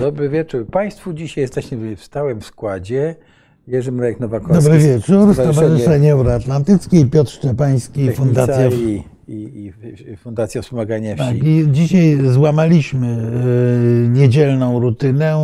[0.00, 1.12] Dobry wieczór Państwu.
[1.12, 3.14] Dzisiaj jesteśmy w stałym składzie.
[3.66, 4.64] Jerzy Mrek Nowakowski.
[4.64, 5.34] Dobry wieczór.
[5.34, 8.68] Stowarzyszenie Euroatlantyckie Piotr Szczepański, Fundacja...
[8.68, 9.72] I, i,
[10.12, 11.24] i Fundacja Wspomagania Wsi.
[11.24, 13.06] Tak, i dzisiaj złamaliśmy
[14.06, 15.36] y, niedzielną rutynę,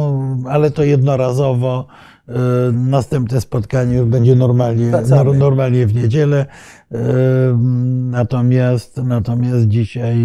[0.48, 1.86] ale to jednorazowo.
[2.28, 2.32] Y,
[2.72, 5.38] następne spotkanie już będzie normalnie, Wracamy.
[5.38, 6.46] normalnie w niedzielę.
[6.92, 6.96] Y,
[8.10, 10.16] Natomiast, natomiast dzisiaj,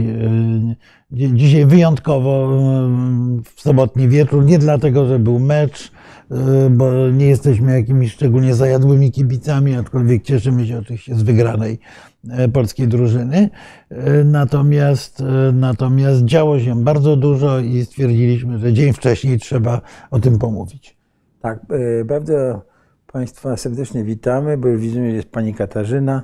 [1.11, 2.47] dzi- dzisiaj wyjątkowo
[3.55, 5.91] w sobotni wieczór, nie dlatego, że był mecz,
[6.71, 11.79] bo nie jesteśmy jakimiś szczególnie zajadłymi kibicami, aczkolwiek cieszymy się oczywiście z wygranej
[12.29, 13.49] e, polskiej drużyny.
[13.89, 19.81] E, Natomiast, e, natomiast działo się bardzo dużo i stwierdziliśmy, że dzień wcześniej trzeba
[20.11, 21.00] o tym pomówić.
[21.41, 21.59] Tak,
[21.99, 22.61] e, bardzo
[23.11, 26.23] Państwa serdecznie witamy, bo już widzimy, że jest Pani Katarzyna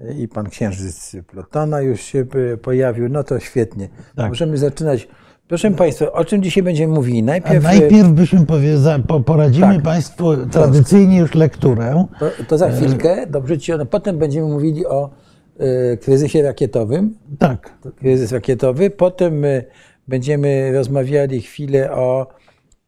[0.00, 3.08] e, i Pan Księżyc Plotona już się e, pojawił.
[3.08, 3.88] No to świetnie.
[4.16, 4.28] Tak.
[4.28, 5.08] Możemy zaczynać.
[5.48, 7.22] Proszę Państwa, o czym dzisiaj będziemy mówili?
[7.22, 8.46] Najpierw, najpierw byśmy
[9.26, 9.82] poradzimy Tak.
[9.82, 12.06] Państwu tradycyjnie już lekturę.
[12.20, 15.10] To, to za chwilkę, dobrze Ci, no, potem będziemy mówili o
[15.58, 17.14] e, kryzysie rakietowym.
[17.38, 17.72] Tak.
[17.96, 18.90] Kryzys rakietowy.
[18.90, 19.62] Potem e,
[20.08, 22.26] będziemy rozmawiali chwilę o,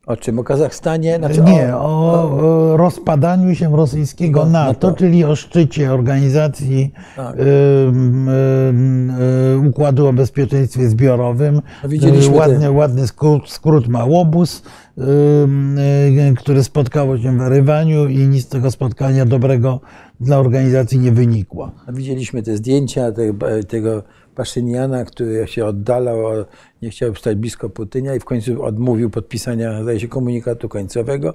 [0.07, 0.39] o czym?
[0.39, 1.17] O Kazachstanie?
[1.19, 4.99] Znaczy Nie, o, o rozpadaniu się rosyjskiego No, NATO, NATO.
[4.99, 7.37] czyli o szczycie Organizacji Tak.
[7.89, 9.11] ym, ym,
[9.65, 11.61] y, Układu o Bezpieczeństwie Zbiorowym.
[11.83, 14.63] No, widzieliśmy Y, ładny, te- ładny skrót, skrót ma łobuz,
[14.99, 19.81] y, który spotkało się w Erywaniu i nic z tego spotkania dobrego
[20.21, 21.71] dla organizacji nie wynikło.
[21.87, 24.03] No, Widzieliśmy te zdjęcia tego, tego
[24.35, 26.17] Paszyniana, który się oddalał,
[26.83, 31.35] nie chciał stać blisko Putynia i w końcu odmówił podpisania, zdaje się, komunikatu końcowego.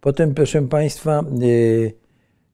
[0.00, 1.92] Potem, proszę Państwa, yy,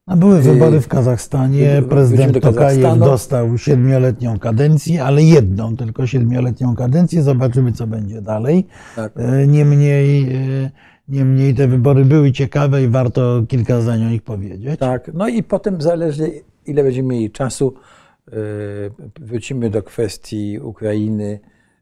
[0.06, 1.82] No, były wybory w Kazachstanie.
[1.88, 7.22] Prezydent Tokajew dostał siedmioletnią kadencję, ale jedną tylko siedmioletnią kadencję.
[7.22, 8.66] Zobaczymy, co będzie dalej.
[8.96, 10.28] tak, E, Niemniej,
[11.08, 14.78] niemniej te wybory były ciekawe i warto kilka zdań o nich powiedzieć.
[14.78, 16.30] tak, no i potem zależy,
[16.66, 17.74] ile będziemy mieli czasu,
[19.20, 21.40] wrócimy do kwestii Ukrainy.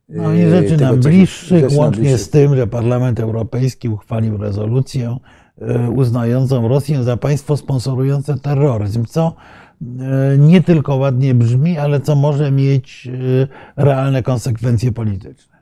[0.08, 2.20] No i yy, rzeczy tego, nam co się- bliższych, łącznie bliższych.
[2.20, 5.16] z tym, że Parlament Europejski uchwalił rezolucję
[5.60, 9.34] e, uznającą Rosję za państwo sponsorujące terroryzm, co
[10.38, 13.08] nie tylko ładnie brzmi, ale co może mieć
[13.76, 15.52] realne konsekwencje polityczne.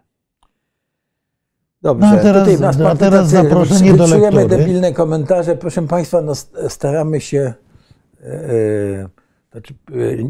[1.83, 4.47] Dobrze, No, a teraz- tutaj nas a teraz zaproszenie do lektury.
[4.49, 5.57] debilne komentarze.
[5.57, 7.55] Proszę Państwa, no, st- staramy się
[9.53, 9.75] znaczy,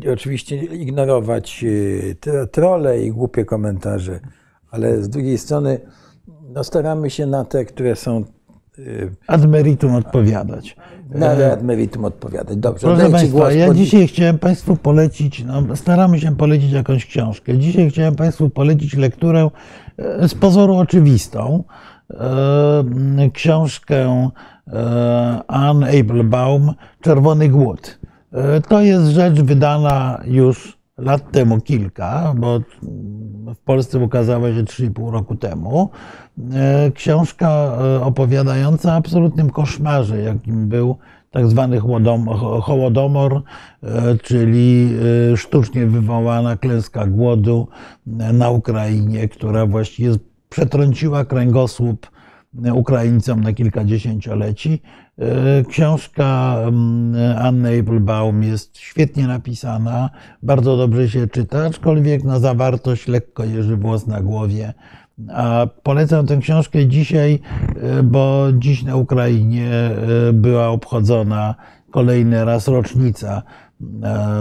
[0.06, 1.64] e, oczywiście ignorować
[2.10, 4.20] e, te trolle i głupie komentarze,
[4.70, 5.81] ale z drugiej strony
[6.54, 8.16] no, staramy się na te, które są
[8.78, 8.82] e,
[9.26, 10.76] Ad meritum odpowiadać.
[11.10, 12.56] na ad meritum odpowiadać.
[12.56, 17.58] Dobrze, Proszę Państwa, ja pod- dzisiaj chciałem Państwu polecić, no, staramy się polecić jakąś książkę.
[17.58, 19.50] Dzisiaj chciałem Państwu polecić lekturę
[20.28, 21.64] z pozoru oczywistą.
[23.32, 24.31] Książkę
[25.48, 28.00] Anne Applebaum Czerwony Głód.
[28.33, 32.61] E, To jest rzecz wydana już lat temu kilka, bo
[33.55, 35.91] w Polsce ukazała się 3,5 roku temu.
[36.55, 40.97] E, Książka e, opowiadająca o absolutnym koszmarze, jakim był
[41.31, 41.81] tak zwany
[42.63, 43.43] hołodomor,
[44.23, 44.89] czyli
[45.37, 47.69] sztucznie wywołana klęska głodu
[48.07, 50.11] na Ukrainie, która właściwie
[50.49, 52.11] przetrąciła kręgosłup
[52.75, 54.83] Ukraińcom na kilka dziesięcioleci.
[55.20, 60.10] E, Książka mm, Anny Applebaum jest świetnie napisana,
[60.42, 64.75] bardzo dobrze się czyta, aczkolwiek na zawartość lekko jeży włos na głowie.
[65.32, 67.38] A polecam tę książkę dzisiaj,
[67.76, 71.54] e, bo dziś na Ukrainie e, była obchodzona
[71.91, 73.42] kolejny raz rocznica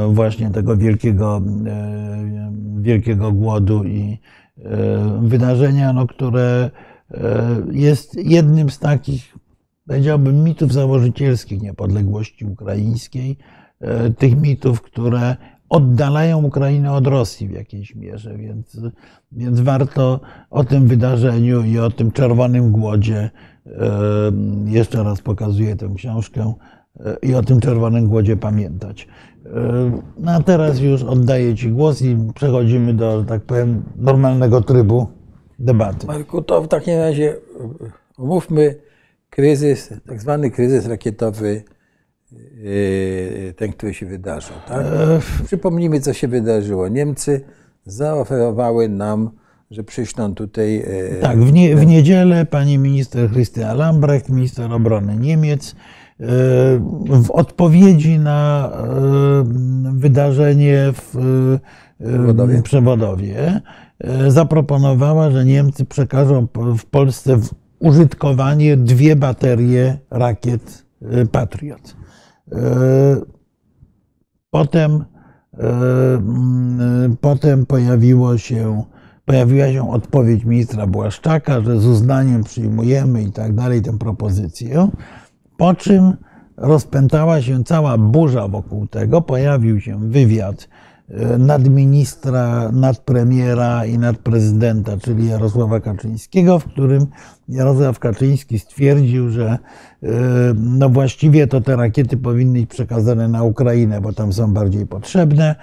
[0.09, 1.41] właśnie tego wielkiego,
[2.79, 4.19] wielkiego głodu i
[5.22, 6.69] wydarzenia, no, które
[7.72, 9.35] jest jednym z takich,
[9.90, 13.38] powiedziałbym, mitów założycielskich niepodległości ukraińskiej,
[13.82, 15.36] e, tych mitów, które
[15.70, 18.82] oddalają Ukrainę od Rosji w jakiejś mierze, więc,
[19.32, 20.20] więc warto
[20.50, 23.30] o tym wydarzeniu i o tym czerwonym głodzie,
[23.66, 23.72] e,
[24.66, 26.53] jeszcze raz pokazuję tę książkę,
[27.00, 29.08] e, i o tym czerwonym głodzie pamiętać.
[30.18, 35.08] No a teraz już oddaję Ci głos i przechodzimy do, tak powiem, normalnego trybu
[35.59, 36.08] debaty.
[36.08, 37.35] Marku, to w takim razie
[38.18, 38.89] omówmy
[39.29, 41.64] kryzys, tak zwany kryzys rakietowy,
[43.49, 44.55] e, ten, który się wydarzył.
[44.67, 44.85] Tak?
[45.46, 46.87] Przypomnijmy, co się wydarzyło.
[46.87, 47.41] Niemcy
[47.85, 49.29] zaoferowały nam,
[49.72, 50.78] że przyślą tutaj.
[50.78, 56.25] e, Tak, w, nie, w niedzielę pani minister Christina Lambrecht, minister obrony Niemiec, e,
[57.22, 58.72] w odpowiedzi na
[59.93, 61.16] wydarzenie w
[61.99, 62.61] Przewodowie.
[62.61, 63.61] Przewodowie
[64.28, 66.47] zaproponowała, że Niemcy przekażą
[66.78, 67.40] w Polsce
[67.79, 70.85] użytkowanie dwie baterie rakiet
[71.31, 71.96] Patriot.
[74.49, 75.05] Potem,
[77.22, 78.84] potem pojawiło się,
[79.26, 84.90] pojawiła się odpowiedź ministra Błaszczaka, że z uznaniem przyjmujemy i tak dalej tę propozycję.
[85.58, 86.14] Po czym
[86.58, 90.70] rozpętała się cała burza wokół tego, pojawił się wywiad
[91.40, 97.08] nadministra, nadpremiera i nadprezydenta, czyli Jarosława Kaczyńskiego, w którym
[97.49, 99.57] Jarosław Kaczyński stwierdził, że
[100.03, 100.07] e,
[100.55, 105.55] no właściwie to te rakiety powinny być przekazane na Ukrainę, bo tam są bardziej potrzebne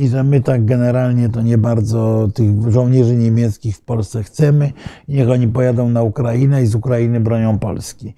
[0.00, 4.72] i że my tak generalnie to nie bardzo tych żołnierzy niemieckich w Polsce chcemy.
[5.08, 8.14] Niech oni pojadą na Ukrainę i z Ukrainy bronią Polski.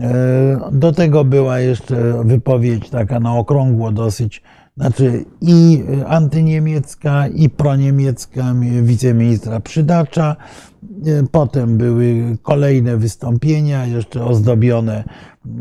[0.00, 4.42] E, do tego była jeszcze wypowiedź taka na okrągło dosyć,
[4.76, 10.36] znaczy i antyniemiecka, i proniemiecka wiceministra Przydacza.
[10.82, 15.04] E, potem były kolejne wystąpienia, jeszcze ozdobione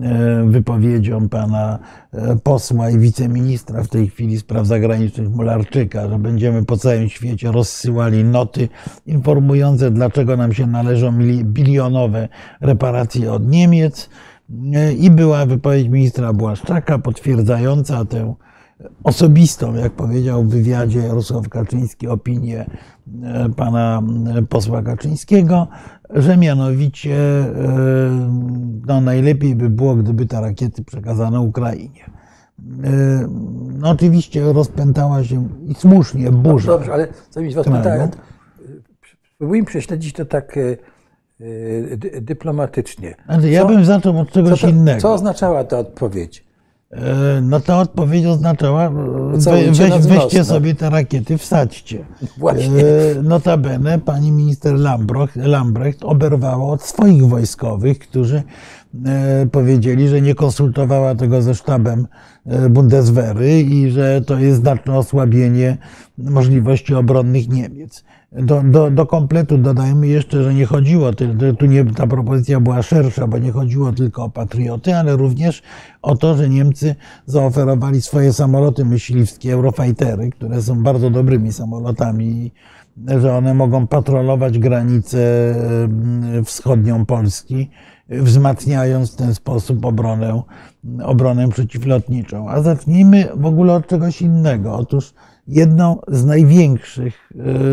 [0.02, 1.80] e, wypowiedzią pana
[2.44, 8.24] posła i wiceministra w tej chwili spraw zagranicznych Mularczyka, że będziemy po całym świecie rozsyłali
[8.24, 8.70] noty
[9.06, 11.12] informujące, dlaczego nam się należą
[11.44, 12.30] bilionowe
[12.62, 14.10] reparacje od Niemiec.
[15.00, 18.36] I była wypowiedź ministra Błaszczaka potwierdzająca tę
[19.04, 22.66] osobistą, jak powiedział w wywiadzie Jarosław Kaczyński, opinię
[23.24, 24.02] e, pana
[24.38, 25.68] e, posła Kaczyńskiego,
[26.10, 27.52] że mianowicie e,
[28.88, 32.12] no, najlepiej by było, gdyby te rakiety przekazano Ukrainie.
[33.80, 36.72] No, oczywiście rozpętała się i słusznie burza.
[36.72, 38.10] No dobrze, ale co mi was pytałem,
[39.36, 40.60] spróbujmy prześledzić to tak
[42.22, 43.16] dyplomatycznie.
[43.26, 45.02] Znaczy, ja bym zaczął od czegoś co to, innego.
[45.02, 46.51] Co oznaczała ta odpowiedź?
[47.42, 52.06] No ta odpowiedź oznaczała, we, weź, weźcie sobie te rakiety, wsadźcie.
[52.38, 52.84] Właśnie.
[53.24, 58.44] Notabene pani minister Lambrecht, Lambrecht oberwała od swoich wojskowych, którzy
[59.52, 62.08] powiedzieli, że nie konsultowała tego ze sztabem
[62.70, 65.78] Bundeswehry i że to jest znaczne osłabienie
[66.18, 68.04] możliwości obronnych Niemiec.
[68.32, 71.12] Do, do, do kompletu dodajmy jeszcze, że nie chodziło,
[71.60, 75.62] tu nie, ta propozycja była szersza, bo nie chodziło tylko o patrioty, ale również
[76.02, 76.96] o to, że Niemcy
[77.26, 82.52] zaoferowali swoje samoloty myśliwskie, Eurofightery, które są bardzo dobrymi samolotami,
[83.08, 85.20] że one mogą patrolować granicę
[86.46, 87.70] wschodnią Polski,
[88.10, 90.42] wzmacniając w ten sposób obronę,
[91.04, 92.50] obronę przeciwlotniczą.
[92.50, 94.76] A zacznijmy w ogóle od czegoś innego.
[94.76, 95.14] Otóż
[95.52, 97.32] jedną z największych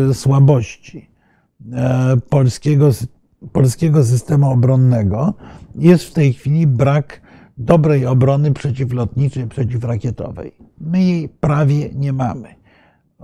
[0.09, 1.09] e, słabości
[1.73, 2.89] e, polskiego,
[3.51, 5.33] polskiego systemu obronnego
[5.75, 7.21] jest w tej chwili brak
[7.57, 10.51] dobrej obrony przeciwlotniczej, przeciwrakietowej.
[10.81, 12.55] My jej prawie nie mamy.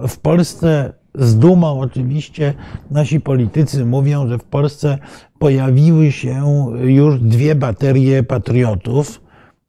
[0.07, 2.53] W Polsce z dumą oczywiście
[2.91, 4.97] nasi politycy mówią, że w Polsce
[5.39, 9.21] pojawiły się już dwie baterie patriotów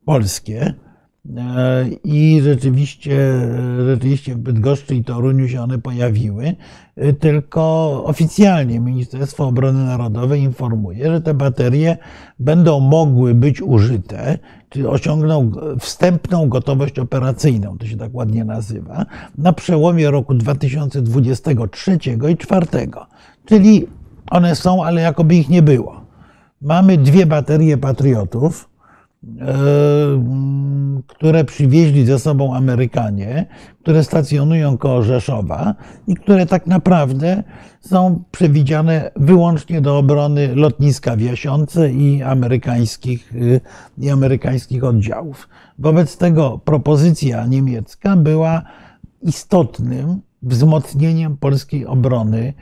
[0.05, 0.75] polskie
[2.05, 3.19] I rzeczywiście,
[3.87, 6.56] rzeczywiście w Bydgoszczy i Toruniu się one pojawiły,
[6.96, 11.96] e, tylko oficjalnie Ministerstwo Obrony Narodowej informuje, że te baterie
[12.38, 19.06] będą mogły być użyte, czyli osiągną wstępną gotowość operacyjną, to się tak ładnie nazywa,
[19.38, 22.66] na przełomie roku 2023 i 2024.
[23.45, 23.87] Czyli
[24.30, 26.00] one są, ale jakoby ich nie było.
[26.62, 28.75] Mamy dwie baterie patriotów, E,
[31.06, 33.47] które przywieźli ze sobą Amerykanie,
[33.83, 35.75] które stacjonują koło Rzeszowa
[36.06, 37.42] i które tak naprawdę
[37.80, 43.61] są przewidziane wyłącznie do obrony lotniska w Jasionce i amerykańskich, e,
[44.04, 45.49] i amerykańskich oddziałów.
[45.78, 48.62] Wobec tego propozycja niemiecka była
[49.23, 52.54] istotnym wzmocnieniem polskiej obrony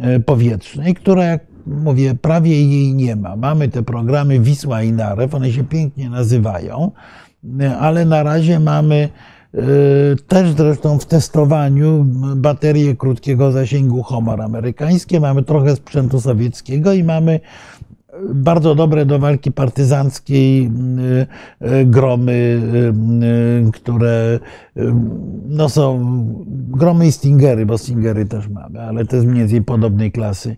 [0.00, 3.36] e, powietrznej, która, jak mówię, prawie jej nie ma.
[3.36, 6.90] Mamy te programy Wisła i Narew, one się pięknie nazywają,
[7.80, 9.08] ale na razie mamy
[9.54, 9.60] e,
[10.28, 17.40] też zresztą w testowaniu baterie krótkiego zasięgu Homor amerykańskie, mamy trochę sprzętu sowieckiego i mamy
[18.34, 21.26] bardzo dobre do walki partyzanckiej e,
[21.60, 22.60] e, gromy,
[23.72, 24.38] które
[25.48, 26.00] no są
[26.48, 30.56] gromy i stingery, bo stingery też mamy, ale to jest mniej więcej podobnej klasy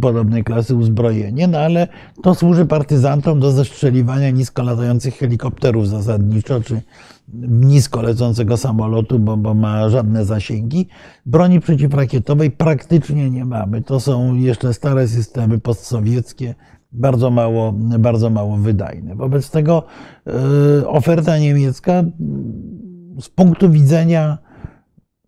[0.00, 1.88] podobnej klasy uzbrojenie, no ale
[2.22, 6.80] to służy partyzantom do zestrzeliwania nisko latających helikopterów zasadniczo, czy
[7.48, 10.88] nisko lecącego samolotu, bo, bo ma żadne zasięgi.
[11.26, 13.82] Broni przeciwrakietowej praktycznie nie mamy.
[13.82, 16.54] To są jeszcze stare systemy postsowieckie,
[16.92, 19.14] bardzo mało, bardzo mało wydajne.
[19.14, 19.82] Wobec tego
[20.26, 22.04] yy, oferta niemiecka
[23.20, 24.38] z punktu widzenia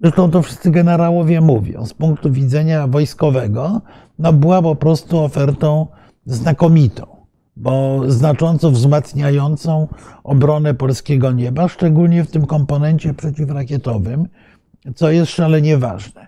[0.00, 1.86] Zresztą to wszyscy generałowie mówią.
[1.86, 3.80] Z punktu widzenia wojskowego,
[4.18, 5.86] no była po prostu ofertą
[6.26, 7.06] znakomitą,
[7.56, 9.88] bo znacząco wzmacniającą
[10.24, 14.28] obronę polskiego nieba, szczególnie w tym komponencie przeciwrakietowym,
[14.94, 16.26] co jest szalenie ważne.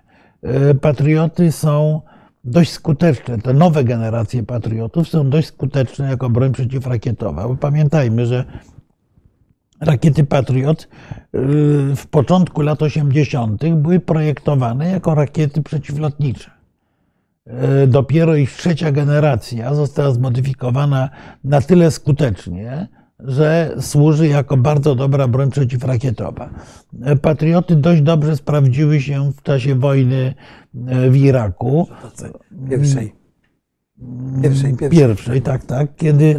[0.80, 2.00] Patrioty są
[2.44, 7.48] dość skuteczne, te nowe generacje patriotów są dość skuteczne jako broń przeciwrakietowa.
[7.48, 8.44] Bo pamiętajmy, że
[9.80, 10.88] rakiety Patriot y,
[11.96, 13.62] w początku lat 80.
[13.74, 16.50] były projektowane jako rakiety przeciwlotnicze.
[17.82, 21.10] Y, dopiero ich trzecia generacja została zmodyfikowana
[21.44, 26.50] na tyle skutecznie, że służy jako bardzo dobra broń przeciwrakietowa.
[27.22, 30.34] Patrioty dość dobrze sprawdziły się w czasie wojny
[31.10, 31.88] w Iraku.
[32.70, 33.17] Pierwszej.
[34.42, 35.00] Pierwszej, pierwszej.
[35.00, 35.96] pierwszej tak, tak.
[35.96, 36.36] Kiedy,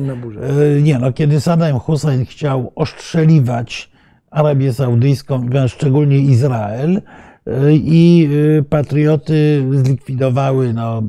[0.77, 3.91] e, nie, no, kiedy Saddam Hussein chciał oszczeliwać
[4.31, 7.01] Arabię Saudyjską, szczególnie Izrael,
[7.47, 8.29] e, i
[8.69, 11.03] patrioty zlikwidowały no,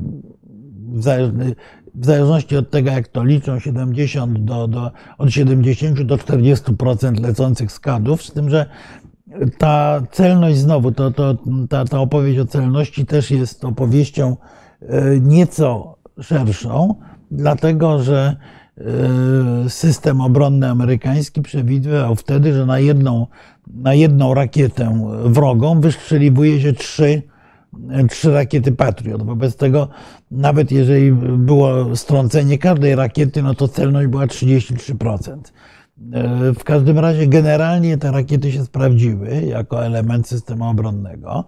[1.95, 7.71] w zależności od tego, jak to liczą, 70 do, do, od 70 do 40% lecących
[7.71, 8.65] skadów, z tym, że
[9.57, 11.37] ta celność znowu, to, to,
[11.69, 14.37] ta, ta opowieść o celności też jest opowieścią
[14.81, 16.95] e, nieco szerszą,
[17.31, 18.35] dlatego że
[18.77, 23.27] e, system obronny amerykański przewidywał wtedy, że na jedną,
[23.67, 27.21] na jedną rakietę wrogą wystrzeliwuje się trzy
[28.09, 29.23] trzy rakiety Patriot.
[29.23, 29.87] Wobec tego,
[30.31, 35.37] nawet jeżeli było strącenie każdej rakiety, no to celność była 33%.
[36.13, 41.45] E, w każdym razie generalnie te rakiety się sprawdziły jako element systemu obronnego.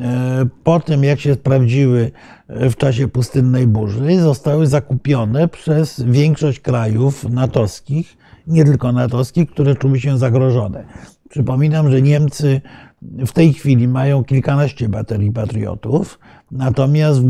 [0.00, 2.10] E, po tym, jak się sprawdziły
[2.48, 8.16] w czasie pustynnej burzy, zostały zakupione przez większość krajów natowskich,
[8.46, 10.84] nie tylko natowskich, które czuły się zagrożone.
[11.28, 12.60] Przypominam, że Niemcy
[13.02, 16.18] w tej chwili mają kilkanaście baterii patriotów,
[16.50, 17.20] natomiast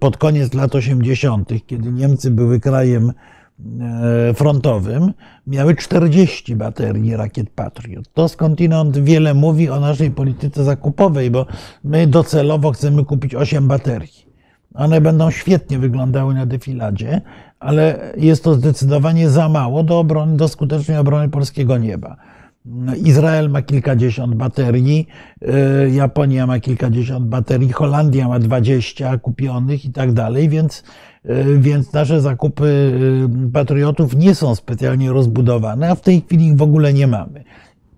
[0.00, 3.12] pod koniec lat 80., kiedy Niemcy były krajem
[3.80, 5.12] e, frontowym,
[5.46, 8.12] miały 40 baterii rakiet Patriot.
[8.14, 11.46] To skądinąd wiele mówi o naszej polityce zakupowej, bo
[11.84, 14.32] my docelowo chcemy kupić 8 baterii.
[14.74, 17.20] One będą świetnie wyglądały na defiladzie,
[17.60, 22.16] ale jest to zdecydowanie za mało do, obrony, do skutecznej obrony polskiego nieba.
[23.04, 25.06] Izrael ma kilkadziesiąt baterii,
[25.42, 30.84] y, Japonia ma kilkadziesiąt baterii, Holandia ma dwadzieścia kupionych i tak dalej, więc,
[31.58, 36.62] więc nasze zakupy y, patriotów nie są specjalnie rozbudowane, a w tej chwili ich w
[36.62, 37.44] ogóle nie mamy.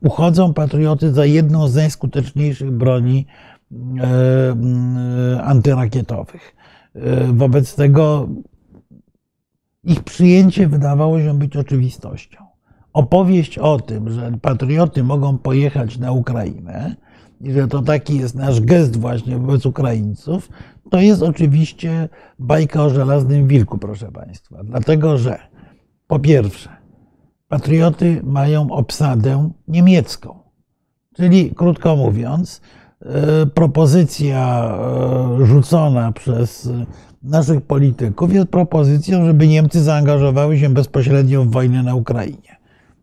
[0.00, 3.26] Uchodzą patrioty za jedną z najskuteczniejszych broni
[5.42, 6.56] antyrakietowych.
[7.32, 8.28] Wobec tego
[9.84, 12.44] ich przyjęcie wydawało się być oczywistością
[12.94, 16.96] opowieść o tym, że patrioty mogą pojechać na Ukrainę
[17.40, 20.48] i że to taki jest nasz gest właśnie wobec Ukraińców,
[20.94, 22.08] to jest oczywiście
[22.38, 24.64] bajka o żelaznym wilku, proszę Państwa.
[24.64, 25.38] Dlatego, że
[26.06, 26.70] po pierwsze,
[27.48, 30.38] patrioty mają obsadę niemiecką.
[31.16, 32.60] Czyli, krótko mówiąc,
[33.00, 34.74] e, propozycja
[35.40, 36.70] e, rzucona przez
[37.22, 42.56] naszych polityków jest propozycją, żeby Niemcy zaangażowały się bezpośrednio w wojnę na Ukrainie.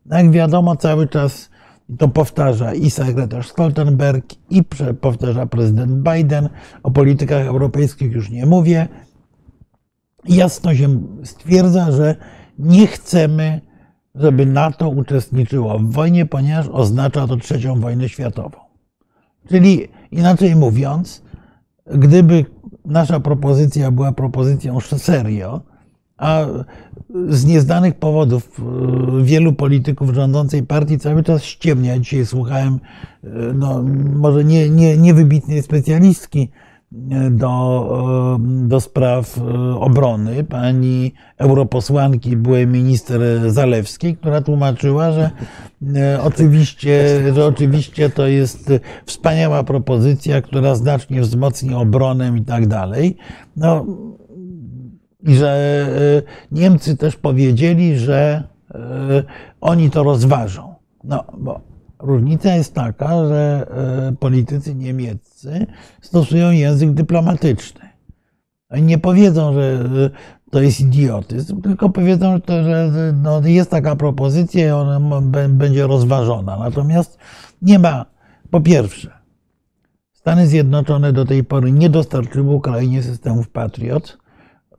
[0.05, 1.49] Jak wiadomo, cały czas
[1.97, 4.63] to powtarza i sekretarz Stoltenberg, i
[5.01, 6.49] powtarza prezydent Biden.
[6.83, 8.87] O politykach europejskich już nie mówię.
[10.25, 12.15] Jasno się stwierdza, że
[12.59, 13.61] nie chcemy,
[14.15, 18.57] żeby NATO uczestniczyło w wojnie, ponieważ oznacza to trzecią wojnę światową.
[19.49, 21.23] Czyli inaczej mówiąc,
[21.85, 22.45] gdyby
[22.85, 25.61] nasza propozycja była propozycją serio,
[26.21, 26.45] a
[27.29, 31.99] z nieznanych powodów e, wielu polityków rządzącej partii cały czas ściemnia.
[31.99, 32.79] Dzisiaj słuchałem,
[33.23, 33.83] e, no,
[34.15, 36.49] może nie, nie, nie wybitnej specjalistki
[37.11, 39.39] e, do, do spraw
[39.79, 45.29] obrony, pani europosłanki, byłej minister Zalewskiej, która tłumaczyła, że
[46.23, 48.71] oczywiście, że oczywiście to jest
[49.05, 53.17] wspaniała propozycja, która znacznie wzmocni obronę i tak dalej.
[53.57, 53.85] No,
[55.23, 59.23] i że e, Niemcy też powiedzieli, że e,
[59.61, 60.75] oni to rozważą.
[61.03, 61.61] No, bo
[61.99, 63.67] różnica jest taka, że
[64.09, 65.67] e, politycy niemieccy
[66.01, 67.81] stosują język dyplomatyczny.
[68.69, 70.09] Oni nie powiedzą, że
[70.51, 76.57] to jest idiotyzm, tylko powiedzą, że no, jest taka propozycja i ona będzie rozważona.
[76.57, 77.17] Natomiast
[77.61, 78.05] nie ma,
[78.49, 79.11] po pierwsze,
[80.13, 84.17] Stany Zjednoczone do tej pory nie dostarczyły Ukrainie systemów Patriot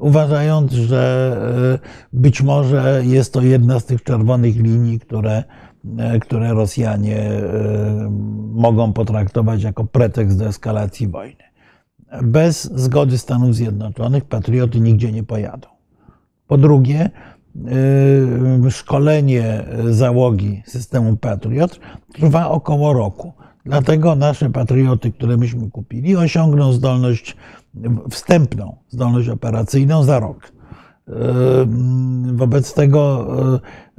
[0.02, 1.37] uważając, że
[1.75, 1.78] e,
[2.12, 5.44] być może jest to jedna z tych czerwonych linii, które,
[5.99, 7.42] e, które Rosjanie e,
[8.52, 11.42] mogą potraktować jako pretekst do eskalacji wojny.
[12.23, 15.68] Bez zgody Stanów Zjednoczonych patrioty nigdzie nie pojadą.
[16.47, 17.11] Po drugie,
[18.71, 21.80] szkolenie załogi systemu Patriot
[22.12, 23.32] trwa około roku.
[23.64, 27.37] Dlatego nasze patrioty, które myśmy kupili, osiągną zdolność
[28.11, 30.52] wstępną, zdolność operacyjną za rok.
[32.33, 33.29] Wobec tego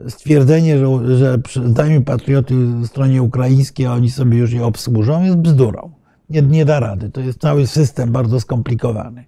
[0.08, 1.38] stwierdzenie, że, że
[1.70, 5.92] dajmy patrioty stronie ukraińskiej, a oni sobie już je obsłużą, jest bzdurą.
[6.30, 7.10] Nie, nie da rady.
[7.10, 9.25] To jest cały system bardzo skomplikowany.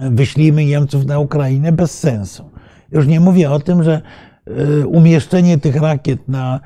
[0.00, 2.50] Wyślijmy Niemców na Ukrainę bez sensu.
[2.92, 4.02] Już nie mówię o tym, że
[4.86, 6.60] umieszczenie tych rakiet na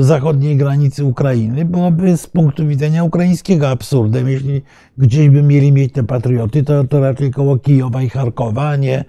[0.00, 4.28] zachodniej granicy Ukrainy byłoby z punktu widzenia ukraińskiego absurdem.
[4.28, 4.62] Jeśli
[4.98, 9.04] gdzieś by mieli mieć te patrioty, to, to raczej koło Kijowa i Charkowa, a nie,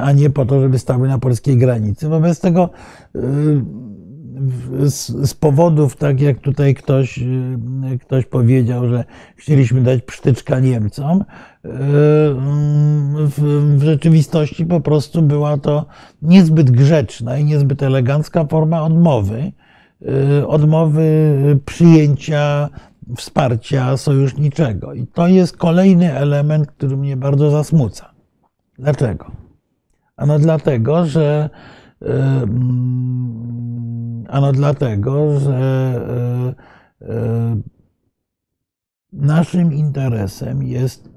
[0.00, 2.08] a nie po to, żeby stały na polskiej granicy.
[2.08, 2.70] Wobec tego
[3.14, 3.20] e,
[4.90, 7.20] z, z, powodów, tak jak tutaj ktoś,
[8.00, 9.04] ktoś powiedział, że
[9.36, 11.24] chcieliśmy dać psztyczka Niemcom,
[11.64, 12.34] w,
[13.36, 15.86] w, rzeczywistości po prostu była to
[16.22, 19.52] niezbyt grzeczna i niezbyt elegancka forma odmowy,
[20.02, 22.68] y, odmowy przyjęcia
[23.16, 24.94] wsparcia sojuszniczego.
[24.94, 28.14] I to jest kolejny element, który mnie bardzo zasmuca.
[28.78, 29.30] Dlaczego?
[30.16, 31.50] Ano dlatego, że
[34.28, 36.00] Ano dlatego, że
[39.12, 41.13] naszym interesem jest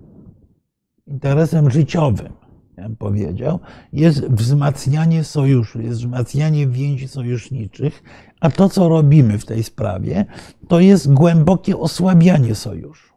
[1.08, 2.34] interesem życiowym,
[2.78, 3.60] ja bym powiedział,
[3.94, 8.04] jest wzmacnianie sojuszu, jest wzmacnianie więzi sojuszniczych,
[8.40, 10.26] a to, co robimy w tej sprawie,
[10.68, 13.14] to jest głębokie osłabianie sojuszu.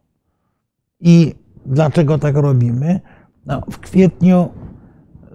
[1.00, 1.34] I
[1.66, 3.00] dlaczego tak robimy?
[3.46, 4.48] No, w kwietniu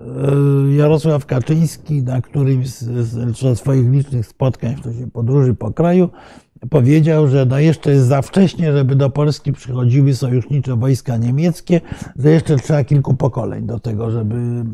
[0.06, 6.10] E, Jarosław Kaczyński na którymś z, swoich licznych spotkań w czasie podróży po kraju
[6.70, 11.82] powiedział, że no jeszcze jest za wcześnie, żeby do Polski przychodziły sojusznicze wojska niemieckie,
[12.16, 14.66] że jeszcze trzeba kilku pokoleń do tego, żeby,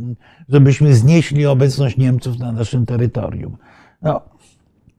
[0.50, 3.58] żebyśmy znieśli obecność Niemców na naszym terytorium.
[4.02, 4.22] No,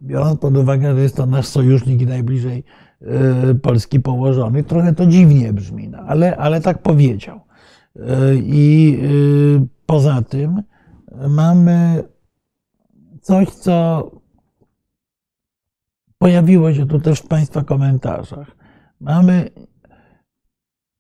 [0.03, 2.65] biorąc pod uwagę, że jest to nasz sojusznik i najbliżej
[3.03, 7.41] e, Polski położony, trochę to dziwnie brzmi, no, ale, ale tak powiedział.
[7.97, 8.99] E, I
[9.93, 10.63] Poza tym
[11.29, 12.05] mamy
[13.21, 14.11] coś, co
[16.23, 18.57] pojawiło się tu też w Państwa komentarzach.
[19.01, 19.51] Mamy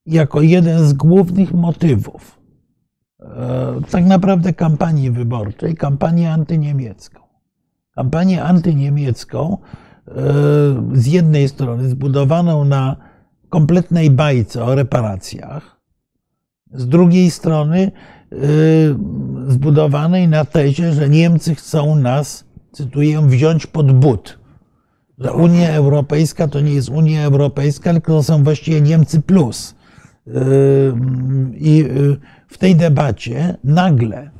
[0.06, 2.38] jako jeden z głównych motywów
[3.20, 3.26] e,
[3.90, 7.20] tak naprawdę kampanii wyborczej, kampanię antyniemiecką.
[7.94, 10.12] Kampanię antyniemiecką e,
[10.92, 12.96] z jednej strony zbudowaną na
[13.48, 15.80] kompletnej bajce o reparacjach,
[16.72, 17.92] z drugiej strony
[18.32, 18.96] Y,
[19.48, 24.41] zbudowanej na tezie, że Niemcy chcą nas, cytuję, wziąć pod but.
[25.18, 29.74] Że Unia Europejska to nie jest Unia Europejska, tylko to są właściwie Niemcy plus.
[30.26, 30.32] Y,
[31.54, 32.16] I y,
[32.48, 34.30] w tej debacie nagle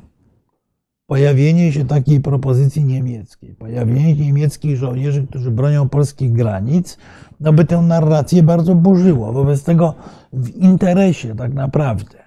[1.07, 6.97] pojawienie się takiej propozycji niemieckiej, pojawienie niemieckich żołnierzy, którzy bronią polskich granic,
[7.39, 9.33] no by tę narrację bardzo burzyło.
[9.33, 9.95] Wobec tego
[10.33, 12.23] w interesie tak naprawdę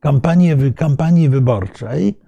[0.00, 2.18] kampanii, kampanii wyborczej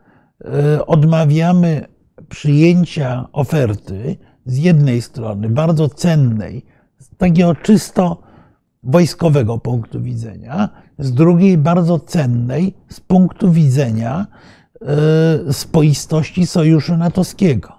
[0.44, 1.86] e, odmawiamy
[2.28, 6.64] przyjęcia oferty z jednej strony bardzo cennej,
[6.98, 8.22] z takiego czysto
[8.82, 14.26] wojskowego punktu widzenia, z drugiej bardzo cennej z punktu widzenia
[15.46, 17.72] e, spoistości sojuszu natowskiego.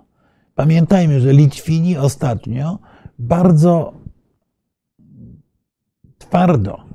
[0.56, 2.80] Pamiętajmy, że Litwini ostatnio
[3.20, 3.94] bardzo
[6.18, 6.92] twardo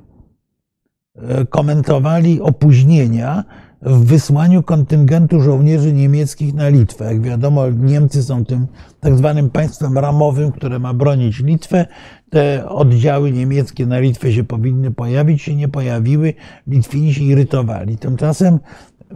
[1.17, 3.45] E, komentowali opóźnienia
[3.83, 7.05] w wysłaniu kontyngentu żołnierzy niemieckich na Litwę.
[7.05, 8.67] Jak wiadomo, Niemcy są tym
[9.01, 11.87] tak zwanym państwem ramowym, które ma bronić Litwę.
[12.31, 16.35] Te oddziały niemieckie na Litwę się powinny pojawić, się nie pojawiły.
[16.67, 17.99] Litwini się irytowali.
[17.99, 18.59] Tymczasem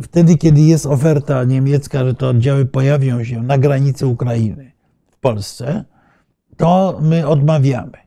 [0.03, 4.73] wtedy, kiedy jest oferta niemiecka, że te oddziały pojawią się na granicy Ukrainy
[5.11, 5.85] w Polsce,
[6.57, 7.99] to my odmawiamy.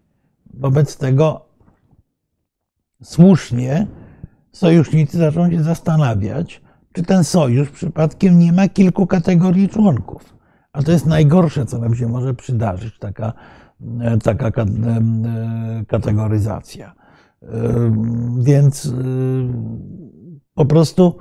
[0.53, 1.45] Wobec tego
[3.03, 3.87] słusznie
[4.53, 6.61] sojusznicy zaczną się zastanawiać,
[6.93, 10.35] czy ten sojusz przypadkiem nie ma kilku kategorii członków.
[10.73, 13.33] A to jest najgorsze, co nam się może przydarzyć, taka,
[14.01, 14.63] e, taka e,
[15.87, 16.93] kategoryzacja.
[17.41, 17.47] E,
[18.39, 18.93] więc
[20.53, 21.17] po prostu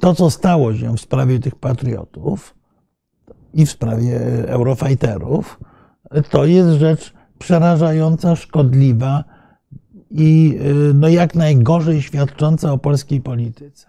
[0.00, 2.54] to, co stało się w sprawie tych patriotów
[3.54, 5.60] i w sprawie eurofighterów,
[6.30, 9.24] to jest rzecz przerażająca, szkodliwa,
[10.10, 10.58] i
[10.90, 13.86] y, no jak najgorzej świadcząca o polskiej polityce.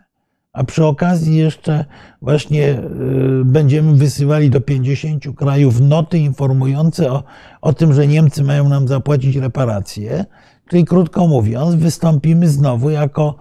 [0.53, 1.85] A przy okazji jeszcze
[2.21, 7.23] właśnie y, będziemy wysyłali do 50 krajów noty informujące o,
[7.61, 10.25] o tym, że Niemcy mają nam zapłacić reparacje.
[10.69, 13.35] Czyli krótko mówiąc, wystąpimy znowu jako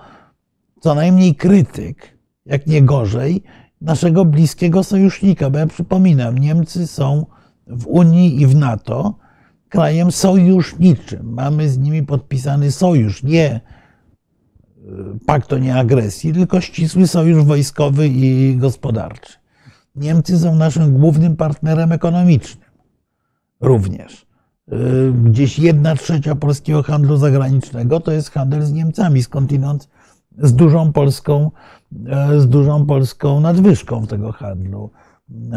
[0.81, 3.43] co najmniej krytyk, jak nie gorzej,
[3.81, 5.51] naszego bliskiego sojusznika.
[5.51, 7.27] Bo ja przypominam, Niemcy są
[7.67, 9.15] w Unii i w NATO
[9.69, 11.33] krajem sojuszniczym.
[11.33, 13.61] Mamy z nimi podpisany sojusz, nie e,
[15.27, 19.33] pakt o nieagresji, tylko ścisły sojusz wojskowy i gospodarczy.
[19.97, 22.69] Niemcy są naszym głównym partnerem ekonomicznym
[23.61, 24.27] również.
[24.73, 24.77] E,
[25.25, 29.89] gdzieś jedna trzecia polskiego handlu zagranicznego to jest handel z Niemcami, skądinąd
[30.39, 31.51] z dużą polską,
[32.07, 34.91] e, z dużą polską nadwyżką tego handlu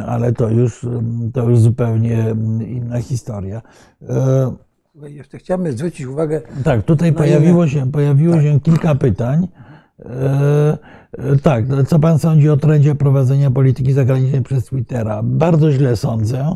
[0.07, 0.86] ale to już,
[1.34, 2.36] to już zupełnie
[2.67, 3.62] inna historia.
[4.10, 4.51] E,
[5.10, 6.41] jeszcze chciałbym zwrócić uwagę.
[6.63, 8.43] Tak, tutaj pojawiło się, pojawiło tak.
[8.43, 9.47] się kilka pytań.
[10.05, 10.77] E,
[11.43, 15.23] tak, no, co pan sądzi o trendzie prowadzenia polityki zagranicznej przez Twittera?
[15.23, 16.55] Bardzo źle sądzę.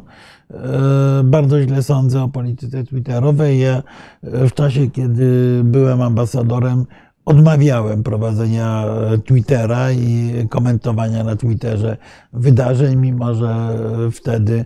[0.51, 3.59] E, bardzo źle sądzę o polityce Twitterowej.
[3.59, 3.83] Ja
[4.23, 6.85] w czasie, kiedy byłem ambasadorem,
[7.25, 8.85] odmawiałem prowadzenia
[9.25, 11.97] Twittera i komentowania na Twitterze
[12.33, 13.77] wydarzeń, mimo że
[14.11, 14.65] wtedy,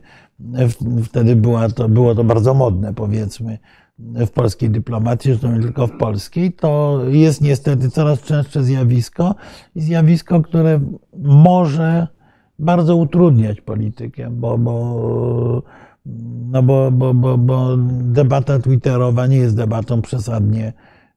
[1.04, 3.58] wtedy była to, było to bardzo modne, powiedzmy,
[4.00, 6.54] w polskiej dyplomacji, zresztą nie tylko w polskiej.
[6.54, 9.36] To jest niestety coraz częstsze zjawisko
[9.76, 10.80] i zjawisko, które
[11.18, 12.08] może
[12.60, 15.64] bardzo utrudniać politykę, bo, bo,
[16.52, 20.74] no bo, bo, bo, bo debata twitterowa nie jest debatą przesadnie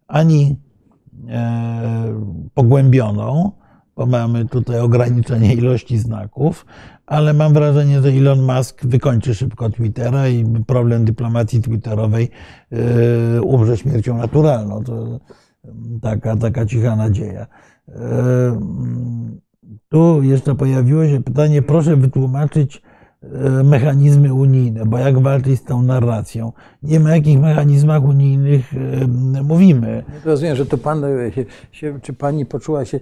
[0.09, 0.72] ani E,
[2.55, 3.53] pogłębioną,
[3.97, 6.67] bo mamy tutaj ograniczenie ilości znaków,
[7.07, 12.31] ale mam wrażenie, że Elon Musk wykończy szybko Twittera i problem dyplomacji twitterowej
[12.73, 14.85] e, umrze śmiercią naturalną.
[14.85, 15.21] To
[16.03, 17.47] taka, taka cicha nadzieja.
[17.89, 17.97] E,
[19.89, 22.92] tu jeszcze pojawiło się pytanie, proszę wytłumaczyć, E,
[23.65, 26.53] mechanizmy unijne, bo jak walczyć z tą narracją?
[26.83, 30.05] Nie ma jakich mechanizmach unijnych e, mówimy.
[30.25, 33.01] Rozumiem, że to pan e, się, się czy pani poczuła się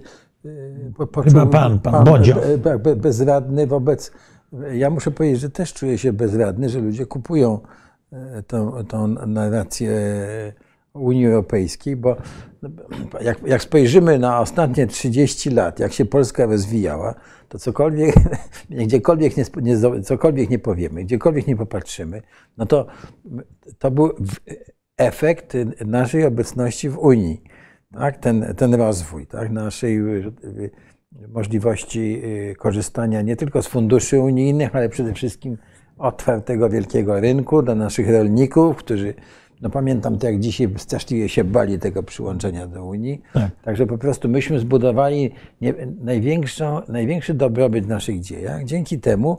[0.97, 2.35] poczuł, Chyba pan, pan, pan Bodzio.
[2.97, 4.11] bezradny wobec.
[4.73, 7.59] Ja muszę powiedzieć, że też czuję się bezradny, że ludzie kupują
[8.47, 9.91] tą, tą narrację
[10.93, 12.15] Unii Europejskiej, bo
[13.21, 17.15] jak, jak spojrzymy na ostatnie 30 lat, jak się Polska rozwijała,
[17.49, 18.15] to cokolwiek,
[18.69, 22.21] gdziekolwiek nie, nie, cokolwiek nie powiemy, gdziekolwiek nie popatrzymy,
[22.57, 22.85] no to
[23.79, 24.11] to był
[24.97, 25.53] efekt
[25.85, 27.43] naszej obecności w Unii.
[27.93, 28.17] Tak?
[28.17, 29.51] Ten, ten rozwój tak?
[29.51, 30.71] naszej y, y,
[31.27, 35.57] możliwości y, korzystania nie tylko z funduszy unijnych, ale przede wszystkim
[35.97, 39.13] otwartego wielkiego rynku dla naszych rolników, którzy
[39.61, 43.21] no pamiętam to, jak dzisiaj straszliwie się bali tego przyłączenia do Unii.
[43.33, 43.51] Tak.
[43.63, 49.37] Także po prostu myśmy zbudowali nie, największą, największy dobrobyt w naszych dziejach dzięki temu,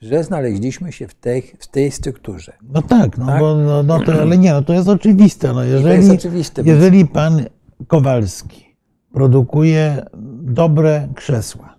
[0.00, 2.52] że znaleźliśmy się w tej, w tej strukturze.
[2.74, 3.40] No tak, no, tak?
[3.40, 5.52] Bo, no, no to, ale nie, no to jest oczywiste.
[5.52, 6.62] No, jeżeli, to jest oczywiste.
[6.64, 7.44] Jeżeli pan
[7.86, 8.76] Kowalski
[9.12, 10.06] produkuje
[10.42, 11.74] dobre krzesła,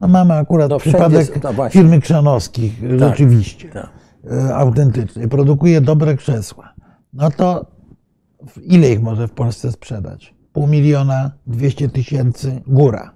[0.00, 3.88] no mamy akurat no, przypadek no firmy Krzanowskich, tak, rzeczywiście, tak.
[4.30, 6.77] E, autentycznej, produkuje dobre krzesła
[7.12, 7.66] no to
[8.62, 10.34] ile ich może w Polsce sprzedać?
[10.52, 13.12] Pół miliona, 200 tysięcy, góra.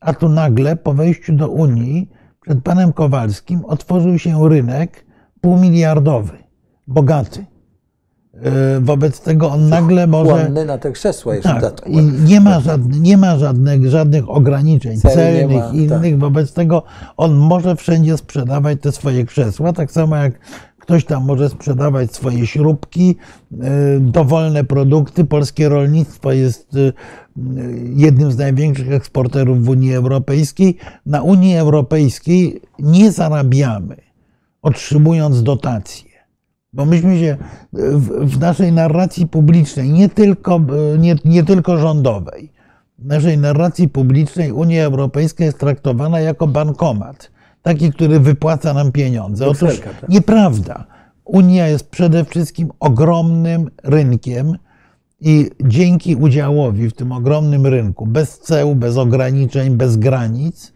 [0.00, 5.06] A tu nagle po wejściu do Unii przed panem Kowalskim otworzył się rynek
[5.40, 6.38] półmiliardowy,
[6.86, 7.46] bogaty.
[8.34, 10.48] E, wobec tego on nagle może.
[10.48, 15.10] na te krzesła jeszcze tak, i nie ma, żadnych, nie ma żadnych, żadnych ograniczeń Cel
[15.10, 16.02] celnych, ma, innych.
[16.02, 16.18] Tak.
[16.18, 16.82] Wobec tego
[17.16, 20.32] on może wszędzie sprzedawać te swoje krzesła, tak samo jak
[20.90, 23.16] Ktoś tam może sprzedawać swoje śrubki,
[23.60, 25.24] e, dowolne produkty.
[25.24, 26.92] Polskie rolnictwo jest e,
[27.96, 30.76] jednym z największych eksporterów w Unii Europejskiej.
[31.06, 33.96] Na Unii Europejskiej nie zarabiamy,
[34.62, 36.10] otrzymując dotacje.
[36.72, 37.36] Bo myśmy się
[38.20, 40.60] w, naszej narracji publicznej, nie tylko,
[40.94, 42.52] e, nie, nie tylko rządowej,
[42.98, 47.30] w naszej narracji publicznej Unia Europejska jest traktowana jako bankomat
[47.62, 49.46] taki, który wypłaca nam pieniądze.
[49.46, 50.08] Otóż tak.
[50.08, 50.84] nieprawda.
[51.24, 54.56] Unia jest przede wszystkim ogromnym rynkiem
[55.20, 60.72] i dzięki udziałowi w tym ogromnym rynku, bez ceł, bez ograniczeń, bez granic,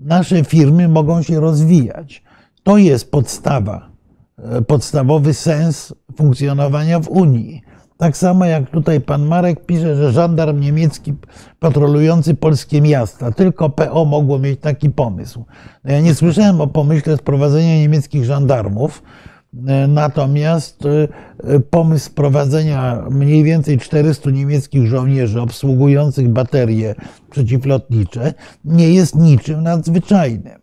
[0.00, 2.22] nasze firmy mogą się rozwijać.
[2.62, 3.88] To jest podstawa,
[4.38, 7.62] e, podstawowy sens funkcjonowania w Unii.
[7.96, 11.14] Tak samo jak tutaj pan Marek pisze, że żandarm niemiecki
[11.58, 15.44] patrolujący polskie miasta, tylko PO mogło mieć taki pomysł.
[15.84, 19.02] No ja nie słyszałem o pomyśle sprowadzenia niemieckich żandarmów,
[19.66, 20.84] e, natomiast
[21.44, 26.94] e, pomysł sprowadzenia mniej więcej 400 niemieckich żołnierzy obsługujących baterie
[27.30, 30.60] przeciwlotnicze nie jest niczym nadzwyczajnym.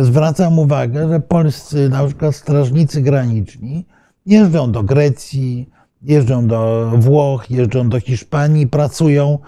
[0.00, 3.86] Zwracam uwagę, że polscy na przykład strażnicy graniczni
[4.26, 5.68] jeżdżą do Grecji,
[6.02, 9.38] jeżdżą do Włoch, jeżdżą do Hiszpanii, pracują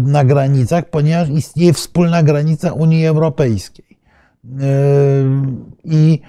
[0.00, 3.98] na granicach, ponieważ istnieje wspólna granica Unii Europejskiej.
[5.84, 6.20] I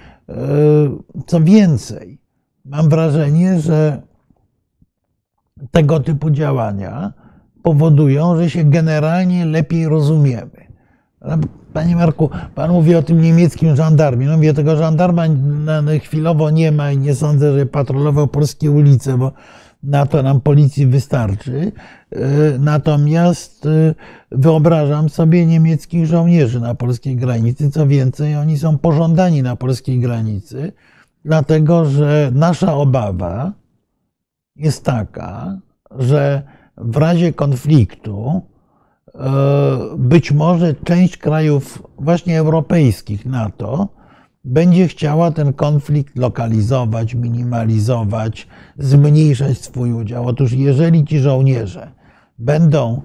[1.26, 2.18] co więcej,
[2.64, 4.02] mam wrażenie, że
[5.70, 7.12] tego typu działania
[7.62, 10.65] powodują, że się generalnie lepiej rozumiemy.
[11.72, 14.26] Panie Marku, pan mówi o tym niemieckim żandarmie.
[14.26, 15.24] No mówię, tego żandarma
[16.02, 19.32] chwilowo nie ma i nie sądzę, że patrolował polskie ulice, bo
[19.82, 21.72] na to nam policji wystarczy.
[22.12, 22.18] E,
[22.58, 23.94] natomiast e,
[24.30, 27.70] wyobrażam sobie niemieckich żołnierzy na polskiej granicy.
[27.70, 30.72] Co więcej, oni są pożądani na polskiej granicy,
[31.24, 33.52] dlatego że nasza obawa
[34.56, 35.58] jest taka,
[35.90, 36.42] że
[36.76, 38.42] w razie konfliktu
[39.98, 43.88] być może część krajów właśnie europejskich NATO
[44.46, 48.48] będzie chciała ten konflikt lokalizować, minimalizować,
[48.78, 50.26] zmniejszać swój udział.
[50.26, 51.92] Otóż jeżeli ci żołnierze
[52.38, 53.02] będą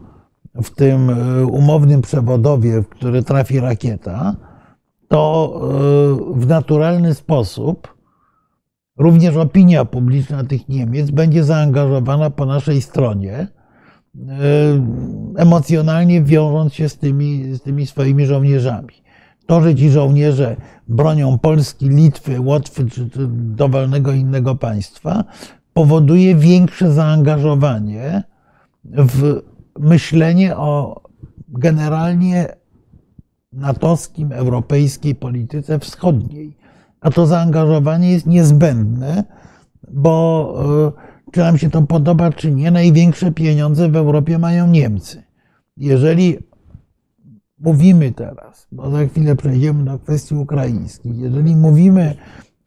[0.63, 4.35] w tym e, umownym przewodowie, w który trafi rakieta,
[5.07, 7.95] to e, w naturalny sposób
[8.97, 13.60] również opinia publiczna tych Niemiec będzie zaangażowana po naszej stronie E,
[15.37, 18.93] emocjonalnie wiążąc się z tymi, z tymi swoimi żołnierzami.
[19.45, 20.55] To, że ci żołnierze
[20.87, 25.23] bronią Polski, Litwy, Łotwy czy, czy dowolnego innego państwa,
[25.73, 28.23] powoduje większe zaangażowanie
[28.85, 29.41] w
[29.79, 31.01] myślenie o
[31.47, 32.47] generalnie
[33.53, 36.57] natowskim, europejskiej polityce wschodniej.
[37.01, 39.23] A to zaangażowanie jest niezbędne,
[39.91, 40.55] bo
[40.97, 45.23] e, czy nam się to podoba, czy nie, największe pieniądze w Europie mają Niemcy.
[45.77, 46.37] Jeżeli
[47.59, 52.15] mówimy teraz, bo za chwilę przejdziemy do kwestii ukraińskich, jeżeli mówimy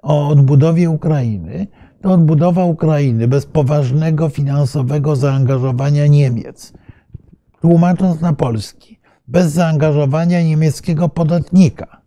[0.02, 1.66] o odbudowie Ukrainy,
[2.00, 6.72] to odbudowa Ukrainy bez poważnego finansowego zaangażowania Niemiec,
[7.60, 8.98] tłumacząc na polski,
[9.28, 12.04] bez zaangażowania niemieckiego podatnika.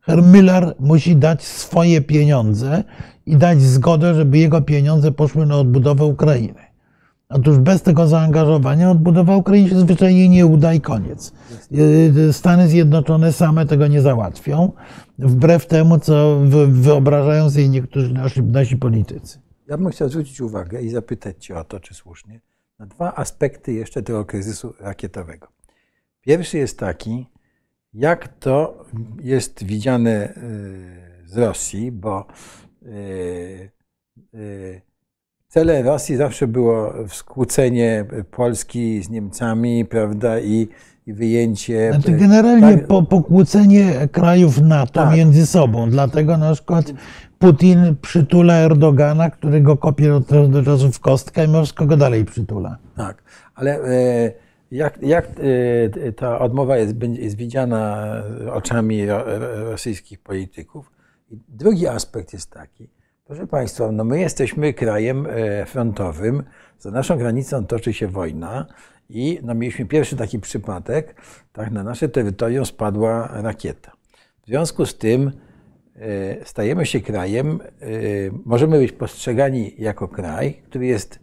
[0.00, 2.84] Herr Müller musi dać swoje pieniądze
[3.26, 6.72] i dać zgodę, żeby jego pieniądze poszły na odbudowę Ukrainy.
[7.28, 11.32] Otóż bez tego zaangażowania odbudowa Ukrainy się zwyczajnie nie uda i koniec.
[12.32, 14.72] Stany Zjednoczone same tego nie załatwią,
[15.18, 19.40] wbrew temu, co wyobrażają sobie niektórzy nasi, nasi politycy.
[19.68, 22.40] Ja bym chciał zwrócić uwagę i zapytać Cię o to, czy słusznie,
[22.78, 25.48] na dwa aspekty jeszcze tego kryzysu rakietowego.
[26.20, 27.26] Pierwszy jest taki,
[27.94, 28.84] jak to
[29.20, 32.61] jest widziane y, z Rosji, bo Y, y,
[35.48, 40.68] celem Rosji zawsze było skłócenie Polski z Niemcami, prawda, i,
[41.06, 41.92] i wyjęcie.
[41.92, 45.16] Znaczy generalnie tak, po, pokłócenie krajów NATO tak.
[45.16, 45.90] między sobą.
[45.90, 46.92] Dlatego na przykład
[47.38, 51.96] Putin przytula Erdogana, który go kopie od czasu do czasu w kostkę i Moskwa go
[51.96, 52.78] dalej przytula.
[52.96, 53.22] Tak,
[53.54, 54.32] ale e,
[54.70, 55.26] jak, jak
[56.06, 58.12] e, ta odmowa jest, jest widziana
[58.52, 59.06] oczami
[59.70, 61.01] rosyjskich polityków?
[61.48, 62.88] Drugi aspekt jest taki,
[63.24, 66.42] proszę Państwa, no my jesteśmy krajem e, frontowym,
[66.78, 68.66] za naszą granicą toczy się wojna
[69.08, 71.20] i no mieliśmy pierwszy taki przypadek,
[71.52, 73.92] tak, na nasze terytorium spadła rakieta.
[74.42, 75.32] W związku z tym
[75.96, 77.86] e, stajemy się krajem, e,
[78.44, 81.20] możemy być postrzegani jako kraj, który jest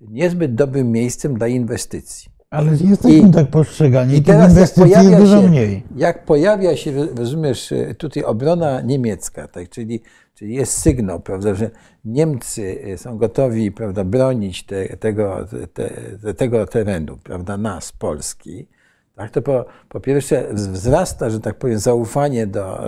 [0.00, 2.37] niezbyt dobrym miejscem dla inwestycji.
[2.50, 5.82] Ale jesteśmy I, tak postrzegani, i teraz inwestycji jak pojawia, się, mniej.
[5.96, 10.02] jak pojawia się, rozumiesz, tutaj obrona niemiecka, tak, czyli,
[10.34, 11.70] czyli jest sygnał, prawda, że
[12.04, 18.68] Niemcy są gotowi prawda, bronić te, tego, te, tego terenu, prawda, nas, Polski,
[19.14, 22.80] tak, to po, po pierwsze wzrasta, że tak powiem, zaufanie do,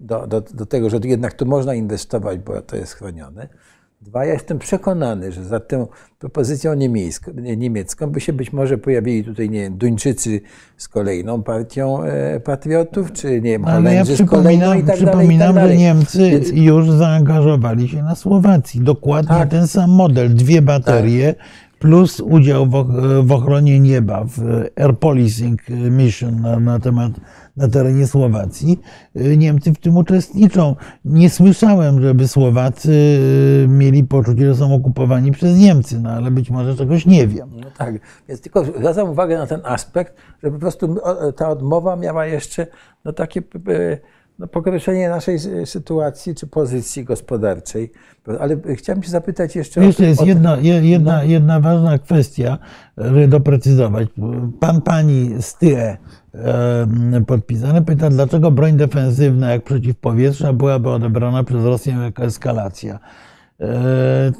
[0.00, 3.48] do, do, do tego, że jednak tu można inwestować, bo to jest chronione.
[4.02, 5.86] Dwa, ja jestem przekonany, że za tą
[6.18, 6.74] propozycją
[7.56, 10.40] niemiecką by się być może pojawili tutaj, nie wiem, Duńczycy
[10.76, 15.54] z kolejną partią e, patriotów, czy nie wiem, Holendrzy ja z kolejną i tak Przypominam,
[15.54, 16.48] dalej, tak że Niemcy Więc...
[16.52, 18.80] już zaangażowali się na Słowacji.
[18.80, 19.48] Dokładnie tak.
[19.48, 20.34] ten sam model.
[20.34, 21.46] Dwie baterie, tak
[21.80, 22.86] plus udział w,
[23.26, 27.12] w, ochronie nieba w Air Policing Mission na, na, temat,
[27.60, 28.80] na terenie Słowacji.
[29.14, 30.76] Niemcy w tym uczestniczą.
[31.04, 33.18] Nie słyszałem, żeby Słowacy
[33.68, 37.48] mieli poczucie, że są okupowani przez Niemcy, no ale być może czegoś nie wiem.
[37.62, 37.94] No tak,
[38.28, 40.96] więc tylko zwracam uwagę na ten aspekt, że po prostu
[41.36, 42.66] ta odmowa miała jeszcze
[43.04, 43.42] no takie
[44.40, 47.92] no, pogorszenie naszej sytuacji czy pozycji gospodarczej.
[48.40, 50.06] Ale chciałem się zapytać jeszcze jeszcze o.
[50.06, 51.22] jest jedna, jedna, no.
[51.22, 52.58] jedna ważna kwestia,
[52.96, 54.08] żeby doprecyzować.
[54.60, 55.96] Pan pani Styre
[57.26, 62.98] podpisany pyta, dlaczego broń defensywna jak przeciwpowietrzna byłaby odebrana przez Rosję jako eskalacja.
[63.60, 64.32] E,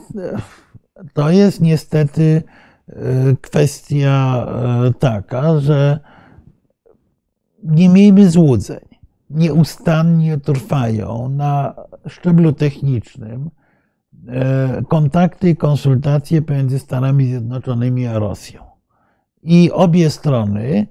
[1.13, 2.43] to jest niestety
[3.41, 4.47] kwestia
[4.99, 6.01] taka, że
[7.65, 8.90] nie miejmy złudzeń.
[9.31, 11.75] Nieustannie trwają na
[12.07, 13.51] szczeblu technicznym
[14.89, 18.63] kontakty i konsultacje pomiędzy Stanami Zjednoczonymi a Rosją.
[19.43, 20.87] I obie strony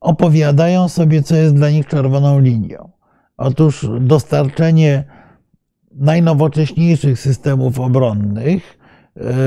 [0.00, 2.90] opowiadają sobie, co jest dla nich czerwoną linią.
[3.36, 5.04] Otóż dostarczenie
[5.92, 8.77] najnowocześniejszych systemów obronnych e,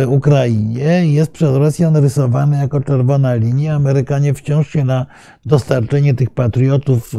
[0.07, 3.75] Ukrainie jest przez Rosjan rysowane jako czerwona linia.
[3.75, 5.05] Amerykanie wciąż się na
[5.45, 7.13] dostarczenie tych patriotów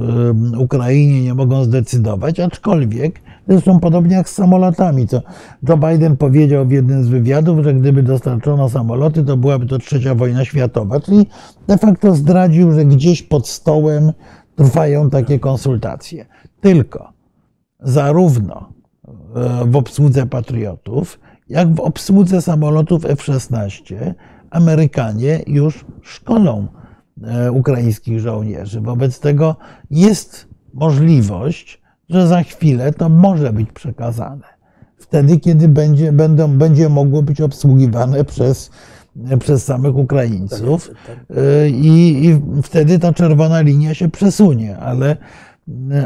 [0.55, 5.21] e, Ukrainie nie mogą zdecydować, aczkolwiek Zresztą podobnie jak z samolotami, co
[5.69, 10.15] Joe Biden powiedział w jednym z wywiadów, że gdyby dostarczono samoloty, to byłaby to trzecia
[10.15, 11.01] wojna światowa.
[11.01, 11.27] Czyli
[11.67, 14.13] de facto zdradził, że gdzieś pod stołem
[14.57, 16.27] trwają takie konsultacje.
[16.61, 17.13] Tylko
[17.81, 18.73] zarówno
[19.37, 21.21] e, w obsłudze patriotów,
[21.53, 24.15] jak w obsłudze samolotów F-16
[24.51, 26.67] Amerykanie już szkolą
[27.25, 28.81] e, ukraińskich żołnierzy.
[28.81, 29.57] Wobec tego
[29.91, 34.47] jest możliwość, że za chwilę to może być przekazane.
[34.99, 38.71] Wtedy, kiedy będzie, będą, będzie mogło być obsługiwane przez,
[39.41, 41.37] przez samych Ukraińców tak, tak.
[41.71, 45.17] I, I, wtedy ta czerwona linia się przesunie, ale,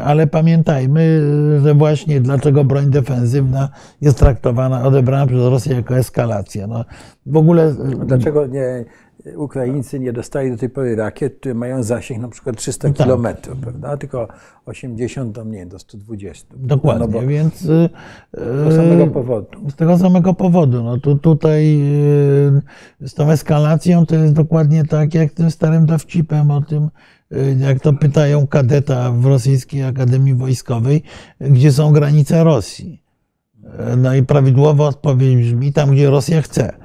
[0.04, 1.20] ale pamiętajmy,
[1.62, 3.68] że właśnie dlaczego broń defensywna
[4.00, 6.66] jest traktowana, odebrana przez Rosję jako eskalacja.
[6.66, 6.84] No,
[7.26, 7.74] w ogóle...
[8.06, 8.84] Dlaczego nie,
[9.36, 12.96] Ukraińcy nie dostali do tej pory rakiet, które mają zasięg na przykład 300 tak.
[12.96, 13.96] kilometrów, prawda?
[13.96, 14.28] Tylko
[14.66, 16.54] 80 do, nie, do 120.
[16.56, 17.92] Dokładnie, no bo, więc z
[18.32, 19.70] tego samego powodu.
[19.70, 20.82] Z tego samego powodu.
[20.82, 21.78] No tu, tutaj
[23.00, 26.90] z tą eskalacją to jest dokładnie tak, jak tym starym dowcipem o tym,
[27.58, 31.02] jak to pytają kadeta w rosyjskiej Akademii Wojskowej,
[31.40, 33.02] gdzie są granice Rosji.
[33.96, 36.76] No i prawidłowa odpowiedź brzmi tam, gdzie Rosja chce.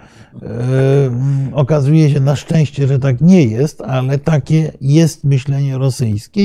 [1.54, 6.42] Okazuje się na szczęście, że tak nie jest, ale takie jest myślenie rosyjskie.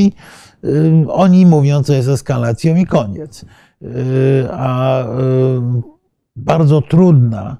[1.09, 3.45] Oni mówią, co jest eskalacją i koniec.
[4.51, 5.05] A
[6.37, 7.57] bardzo trudna,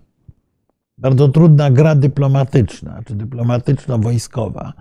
[0.99, 4.73] bardzo trudna gra dyplomatyczna, czy dyplomatyczno-wojskowa,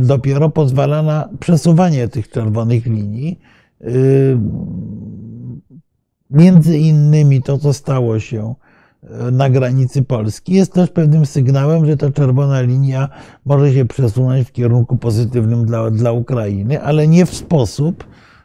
[0.00, 3.40] dopiero pozwala na przesuwanie tych czerwonych linii.
[6.30, 8.54] Między innymi to, co stało się
[9.32, 13.08] na granicy Polski jest też pewnym sygnałem, że ta czerwona linia
[13.44, 18.04] może się przesunąć w kierunku pozytywnym dla, dla Ukrainy, ale nie w sposób,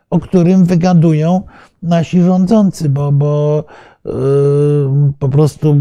[0.10, 1.42] o którym wygadują
[1.84, 3.64] nasi rządzący, bo, bo
[4.06, 4.14] yy,
[5.20, 5.76] po prostu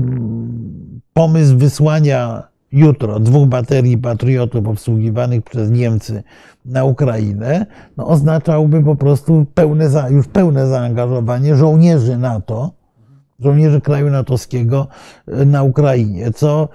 [1.13, 6.23] pomysł wysłania jutro dwóch baterii patriotów obsługiwanych przez Niemcy
[6.65, 12.81] na Ukrainę no, oznaczałby po prostu pełne, już pełne zaangażowanie żołnierzy NATO
[13.41, 14.87] żołnierzy kraju natowskiego
[15.29, 16.69] e, na Ukrainie, co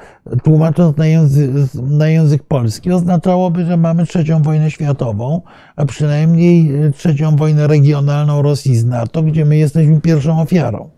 [0.43, 5.41] tłumacząc na język, na język polski oznaczałoby, że mamy trzecią wojnę światową,
[5.75, 10.94] a przynajmniej e, trzecią wojnę regionalną Rosji z NATO, gdzie my jesteśmy pierwszą ofiarą.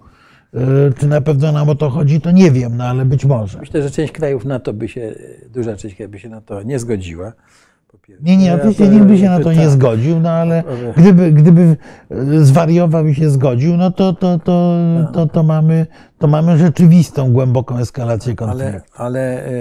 [0.57, 3.59] E, czy na pewno nam o to chodzi, to nie wiem, no ale być może.
[3.59, 5.15] Myślę, że część krajów NATO by się,
[5.49, 7.33] duża część krajów by się na to nie zgodziła.
[8.21, 10.63] Nie, nie, oczywiście nikt by się na to nie zgodził, no ale
[10.97, 11.77] gdyby, gdyby
[12.41, 14.77] zwariował i się zgodził, no to, to, to,
[15.13, 15.86] to, to, mamy,
[16.17, 18.65] to mamy rzeczywistą, głęboką eskalację konfliktu.
[18.65, 19.51] Ale, ale e,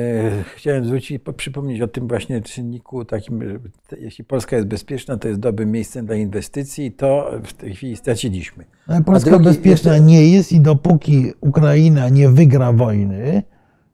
[0.56, 3.60] chciałem zwrócić, przypomnieć o tym właśnie czynniku takim,
[4.00, 8.64] jeśli Polska jest bezpieczna, to jest dobrym miejscem dla inwestycji, to w tej chwili straciliśmy.
[8.86, 10.06] Ale Polska drugi, bezpieczna jeszcze...
[10.06, 13.42] nie jest i dopóki Ukraina nie wygra wojny,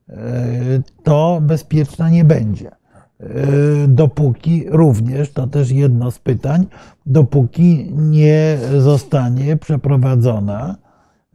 [0.09, 0.19] e,
[1.03, 2.82] to bezpieczna nie będzie.
[3.23, 6.67] E, dopóki również, to też jedno z pytań,
[7.07, 10.77] dopóki nie zostanie przeprowadzona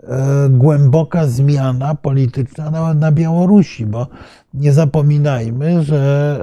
[0.03, 4.07] e, głęboka zmiana polityczna na, na Białorusi, bo
[4.53, 6.39] nie zapominajmy, że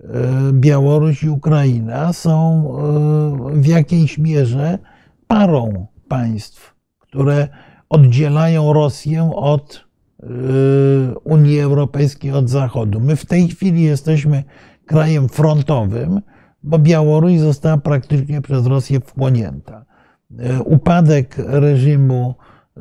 [0.00, 2.64] e, Białoruś i Ukraina są
[3.52, 4.78] w jakiejś mierze
[5.26, 7.48] parą państw, które
[7.88, 9.84] oddzielają Rosję od
[11.24, 13.00] Unii Europejskiej od Zachodu.
[13.00, 14.44] My w tej chwili jesteśmy
[14.86, 16.20] krajem frontowym,
[16.62, 19.84] bo Białoruś została praktycznie przez Rosję wchłonięta.
[20.40, 22.34] Y, upadek reżimu
[22.76, 22.80] y,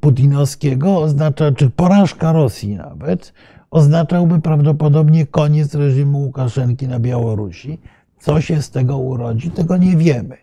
[0.00, 3.32] putinowskiego oznacza, czy porażka Rosji nawet,
[3.70, 7.80] oznaczałby prawdopodobnie koniec reżimu Łukaszenki na Białorusi.
[8.18, 10.36] Co się z tego urodzi, tego nie wiemy.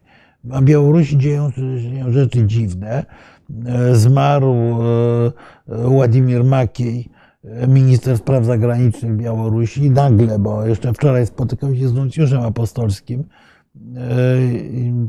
[0.43, 1.61] Na Białorusi dzieją się
[2.11, 3.05] rzeczy dziwne.
[3.66, 5.32] E, zmarł e,
[5.68, 7.10] Władimir Makiej,
[7.68, 13.24] minister spraw zagranicznych Białorusi, nagle, bo jeszcze wczoraj spotykał się z nuncjuszem apostolskim.
[13.96, 14.08] E,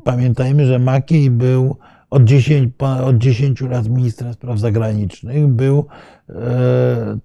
[0.04, 1.76] pamiętajmy, że Makiej był
[2.10, 2.74] od 10,
[3.04, 5.86] od 10 lat ministrem spraw zagranicznych, był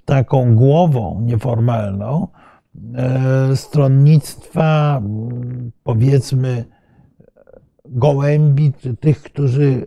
[0.06, 2.28] taką głową nieformalną
[3.56, 5.02] stronnictwa,
[5.84, 6.66] powiedzmy,
[7.86, 9.86] gołębi, czy tych, którzy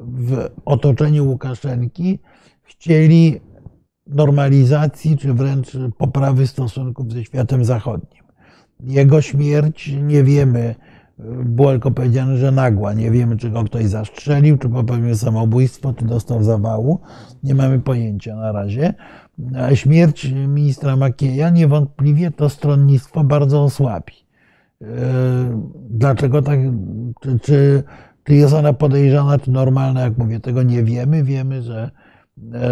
[0.00, 2.18] w otoczeniu Łukaszenki
[2.62, 3.40] chcieli
[4.06, 8.24] normalizacji, czy wręcz poprawy stosunków ze światem zachodnim.
[8.80, 10.74] Jego śmierć nie wiemy,
[11.44, 12.92] było tylko powiedziane, że nagła.
[12.92, 17.00] Nie wiemy, czy go ktoś zastrzelił, czy popełnił samobójstwo, czy dostał zawału.
[17.42, 18.94] Nie mamy pojęcia na razie.
[19.56, 24.12] A śmierć ministra Makieja niewątpliwie to stronnictwo bardzo osłabi.
[24.82, 24.86] E,
[25.90, 26.60] dlaczego tak?
[27.20, 27.82] Czy, czy,
[28.24, 30.00] czy jest ona podejrzana, czy normalna?
[30.00, 31.24] Jak mówię, tego nie wiemy.
[31.24, 31.90] Wiemy, że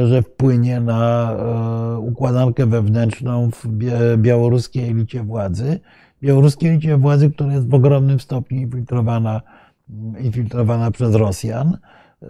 [0.06, 3.66] że wpłynie na e, układankę wewnętrzną w
[4.16, 5.80] białoruskiej elicie władzy.
[6.22, 9.40] Białoruskiej elicie władzy, która jest w ogromnym stopniu infiltrowana,
[10.20, 11.78] infiltrowana przez Rosjan.
[12.22, 12.28] E,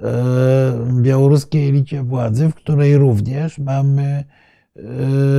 [1.03, 4.25] białoruskiej elicie władzy, w której również mamy
[4.77, 4.83] e,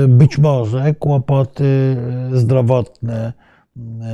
[0.07, 1.97] być może kłopoty
[2.33, 3.33] zdrowotne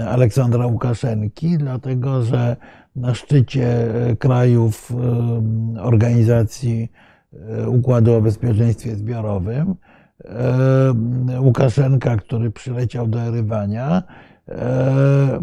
[0.09, 2.55] Aleksandra Łukaszenki, dlatego że
[2.95, 3.87] na szczycie
[4.19, 4.91] krajów
[5.79, 6.89] organizacji
[7.49, 9.75] E, układu o bezpieczeństwie zbiorowym.
[10.25, 14.03] E, Łukaszenka, który przyleciał do Erywania,
[14.49, 15.39] e,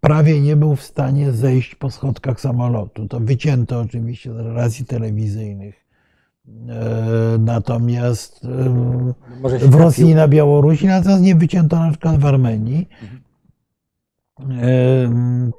[0.00, 3.08] prawie nie był w stanie zejść po schodkach samolotu.
[3.08, 5.88] To wycięto oczywiście z relacji telewizyjnych.
[7.38, 8.46] Natomiast
[9.62, 12.88] w Rosji i na Białorusi, natomiast nie wycięto na przykład w Armenii.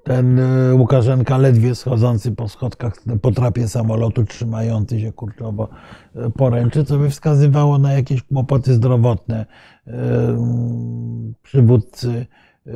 [0.03, 5.69] Ten e, Łukaszenka ledwie schodzący po schodkach, po trapie samolotu, trzymający się kurczowo
[6.15, 9.45] e, poręczy, co by wskazywało na jakieś kłopoty zdrowotne
[11.43, 12.25] przywódcy
[12.67, 12.71] e,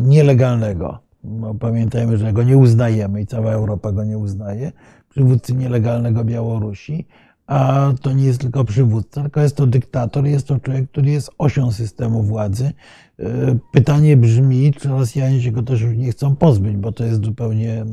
[0.00, 0.98] nielegalnego.
[1.24, 4.72] Bo pamiętajmy, że go nie uznajemy i cała Europa go nie uznaje.
[5.08, 7.06] Przywódcy nielegalnego Białorusi
[7.46, 11.30] a to nie jest tylko przywódca, tylko jest to dyktator, jest to człowiek, który jest
[11.38, 12.72] osią systemu władzy.
[13.18, 17.24] E, pytanie brzmi, czy Rosjanie się go też już nie chcą pozbyć, bo to jest
[17.24, 17.84] zupełnie,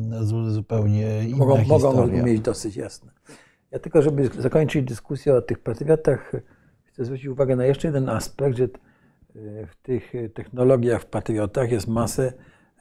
[0.47, 2.01] zupełnie inna mogą, historia.
[2.01, 3.11] Mogą mieć dosyć jasne.
[3.71, 6.31] Ja tylko, żeby zakończyć dyskusję o tych patriotach,
[6.83, 8.67] chcę zwrócić uwagę na jeszcze jeden aspekt, że
[9.67, 12.33] w tych technologiach w patriotach jest masę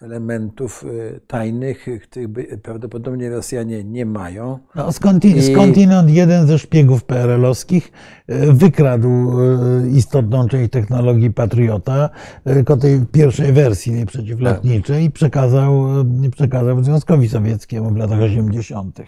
[0.02, 2.28] elementów y, tajnych, których
[2.62, 4.58] prawdopodobnie Rosjanie nie mają.
[4.74, 5.52] No, skądinąd, I...
[5.52, 7.92] skądinąd jeden ze szpiegów PRL-owskich
[8.30, 12.10] y, wykradł y, istotną część technologii Patriota,
[12.44, 15.84] tylko tej pierwszej wersji przeciwlotniczej i przekazał,
[16.32, 19.00] przekazał Związkowi Sowieckiemu w latach 80.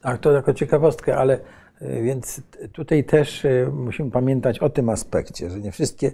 [0.00, 1.40] Tak, to jako ciekawostkę, ale
[2.02, 2.40] więc
[2.72, 6.12] tutaj też musimy pamiętać o tym aspekcie, że nie wszystkie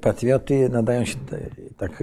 [0.00, 1.40] patrioty nadają się tak,
[1.78, 2.02] tak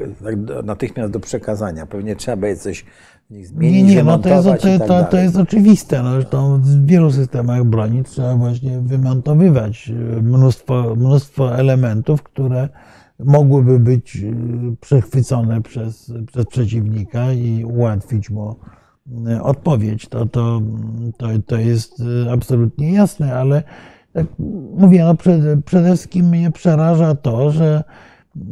[0.63, 1.85] natychmiast do przekazania.
[1.85, 2.85] Pewnie trzeba będzie coś
[3.29, 6.03] w nich zmienić, Nie, nie, no to jest, to, tak to, to jest oczywiste.
[6.03, 9.91] No, zresztą w wielu systemach broni trzeba właśnie wymontowywać
[10.21, 12.69] mnóstwo, mnóstwo elementów, które
[13.19, 14.33] mogłyby być y,
[14.81, 18.55] przechwycone przez, przez przeciwnika i ułatwić mu
[19.27, 20.07] y, odpowiedź.
[20.07, 20.61] To, to,
[21.17, 23.63] to, to jest y, absolutnie jasne, ale
[24.17, 24.27] tak
[24.77, 27.83] mówię, no przede, przede wszystkim mnie przeraża to, że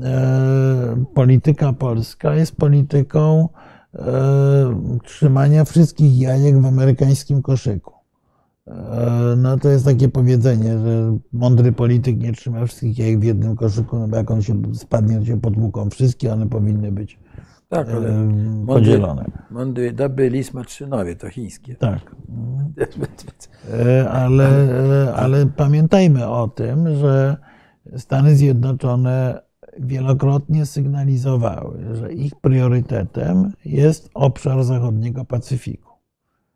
[0.03, 3.49] e, polityka polska jest polityką
[3.95, 7.93] e, trzymania wszystkich jajek w amerykańskim koszyku.
[8.67, 13.55] E, no to jest takie powiedzenie, że mądry polityk nie trzyma wszystkich jajek w jednym
[13.55, 17.19] koszyku, no bo jak on się spadnie, to się potłuką wszystkie, one powinny być
[17.75, 18.29] tak, ale
[18.67, 19.21] podzielone.
[19.21, 21.75] Mądry, mądry, dobry lis ma trzy nowie, to chińskie.
[21.75, 22.15] Tak.
[23.73, 24.47] E, ale,
[25.07, 27.37] e, ale pamiętajmy o tym, że
[27.97, 29.41] Stany Zjednoczone
[29.79, 35.91] wielokrotnie sygnalizowały, że ich priorytetem jest obszar zachodniego Pacyfiku.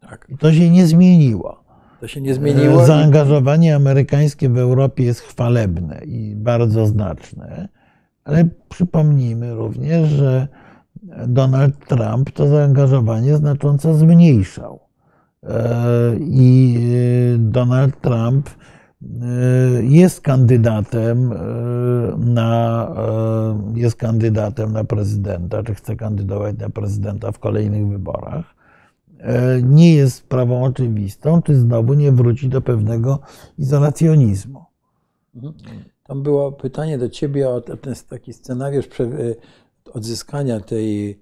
[0.02, 0.28] Tak.
[0.30, 1.64] I to się nie zmieniło.
[2.00, 2.84] To się nie zmieniło.
[2.84, 7.68] E, zaangażowanie amerykańskie w Europie jest chwalebne i bardzo znaczne,
[8.24, 10.48] ale przypomnijmy również, że
[11.28, 14.80] Donald Trump to zaangażowanie znacząco zmniejszał.
[15.44, 16.78] E, I
[17.36, 18.56] e, Donald Trump e,
[19.84, 21.34] jest kandydatem
[22.18, 22.92] na,
[23.76, 28.60] jest kandydatem na prezydenta, czy chce kandydować na prezydenta w kolejnych wyborach.
[29.64, 33.20] Nie jest sprawą oczywistą, czy znowu nie wróci do pewnego
[33.58, 34.66] izolacjonizmu.
[35.36, 35.54] Mhm.
[36.04, 38.88] Tam było pytanie do ciebie o ten taki scenariusz
[39.94, 41.20] odzyskania tej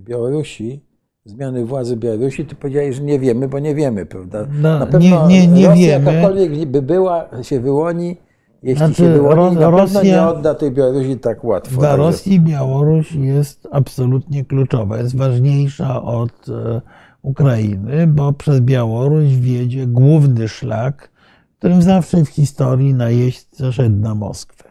[0.00, 0.84] Białorusi
[1.24, 4.46] zmiany władzy Białorusi, ty powiedziałeś, że nie wiemy, bo nie wiemy, prawda?
[4.52, 6.12] No, Na pewno nie, nie, nie Rosja wiemy.
[6.12, 8.16] jakakolwiek by była, się wyłoni,
[8.62, 11.80] jeśli znaczy, się wyłoni, na Rosja, nie odda tej Białorusi tak łatwo.
[11.80, 14.98] Dla Rosji Białoruś jest absolutnie kluczowa.
[14.98, 16.80] Jest ważniejsza od e,
[17.22, 21.10] Ukrainy, bo przez Białoruś wiedzie główny szlak,
[21.58, 24.70] którym zawsze w historii najeźdźca szedł na Moskwę.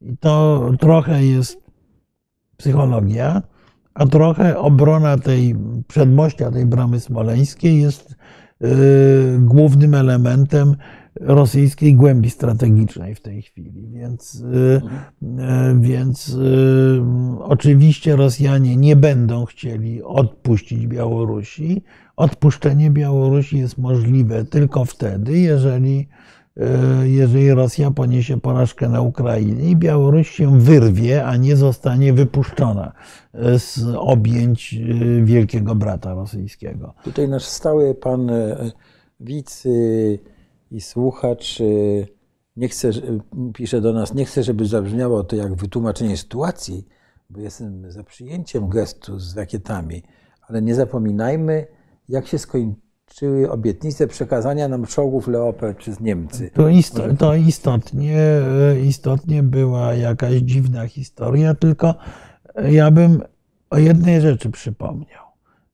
[0.00, 1.63] I to trochę jest
[2.56, 3.42] psychologia,
[3.94, 5.56] a trochę obrona tej
[5.88, 8.16] przedmościa, tej bramy smoleńskiej jest
[8.60, 8.68] yy,
[9.40, 10.76] głównym elementem
[11.20, 13.88] rosyjskiej głębi strategicznej w tej chwili.
[13.92, 14.80] Więc, yy,
[15.22, 16.36] yy, więc
[17.40, 21.82] oczywiście Rosjanie nie będą chcieli odpuścić Białorusi.
[22.16, 26.08] Odpuszczenie Białorusi jest możliwe tylko wtedy, jeżeli
[27.02, 32.92] jeżeli Rosja poniesie porażkę na Ukrainie i Białoruś się wyrwie, a nie zostanie wypuszczona
[33.32, 36.94] e, z objęć e, wielkiego brata rosyjskiego.
[37.04, 38.30] Tutaj nasz stały pan
[39.20, 39.64] widz
[40.70, 41.58] i słuchacz
[42.56, 42.90] nie chce,
[43.54, 46.86] pisze do nas, nie chce, żeby zabrzmiało to jak wytłumaczenie sytuacji,
[47.30, 50.02] bo jestem za przyjęciem gestu z rakietami,
[50.48, 51.66] ale nie zapominajmy,
[52.08, 52.83] jak się skończy
[53.14, 56.50] czy obietnice przekazania nam czołgów Leopard przez Niemcy.
[56.54, 58.18] To, isto, to istotnie,
[58.84, 61.94] istotnie była jakaś dziwna historia, tylko
[62.70, 63.22] ja bym
[63.70, 65.24] o jednej rzeczy przypomniał.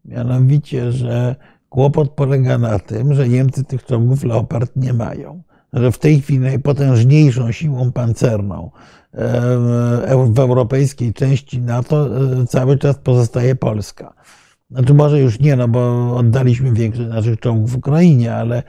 [0.04, 1.36] Mianowicie, że
[1.68, 5.42] kłopot polega na tym, że Niemcy tych czołgów Leopard nie mają.
[5.72, 8.70] Że w tej chwili najpotężniejszą siłą pancerną
[10.26, 14.14] w europejskiej części NATO e, cały czas pozostaje Polska.
[14.70, 18.62] Znaczy może już nie, no bo oddaliśmy większość naszych czołgów w Ukrainie, ale,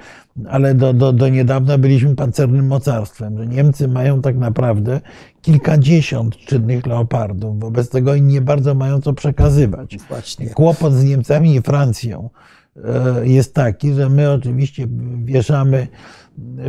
[0.49, 5.01] ale do, do, do niedawna byliśmy pancernym mocarstwem, że Niemcy mają tak naprawdę
[5.41, 7.59] kilkadziesiąt czynnych leopardów.
[7.59, 9.97] Wobec tego oni nie bardzo mają co przekazywać.
[10.09, 10.49] Właśnie.
[10.49, 12.29] Kłopot z Niemcami i Francją
[12.75, 14.87] e, jest taki, że my oczywiście
[15.23, 15.87] wieszamy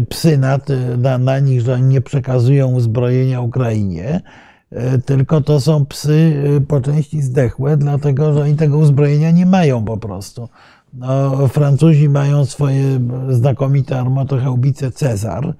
[0.08, 0.58] psy na,
[0.98, 4.20] na, na nich, że oni nie przekazują uzbrojenia Ukrainie,
[5.04, 9.84] tylko to są psy e, po części zdechłe, dlatego że oni tego uzbrojenia nie mają
[9.84, 10.48] po prostu.
[10.94, 12.84] No, Francuzi mają swoje
[13.28, 15.54] znakomite armatochałbice Cezar,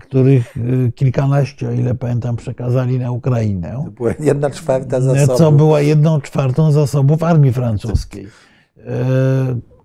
[0.00, 3.82] których e, kilkanaście, o ile pamiętam, przekazali na Ukrainę.
[3.84, 5.38] To była jedna czwarta zasobów.
[5.38, 8.28] Co była jedną czwartą zasobów armii francuskiej.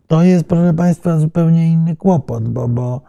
[0.07, 3.01] To jest, proszę Państwa, zupełnie inny kłopot, bo, bo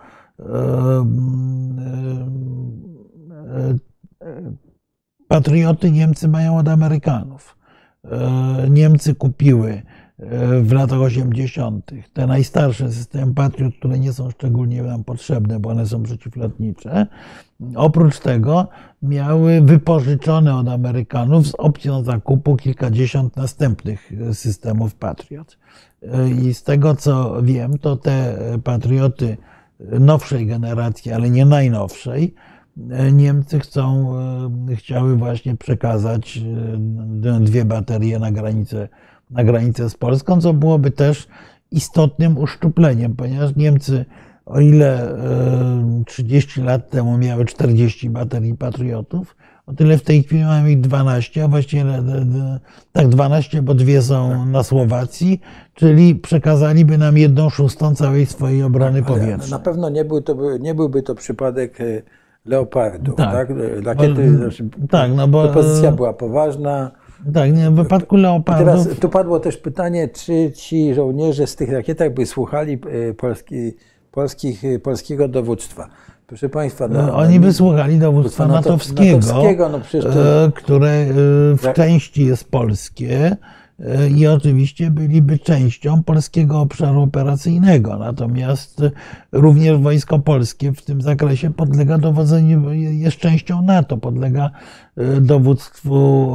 [5.29, 7.57] patrioty Niemcy mają od Amerykanów.
[8.05, 9.83] E, Niemcy kupiły e,
[10.61, 11.91] w latach 80.
[12.13, 17.07] te najstarsze systemy Patriot, które nie są szczególnie nam potrzebne, bo one są przeciwlotnicze.
[17.75, 18.69] Oprócz tego
[19.03, 25.59] miały wypożyczone od Amerykanów z opcją zakupu kilkadziesiąt następnych systemów Patriot.
[26.03, 29.37] E, I z tego co wiem, to te patrioty
[29.81, 32.35] nowszej generacji, ale nie najnowszej,
[33.13, 34.15] Niemcy chcą,
[34.71, 36.41] e, chciały właśnie przekazać
[37.23, 38.89] e, dwie baterie na granicę,
[39.31, 41.29] na granicę z Polską, co byłoby też
[41.71, 44.05] istotnym uszczupleniem, ponieważ Niemcy,
[44.47, 45.17] o ile
[46.07, 50.81] 30 e, lat temu miały 40 baterii patriotów, o tyle w tej chwili mamy ich
[50.81, 51.85] 12, a właściwie
[52.93, 55.41] tak 12, bo dwie są na Słowacji,
[55.75, 59.51] czyli przekazaliby nam jedną szóstą całej swojej obrony powietrznej.
[59.51, 61.79] Na pewno nie, był to, nie byłby to przypadek
[62.47, 63.33] leopardów, tak?
[63.33, 63.49] tak?
[63.85, 66.91] Rakiety, znaczy, tak, no bo pozycja była poważna.
[67.35, 68.63] Tak, nie, w wypadku leopardów...
[68.63, 72.79] I teraz tu padło też pytanie, czy ci żołnierze z tych rakietach by słuchali
[73.11, 73.73] e, polski,
[74.13, 75.89] polskich, e, polskiego dowództwa.
[76.27, 76.89] Proszę Państwa...
[76.89, 81.07] No, Oni by słuchali dowództwa natowskiego, natowskiego no które
[81.57, 83.37] w części jest polskie,
[84.17, 87.99] i oczywiście byliby częścią polskiego obszaru operacyjnego.
[87.99, 88.83] Natomiast
[89.33, 94.51] również Wojsko Polskie w tym zakresie podlega dowodzeniu, jest częścią NATO, podlega
[94.97, 96.31] e, dowództwu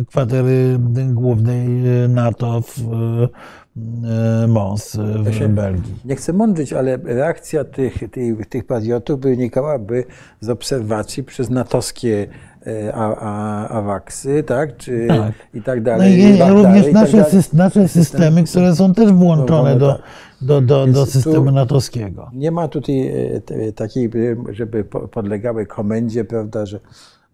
[0.00, 0.78] e, kwatery
[1.12, 1.68] głównej
[2.08, 5.94] NATO w e, Mons w ja Belgii.
[6.04, 10.04] Nie chcę mądrzyć, ale reakcja tych, tych, tych patriotów wynikałaby
[10.40, 12.51] z obserwacji przez natowskie E,
[12.94, 14.76] a, a, awaksy, tak?
[14.76, 15.32] Czy, tak.
[15.54, 16.18] i tak dalej.
[16.38, 17.42] No i, i również tak nasze, dalej.
[17.52, 20.02] nasze systemy, które są też włączone do, tak.
[20.40, 22.30] do, do, do systemu natowskiego.
[22.34, 23.06] Nie ma tutaj
[23.48, 24.10] e, takiej,
[24.52, 26.80] żeby podlegały komendzie, prawda, że,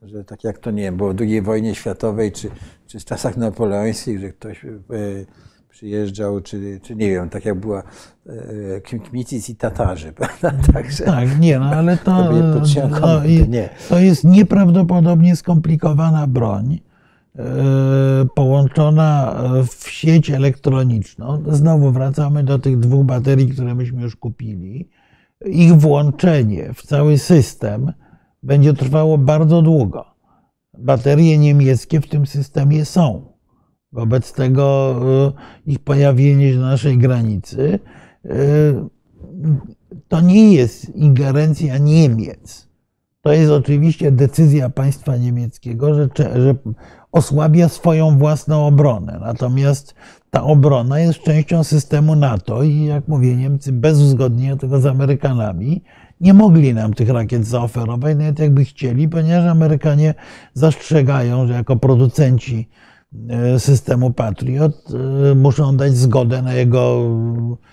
[0.02, 2.50] że tak jak to nie wiem, było w II wojnie światowej, czy,
[2.86, 4.68] czy w czasach napoleońskich, że ktoś e,
[5.78, 7.82] przyjeżdżał, czy, czy nie wiem, tak jak była
[8.26, 10.52] e, Kmicic i Tatarzy, prawda?
[10.72, 13.68] Także, tak, nie, no ale to, to, no, nie.
[13.88, 16.78] to jest nieprawdopodobnie skomplikowana broń,
[17.38, 17.44] e,
[18.34, 21.42] połączona w sieć elektroniczną.
[21.48, 24.88] Znowu wracamy do tych dwóch baterii, które myśmy już kupili.
[25.46, 27.92] Ich włączenie w cały system
[28.42, 30.04] będzie trwało bardzo długo.
[30.78, 33.27] Baterie niemieckie w tym systemie są
[33.92, 34.94] Wobec tego
[35.66, 37.78] ich pojawienie się na naszej granicy
[40.08, 42.68] to nie jest ingerencja Niemiec.
[43.22, 46.54] To jest oczywiście decyzja państwa niemieckiego, że, że
[47.12, 49.18] osłabia swoją własną obronę.
[49.20, 49.94] Natomiast
[50.30, 55.82] ta obrona jest częścią systemu NATO i jak mówię, Niemcy bez uzgodnienia tego z Amerykanami
[56.20, 60.14] nie mogli nam tych rakiet zaoferować, nawet jakby chcieli, ponieważ Amerykanie
[60.54, 62.68] zastrzegają, że jako producenci
[63.58, 64.84] systemu Patriot
[65.30, 67.10] e, muszą dać zgodę na jego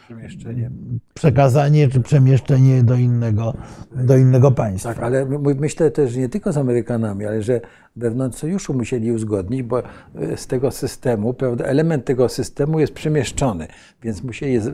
[0.05, 0.71] przemieszczenie.
[1.13, 3.53] przekazanie czy przemieszczenie do innego,
[3.95, 4.93] do innego państwa.
[4.93, 5.25] Tak, ale
[5.59, 7.61] myślę też nie tylko z Amerykanami, ale że
[7.95, 13.67] wewnątrz sojuszu musieli uzgodnić, bo e, z tego systemu, prawda, element tego systemu jest przemieszczony,
[14.03, 14.65] więc musieli e, e,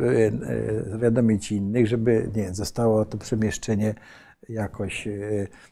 [0.92, 3.96] zawiadomić innych, żeby nie, zostało to przemieszczenie
[4.50, 5.08] jakoś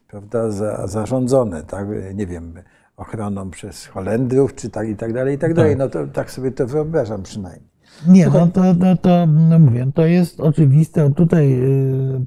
[0.08, 2.54] prawda, za, zarządzone, tak, nie wiem,
[3.00, 5.72] ochroną przez Holendrów, czy tak i tak dalej, i tak dalej.
[5.72, 5.80] Tak.
[5.80, 7.70] No to tak sobie to wyobrażam przynajmniej.
[8.08, 11.14] Nie, no to, to, to no mówię, to jest oczywiste.
[11.14, 11.62] Tutaj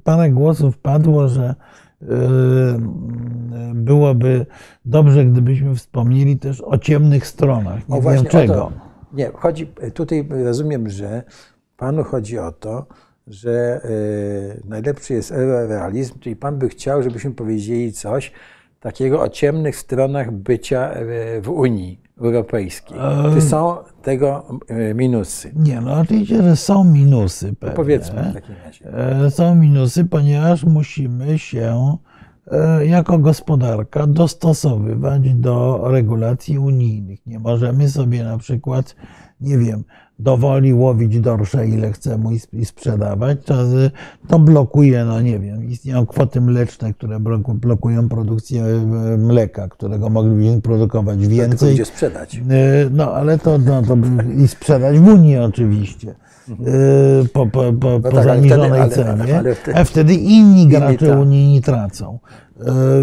[0.03, 1.55] parę głosów padło, że
[2.09, 4.45] Yy, byłoby
[4.85, 7.89] dobrze, gdybyśmy wspomnieli też o ciemnych stronach.
[7.89, 8.53] Nie o, wiem czego.
[8.53, 8.71] To,
[9.13, 11.23] nie, chodzi, tutaj rozumiem, że
[11.77, 12.85] panu chodzi o to,
[13.27, 15.31] że y, najlepszy jest
[15.67, 18.31] realizm, czyli pan by chciał, żebyśmy powiedzieli coś
[18.83, 20.93] takiego o ciemnych stronach bycia
[21.37, 22.97] y, w Unii Europejskiej.
[23.33, 25.51] Czy są tego e, minusy?
[25.55, 27.47] Nie, no oczywiście, że są minusy.
[27.47, 27.75] No pewnie.
[27.75, 28.93] powiedzmy w takim razie.
[29.25, 31.97] E, są minusy, ponieważ musimy się
[32.51, 37.25] e, jako gospodarka dostosowywać do regulacji unijnych.
[37.25, 38.95] Nie możemy sobie na przykład,
[39.41, 39.83] nie wiem,
[40.19, 43.37] dowoli łowić dorsze ile chcemy i sprzedawać,
[44.27, 50.61] to blokuje, no nie wiem, istnieją kwoty mleczne, które blokują produkcję e, mleka, którego moglibyśmy
[50.61, 51.69] produkować więcej.
[51.69, 52.35] To gdzie sprzedać.
[52.35, 52.41] E,
[52.91, 53.97] no ale to, no, to
[54.37, 56.15] i sprzedać w Unii oczywiście.
[56.49, 57.27] Mhm.
[57.33, 60.13] Po, po, po, no po tak, zaniżonej ale wtedy, cenie, ale, ale wtedy, a wtedy
[60.13, 62.19] inni gracze inni unijni tracą.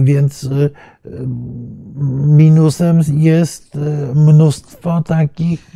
[0.03, 0.49] Więc
[2.27, 3.79] minusem jest
[4.15, 5.71] mnóstwo takich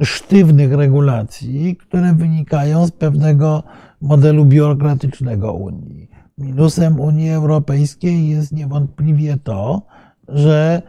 [0.00, 3.62] sztywnych regulacji, które wynikają z pewnego
[4.00, 6.10] modelu biurokratycznego Unii.
[6.38, 9.82] Minusem Unii Europejskiej jest niewątpliwie to,
[10.28, 10.82] że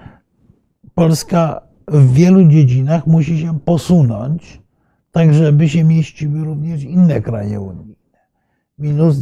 [0.96, 4.62] Polska w wielu dziedzinach musi się posunąć,
[5.12, 8.03] tak żeby się mieściły również inne kraje Unii
[8.78, 9.18] minus,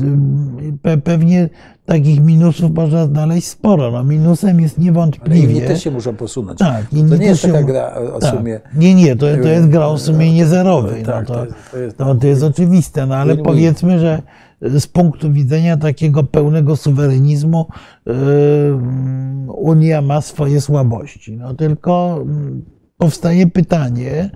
[0.82, 1.50] pe, pewnie
[1.86, 3.92] takich minusów można znaleźć sporo.
[3.92, 5.44] No, minusem jest niewątpliwie.
[5.44, 6.60] Ale inni też się muszą posunąć.
[6.60, 7.66] Tak, to nie jest taka się...
[7.66, 8.36] gra o tak.
[8.36, 8.60] sumie.
[8.76, 11.02] Nie, nie, to, to jest gra o sumie niezerowej.
[11.02, 11.98] No, tak, to, to, jest,
[12.42, 14.22] to, oczywiste, no ale powiedzmy, że
[14.62, 17.66] z punktu widzenia takiego pełnego suwerenizmu
[18.06, 18.14] yy,
[19.48, 21.38] Unia ma swoje słabości.
[21.38, 22.66] No tylko mm,
[22.98, 24.30] powstaje pytanie,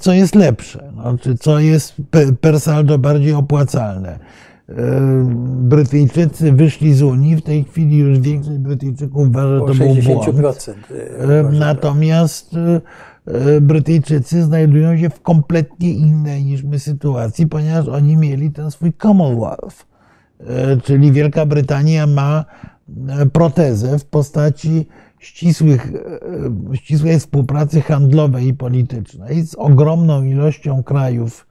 [0.00, 1.94] co jest lepsze, no, czy co jest
[2.40, 4.18] per saldo bardziej opłacalne.
[4.68, 4.74] E,
[5.44, 10.68] Brytyjczycy wyszli z Unii, w tej chwili już większość Brytyjczyków uważa, że to był błąd.
[10.68, 12.56] E, natomiast
[13.60, 19.86] Brytyjczycy znajdują się w kompletnie innej niż my sytuacji, ponieważ oni mieli ten swój Commonwealth,
[20.82, 22.44] czyli Wielka Brytania ma
[23.32, 24.86] protezę w postaci
[25.22, 25.92] ścisłych,
[26.72, 31.46] e, ścisłej współpracy handlowej i politycznej z ogromną ilością krajów,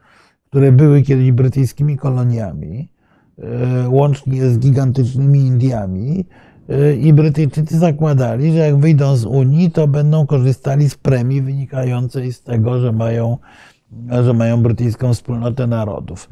[0.49, 2.89] które były kiedyś brytyjskimi koloniami,
[3.37, 6.25] e, łącznie z gigantycznymi Indiami.
[6.69, 12.33] E, I Brytyjczycy zakładali, że jak wyjdą z Unii, to będą korzystali z premii wynikającej
[12.33, 13.37] z tego, że mają,
[14.23, 16.29] że mają brytyjską wspólnotę narodów.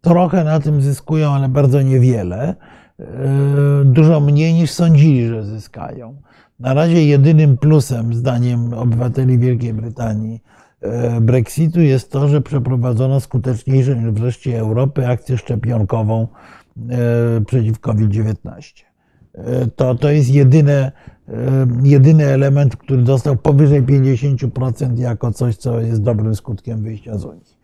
[0.00, 2.56] Trochę na tym zyskują, ale bardzo niewiele.
[3.00, 6.16] E, dużo mniej niż sądzili, że zyskają.
[6.60, 10.42] Na razie jedynym plusem, zdaniem obywateli Wielkiej Brytanii,
[10.80, 16.28] e, Brexitu jest to, że przeprowadzono skuteczniejszą niż w reszcie Europy akcję szczepionkową
[16.90, 16.96] e,
[17.46, 18.84] przeciw COVID-19.
[19.76, 20.92] To, to jest jedyne,
[21.82, 27.60] jedyny element, który dostał powyżej 50% jako coś, co jest dobrym skutkiem wyjścia z Unii.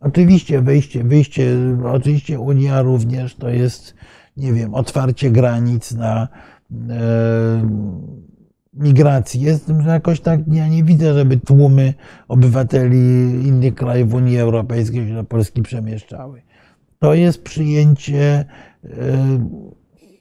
[0.00, 3.94] Oczywiście wyjście, wyjście, oczywiście Unia również to jest
[4.40, 6.28] nie wiem, otwarcie granic na
[6.90, 7.68] e,
[8.74, 11.94] migrację, jakoś tak ja nie widzę, żeby tłumy
[12.28, 12.98] obywateli
[13.46, 16.42] innych krajów Unii Europejskiej się do Polski przemieszczały.
[16.98, 18.44] To jest przyjęcie
[18.84, 18.88] e,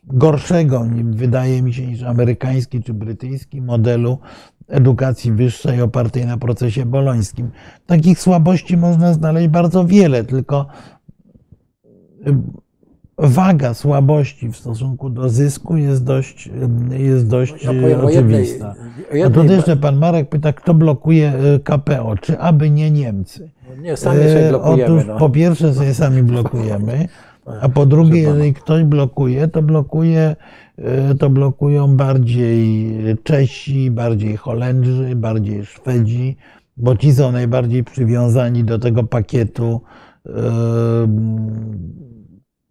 [0.04, 4.20] gorszego, wydaje mi się, niż amerykański czy brytyjski modelu
[4.68, 7.52] edukacji wyższej opartej na procesie bolońskim.
[7.86, 10.66] Takich słabości można znaleźć bardzo wiele, tylko
[13.22, 16.50] waga słabości w stosunku do zysku jest dość,
[16.98, 18.68] jest dość Ja powiem o jednej- oczywista.
[19.10, 22.70] o A jednej to ba- jeszcze pan Marek pyta, kto blokuje y, KPO, czy aby
[22.70, 23.50] nie Niemcy?
[23.82, 24.84] Nie, sami E, blokujemy.
[24.94, 25.18] Otóż no.
[25.18, 27.08] po pierwsze sobie sami blokujemy,
[27.62, 28.34] a po drugie, pana.
[28.36, 30.36] jeżeli ktoś blokuje, to blokuje,
[31.20, 32.94] to blokują bardziej
[33.24, 36.38] Czesi, bardziej Holendrzy, bardziej Szwedzi,
[36.78, 39.82] bo ci są najbardziej przywiązani do tego pakietu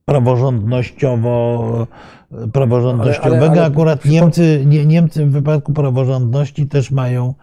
[0.08, 1.86] praworządnościowo
[2.52, 3.36] praworządnościowego.
[3.36, 7.34] Ale- ale- ale Akurat Niemcy, nie, Niemcy w wypadku praworządności też mają,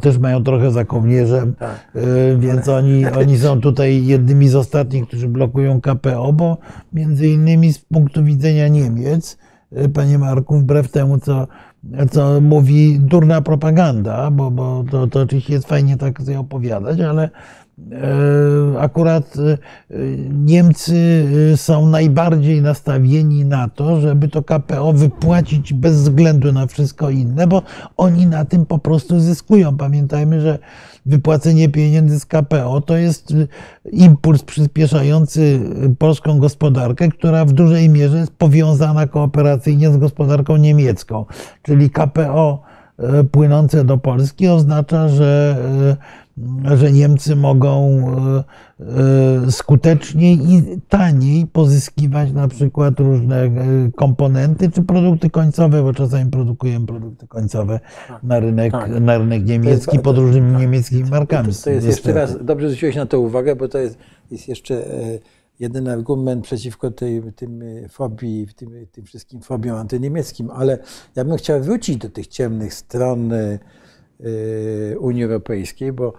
[0.00, 1.90] też mają trochę za kołnierzem, Tak.
[1.96, 6.58] y, więc oni, oni są tutaj jednymi z ostatnich, którzy blokują KPO, bo
[6.92, 9.38] między innymi z punktu widzenia Niemiec,
[9.84, 11.46] y, panie Marku, wbrew temu, co,
[12.10, 17.22] co mówi durna propaganda, bo, bo to, to oczywiście jest fajnie tak sobie opowiadać, ale
[17.24, 17.30] E,
[18.78, 19.96] Akurat e,
[20.30, 27.10] Niemcy e, są najbardziej nastawieni na to, żeby to KPO wypłacić bez względu na wszystko
[27.10, 27.62] inne, bo
[27.96, 29.76] oni na tym po prostu zyskują.
[29.76, 30.58] Pamiętajmy, że
[31.06, 33.34] wypłacenie pieniędzy z KPO to jest
[33.92, 35.60] impuls przyspieszający
[35.98, 41.24] polską gospodarkę, która w dużej mierze jest powiązana kooperacyjnie z gospodarką niemiecką.
[41.62, 42.62] Czyli KPO
[42.98, 45.56] e, płynące do Polski oznacza, że
[45.90, 46.29] e,
[46.76, 48.44] że Niemcy mogą e,
[49.46, 53.50] e, skuteczniej i taniej pozyskiwać na przykład różne e,
[53.96, 57.80] komponenty czy produkty końcowe, bo czasami produkujemy produkty końcowe
[58.22, 59.00] na rynek, tak.
[59.00, 61.54] na rynek niemiecki pod różnymi niemieckimi markami.
[61.54, 63.98] To, to jest jeszcze raz, dobrze zwróciłeś na to uwagę, bo to jest,
[64.30, 64.84] jest jeszcze
[65.60, 70.78] jeden argument przeciwko tej, tym fobii, tym, tym wszystkim fobiom antyniemieckim, ale
[71.16, 73.32] ja bym chciał wrócić do tych ciemnych stron
[74.98, 76.12] Unii Europejskiej, bo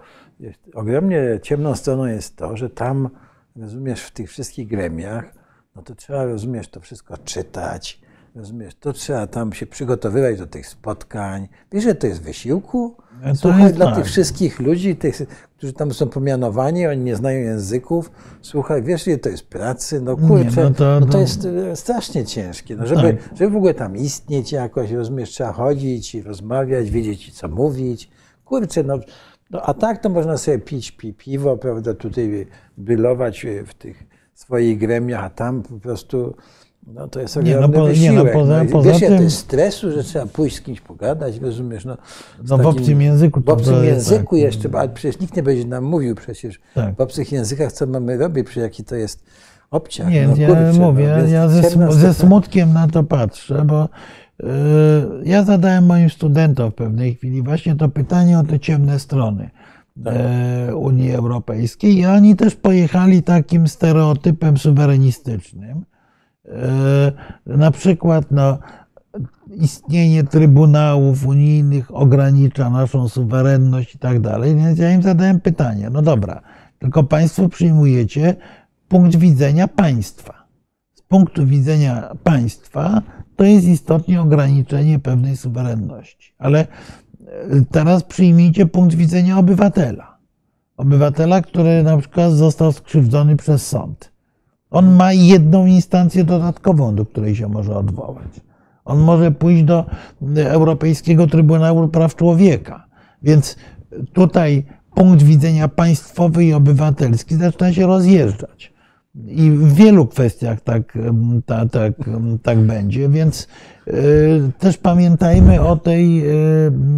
[0.74, 3.10] ogromnie ciemną stroną jest to, że tam,
[3.56, 5.34] rozumiesz, w tych wszystkich gremiach,
[5.76, 8.00] no to trzeba, rozumiesz, to wszystko czytać,
[8.34, 11.48] rozumiesz, to trzeba tam się przygotowywać do tych spotkań.
[11.72, 12.96] Wiesz, że to jest wysiłku?
[13.20, 13.94] To Słuchaj, dla tak.
[13.94, 15.22] tych wszystkich ludzi, tych,
[15.56, 18.10] którzy tam są pomianowani, oni nie znają języków.
[18.42, 20.00] Słuchaj, wiesz, ile to jest pracy?
[20.00, 22.76] No kurczę, no no to- to, to- jest e, strasznie ciężkie.
[22.76, 23.36] No, żeby, Tak.
[23.38, 28.10] żeby w ogóle tam istnieć jakoś, rozumiesz, trzeba chodzić i rozmawiać, wiedzieć, co mówić.
[28.44, 28.98] Kurczę, no,
[29.50, 32.46] no a tak to można sobie pić pi, piwo, prawda, tutaj
[32.78, 34.04] bylować w tych
[34.34, 36.36] swoich gremiach, a tam po prostu...
[36.86, 38.34] No to jest Nie, no ogromny po- nie, wysiłek.
[38.34, 41.38] no poza- i poza wiesz, tym- to jest stresu, że trzeba pójść z kimś pogadać,
[41.40, 41.84] rozumiesz?
[41.84, 41.96] No,
[42.48, 44.42] No w obcym języku W obcym języku tak.
[44.44, 46.96] jeszcze, bo- ale przecież nikt nie będzie nam mówił przecież Tak.
[46.96, 49.24] w obcych językach, co mamy robić, przecież jaki to jest
[49.70, 50.08] obciach.
[50.10, 53.84] Nie, no, ja kurczę, mówię, no, ja ze, sm- ze smutkiem na to patrzę, bo
[53.84, 54.46] y,
[55.24, 59.50] ja zadałem moim studentom w pewnej chwili właśnie to pytanie o te ciemne strony
[60.04, 60.14] Tak.
[60.16, 65.84] e, Unii Europejskiej i oni też pojechali takim stereotypem suwerenistycznym.
[66.48, 67.12] E,
[67.46, 68.58] Na przykład no,
[69.54, 74.56] istnienie trybunałów unijnych ogranicza naszą suwerenność i tak dalej.
[74.56, 76.42] Więc ja im zadałem pytanie, no dobra,
[76.78, 78.36] tylko państwo przyjmujecie
[78.88, 80.46] punkt widzenia państwa.
[80.94, 83.02] Z punktu widzenia państwa
[83.36, 86.34] to jest istotnie ograniczenie pewnej suwerenności.
[86.38, 86.66] Ale e,
[87.70, 90.18] teraz przyjmijcie punkt widzenia obywatela.
[90.76, 94.11] Obywatela, który na przykład został skrzywdzony przez sąd.
[94.72, 98.40] On ma jedną instancję dodatkową, do której się może odwołać.
[98.84, 99.86] On może pójść do
[100.36, 102.86] Europejskiego Trybunału Praw Człowieka.
[103.22, 103.56] Więc
[104.12, 104.64] tutaj
[104.94, 108.71] punkt widzenia państwowy i obywatelski zaczyna się rozjeżdżać.
[109.14, 110.98] I w wielu kwestiach tak,
[111.46, 111.92] ta, tak,
[112.42, 113.48] tak będzie, więc
[113.88, 116.30] y, też pamiętajmy o tej,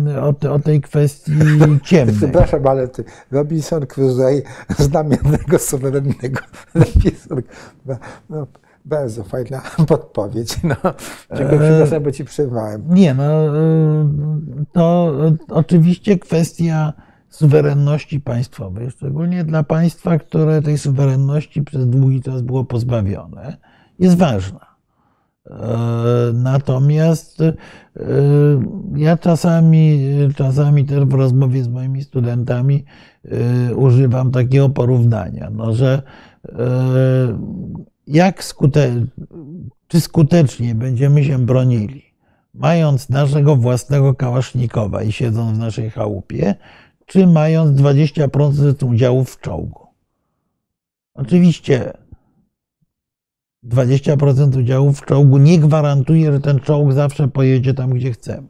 [0.08, 1.32] y, o, o tej kwestii
[1.84, 2.16] ciemnej.
[2.16, 4.42] Przepraszam, ale ty, Robinson Crusoe,
[4.78, 6.40] znam jednego suwerennego
[6.74, 7.42] Robinson.
[8.30, 8.46] No,
[8.84, 10.62] bardzo fajna podpowiedź.
[10.62, 10.76] No.
[11.36, 12.82] Dziękuję, przepraszam, bo ci przerwałem.
[12.88, 14.06] Nie, no y,
[14.72, 15.12] to
[15.48, 16.92] oczywiście kwestia
[17.34, 23.56] suwerenności państwowej, szczególnie dla państwa, które tej suwerenności przez długi czas było pozbawione,
[23.98, 24.74] jest ważna.
[25.50, 25.52] E,
[26.34, 27.54] Natomiast e,
[28.96, 30.00] ja czasami,
[30.36, 32.84] czasami też w rozmowie z moimi studentami
[33.24, 36.02] e, używam takiego porównania, no, że
[38.06, 39.06] jak skute,
[39.88, 42.02] czy skutecznie będziemy się bronili,
[42.54, 46.54] mając naszego własnego kałasznikowa i siedząc w naszej chałupie,
[47.06, 49.86] czy mając 20% udziału w czołgu.
[51.14, 51.92] Oczywiście
[53.64, 58.48] 20% udziału w czołgu nie gwarantuje, że ten czołg zawsze pojedzie tam, gdzie chcemy.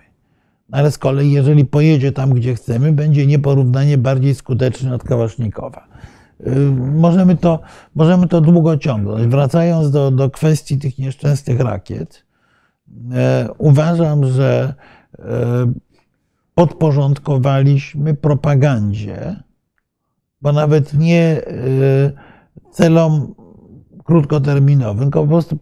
[0.73, 5.89] Ale z kolei, jeżeli pojedzie tam, gdzie chcemy, będzie nieporównanie bardziej skuteczny od Kałasznikowa.
[6.77, 7.61] Możemy to,
[7.95, 9.27] możemy to długo ciągnąć.
[9.27, 12.25] Wracając do, do kwestii tych nieszczęsnych rakiet,
[13.59, 14.75] uważam, że
[16.55, 19.43] podporządkowaliśmy propagandzie,
[20.43, 21.41] bo nawet nie
[22.71, 23.35] celom
[24.05, 25.59] krótkoterminowym, tylko po prostu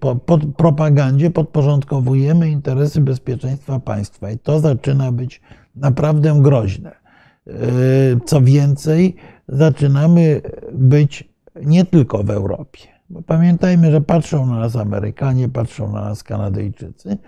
[0.56, 5.40] propagandzie podporządkowujemy interesy bezpieczeństwa państwa i to zaczyna być
[5.76, 7.02] naprawdę groźne.
[7.46, 7.54] Yy,
[8.24, 9.16] co więcej,
[9.48, 10.40] zaczynamy
[10.72, 11.28] być
[11.64, 12.80] nie tylko w Europie.
[13.10, 17.18] Bo pamiętajmy, że patrzą na nas Amerykanie, patrzą na nas Kanadyjczycy.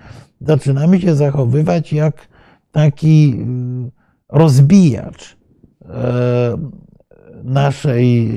[0.41, 2.29] Zaczynamy się zachowywać jak
[2.75, 3.91] taki yy,
[4.29, 5.37] rozbijacz
[5.81, 5.89] yy,
[7.45, 8.31] naszej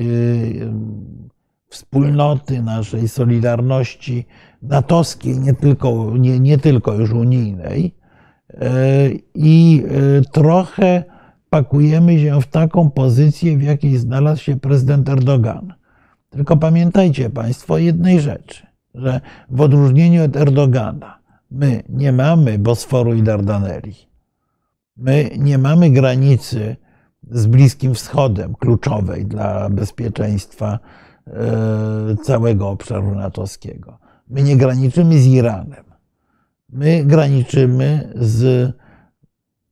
[1.69, 4.25] wspólnoty, naszej solidarności
[4.61, 7.95] natowskiej, nie tylko, nie, nie tylko już unijnej.
[8.53, 11.03] E, I e, trochę
[11.49, 15.73] pakujemy się w taką pozycję, w jakiej znalazł się prezydent Erdogan.
[16.29, 21.19] Tylko pamiętajcie Państwo jednej rzeczy, że w odróżnieniu od Erdogana,
[21.51, 23.93] my nie mamy Bosforu i Dardaneli.
[24.97, 26.75] My nie mamy granicy
[27.31, 30.79] z Bliskim Wschodem kluczowej dla bezpieczeństwa
[31.33, 33.99] E, całego obszaru natowskiego.
[34.27, 35.83] My nie graniczymy z Iranem.
[36.69, 38.71] My graniczymy z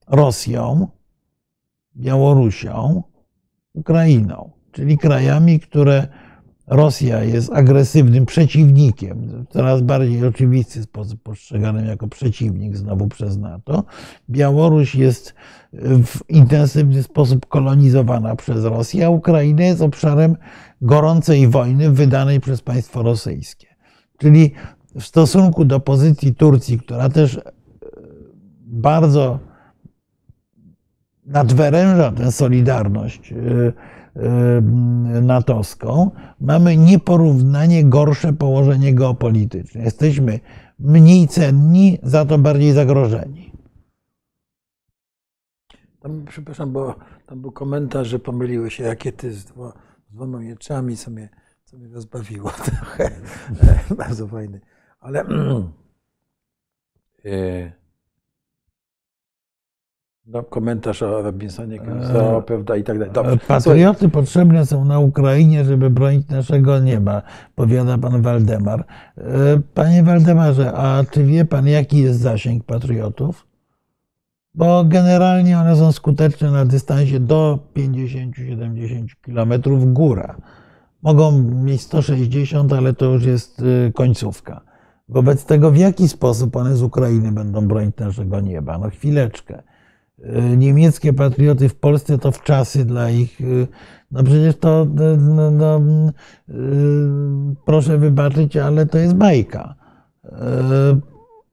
[0.08, 0.88] Rosją,
[1.96, 3.02] Białorusią,
[3.72, 6.08] Ukrainą, czyli krajami, które
[6.66, 13.84] Rosja jest agresywnym przeciwnikiem, coraz bardziej oczywisty sposób postrzeganym jako przeciwnik znowu przez NATO.
[14.30, 15.34] Białoruś jest
[16.04, 20.36] w intensywny sposób kolonizowana przez Rosję, a Ukraina jest obszarem
[20.80, 23.66] gorącej wojny wydanej przez państwo rosyjskie.
[24.18, 24.52] Czyli
[24.94, 27.40] w stosunku do pozycji Turcji, która też e,
[28.66, 29.38] bardzo
[31.26, 33.36] nadwyręża tę solidarność e,
[35.22, 36.10] natowską,
[36.40, 39.82] mamy nieporównanie gorsze położenie geopolityczne.
[39.82, 40.40] Jesteśmy
[40.78, 43.52] mniej cenni, za to bardziej zagrożeni.
[46.00, 46.94] Tam, przepraszam, bo
[47.26, 49.72] tam był komentarz, że pomyliły się rakiety z, dwo,
[50.08, 51.28] z dwoma mieczami, co mnie,
[51.64, 53.10] co mnie rozbawiło trochę.
[53.96, 54.60] Bardzo fajny.
[55.00, 55.20] Ale
[57.24, 57.72] e,
[60.26, 63.12] no, komentarz o Robinsonie Crusoe, prawda, i tak dalej.
[63.12, 63.36] Dobrze.
[63.36, 64.10] Patrioty Słuchaj.
[64.10, 67.22] potrzebne są na Ukrainie, żeby bronić naszego nieba,
[67.54, 68.84] powiada pan Waldemar.
[69.18, 69.22] E,
[69.74, 73.46] panie Waldemarze, a czy wie pan, jaki jest zasięg patriotów?
[74.56, 79.52] bo generalnie one są skuteczne na dystansie do 50-70 km
[79.92, 80.36] góra.
[81.02, 83.62] Mogą mieć 160, ale to już jest
[83.94, 84.60] końcówka.
[85.08, 88.78] Wobec tego, w jaki sposób one z Ukrainy będą bronić naszego nieba?
[88.78, 89.62] No chwileczkę.
[90.18, 93.40] Y, niemieckie patrioty w Polsce to w czasy dla ich.
[93.40, 93.66] Y,
[94.10, 94.86] no przecież to,
[95.18, 95.80] no, no,
[97.64, 99.74] proszę wybaczyć, ale to jest bajka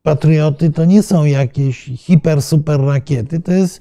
[0.04, 3.80] Patrioty to nie są jakieś hiper, super rakiety, to jest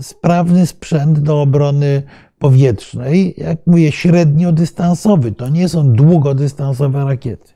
[0.00, 2.02] sprawny sprzęt do obrony
[2.38, 5.32] powietrznej, jak mówię, średniodystansowy.
[5.32, 7.52] To nie są długodystansowe rakiety.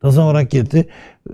[0.00, 0.78] To są rakiety.
[0.78, 1.32] Y,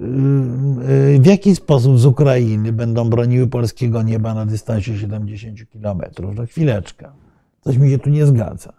[1.17, 6.01] y, w jaki sposób z Ukrainy będą broniły polskiego nieba na dystansie 70 km?
[6.37, 7.13] No chwileczkę.
[7.61, 8.73] Coś mi się tu nie zgadza.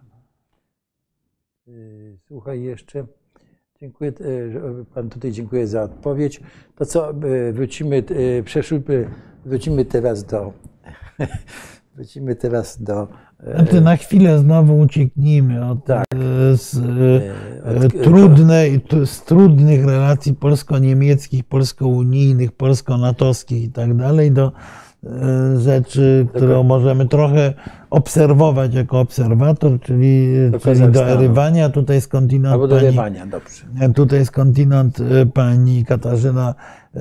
[1.67, 3.05] Y, słuchaj, jeszcze
[3.79, 4.13] Dziękuję,
[4.93, 6.39] Pan tutaj dziękuję za odpowiedź.
[6.75, 7.13] To co,
[7.53, 8.03] wrócimy,
[8.45, 9.09] przeszłyby,
[9.45, 10.53] wrócimy teraz do,
[11.95, 13.07] wrócimy teraz do...
[13.55, 16.05] Znaczy na chwilę znowu ucieknijmy od, tak,
[16.53, 16.77] z,
[17.85, 24.51] od, trudnej, z trudnych relacji polsko-niemieckich, polsko-unijnych, polsko-natowskich i tak dalej do
[25.05, 27.53] E, rzeczy, którą możemy trochę
[27.89, 31.69] obserwować jako obserwator, czyli, czyli do erywania.
[31.69, 33.65] Tutaj skądinąd Albo do erywania, dobrze.
[33.95, 36.55] Tutaj skądinąd e, pani Katarzyna
[36.95, 36.99] e,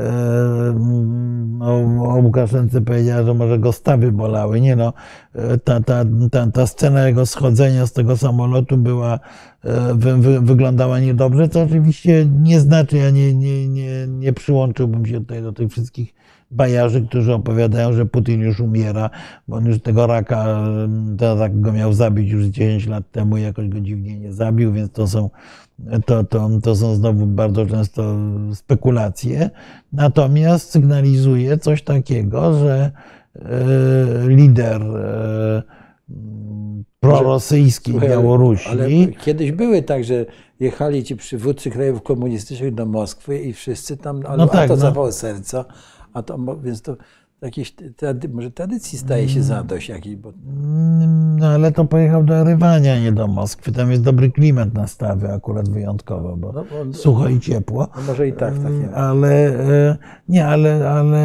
[1.60, 1.74] o,
[2.08, 4.60] o Łukaszence powiedziała, że może go stawy bolały.
[4.60, 4.92] Nie no,
[5.64, 9.18] ta, ta, ta, ta scena jego schodzenia z tego samolotu była,
[9.94, 15.20] wy, wy, wyglądała niedobrze, co oczywiście nie znaczy, ja nie, nie, nie, nie przyłączyłbym się
[15.20, 16.14] tutaj do tych wszystkich
[16.50, 19.10] bajarzy, którzy opowiadają, że Putin już umiera,
[19.48, 20.66] bo on już tego raka,
[21.18, 24.92] ten rak go miał zabić już 10 lat temu jakoś go dziwnie nie zabił, więc
[24.92, 25.30] to są,
[26.06, 28.16] to, to, to są znowu bardzo często
[28.54, 29.50] spekulacje.
[29.92, 32.90] Natomiast sygnalizuje coś takiego, że
[33.34, 35.62] e, lider e,
[37.00, 38.68] prorosyjski Białorusi.
[38.68, 40.26] Ale kiedyś były tak, że
[40.60, 44.74] jechali ci przywódcy krajów komunistycznych do Moskwy i wszyscy tam, no, no tak, a to
[44.74, 44.80] no.
[44.80, 45.64] zawał serca,
[46.16, 46.96] a to, więc to
[47.42, 47.74] jakieś,
[48.32, 50.32] może tradycji staje się zadość jakiej, bo...
[51.38, 53.72] No ale to pojechał do Erywania, nie do Moskwy.
[53.72, 57.88] Tam jest dobry klimat na stawy akurat wyjątkowo, bo No, bo- sucho i ciepło.
[57.96, 58.90] No może i tak, tak nie.
[58.90, 59.28] Ale
[59.90, 59.96] e,
[60.28, 61.18] nie, ale, ale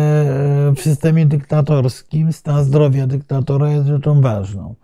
[0.70, 4.76] e, w systemie dyktatorskim stan zdrowia dyktatora jest rzeczą ważną.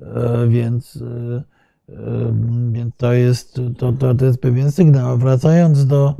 [0.00, 1.02] E, Więc,
[2.72, 5.18] więc to, jest, to, to, to jest pewien sygnał.
[5.18, 6.14] Wracając do,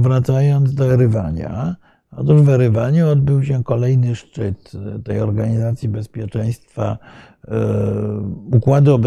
[0.00, 1.76] wracając do Erywania,
[2.16, 4.72] otóż w Erywaniu odbył się kolejny szczyt
[5.04, 6.98] tej Organizacji Bezpieczeństwa
[7.48, 7.54] e,
[8.52, 9.00] Układu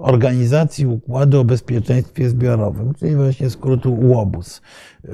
[0.00, 4.62] Organizacji Układu o Bezpieczeństwie Zbiorowym, czyli właśnie skrótu UOBUS.
[5.04, 5.12] E,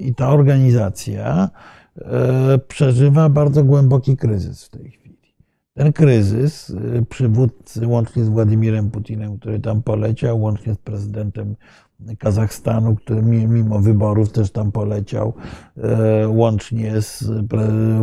[0.00, 1.50] I ta organizacja
[1.98, 5.00] e, przeżywa bardzo głęboki kryzys w tej chwili.
[5.74, 6.72] Ten kryzys
[7.08, 11.56] przywódcy, łącznie z Władimirem Putinem, który tam poleciał, łącznie z prezydentem
[12.18, 15.34] Kazachstanu, który mi- mimo wyborów też tam poleciał,
[15.76, 17.24] e, łącznie z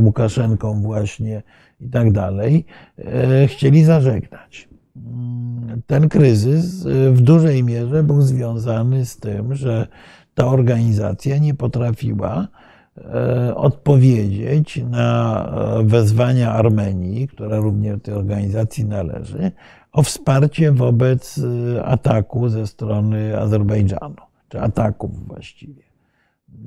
[0.03, 1.43] Łukaszenką właśnie
[1.81, 2.65] i tak dalej,
[2.97, 4.69] e, chcieli zażegnać.
[4.95, 9.87] Mm, Ten kryzys y, w dużej mierze był związany z tym, że
[10.35, 12.47] ta organizacja nie potrafiła
[12.97, 15.45] e, odpowiedzieć na
[15.79, 19.51] e, wezwania Armenii, która również do tej organizacji należy,
[19.91, 24.15] o wsparcie wobec e, ataku ze strony Azerbejdżanu,
[24.49, 25.87] czy ataków właściwie.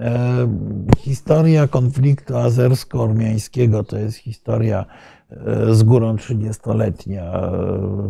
[0.01, 0.49] E,
[0.99, 4.85] Historia konfliktu azersko-ormiańskiego to jest historia
[5.31, 7.51] e, z górą 30-letnia, e,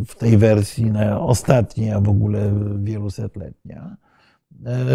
[0.06, 3.96] w tej wersji ostatniej, a w ogóle wielusetletnia.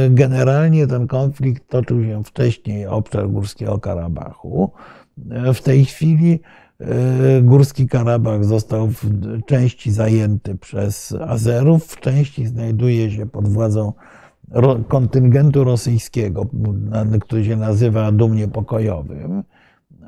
[0.10, 4.72] Generalnie ten konflikt toczył się wcześniej obszar Górskiego Karabachu.
[5.54, 6.40] W tej chwili
[7.42, 9.04] Górski Karabach został w
[9.46, 13.94] części zajęty przez Azerów, w części znajduje się pod władzą
[14.88, 16.46] kontyngentu rosyjskiego,
[17.22, 19.44] który się nazywa dumnie pokojowym,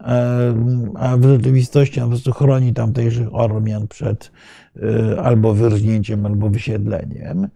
[0.06, 0.54] E,
[0.96, 4.32] a w rzeczywistości on po prostu chroni tamtejszych Ormian przed
[4.76, 7.48] e, albo wyrżnięciem, albo wysiedleniem.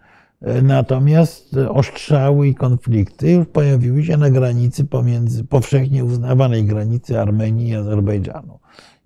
[0.41, 7.69] E, Natomiast ostrzały i konflikty już pojawiły się na granicy pomiędzy powszechnie uznawanej granicy Armenii
[7.69, 8.59] i Azerbejdżanu.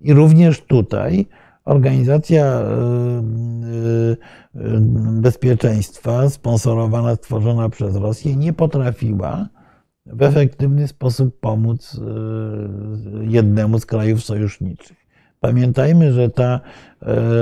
[0.06, 1.26] I również tutaj
[1.66, 2.64] organizacja e,
[4.56, 4.78] e,
[5.22, 9.48] bezpieczeństwa sponsorowana, stworzona przez Rosję nie potrafiła
[10.06, 14.98] w efektywny sposób pomóc e, jednemu z krajów sojuszniczych.
[15.40, 16.60] Pamiętajmy, że ta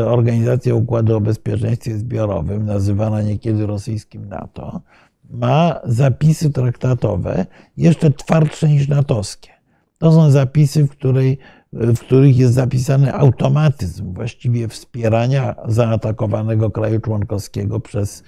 [0.05, 4.81] Organizacja Układu o Bezpieczeństwie Zbiorowym, nazywana niekiedy rosyjskim NATO,
[5.29, 7.45] ma zapisy traktatowe
[7.77, 9.49] jeszcze twardsze niż natowskie.
[9.97, 11.37] To są zapisy, w, której,
[11.73, 18.23] w których jest zapisany automatyzm właściwie wspierania zaatakowanego kraju członkowskiego przez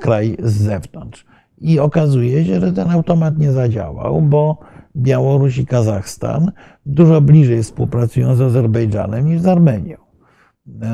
[0.00, 1.24] kraj z zewnątrz.
[1.58, 4.58] I okazuje się, że ten automat nie zadziałał, bo
[4.96, 6.52] Białoruś i Kazachstan
[6.86, 9.96] dużo bliżej współpracują z Azerbejdżanem niż z Armenią.
[10.82, 10.86] E,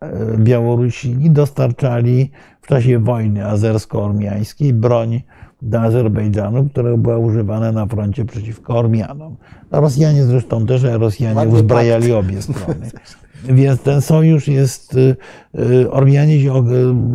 [0.00, 5.22] e, Białorusini dostarczali w czasie wojny azersko-ormiańskiej broń
[5.62, 9.36] do Azerbejdżanu, która była używana na froncie przeciwko Ormianom.
[9.70, 12.18] Rosjanie zresztą też, a Rosjanie Ładny uzbrajali pakt.
[12.18, 12.90] obie strony.
[13.58, 15.16] Więc ten sojusz jest, y,
[15.58, 16.64] y, Ormianie się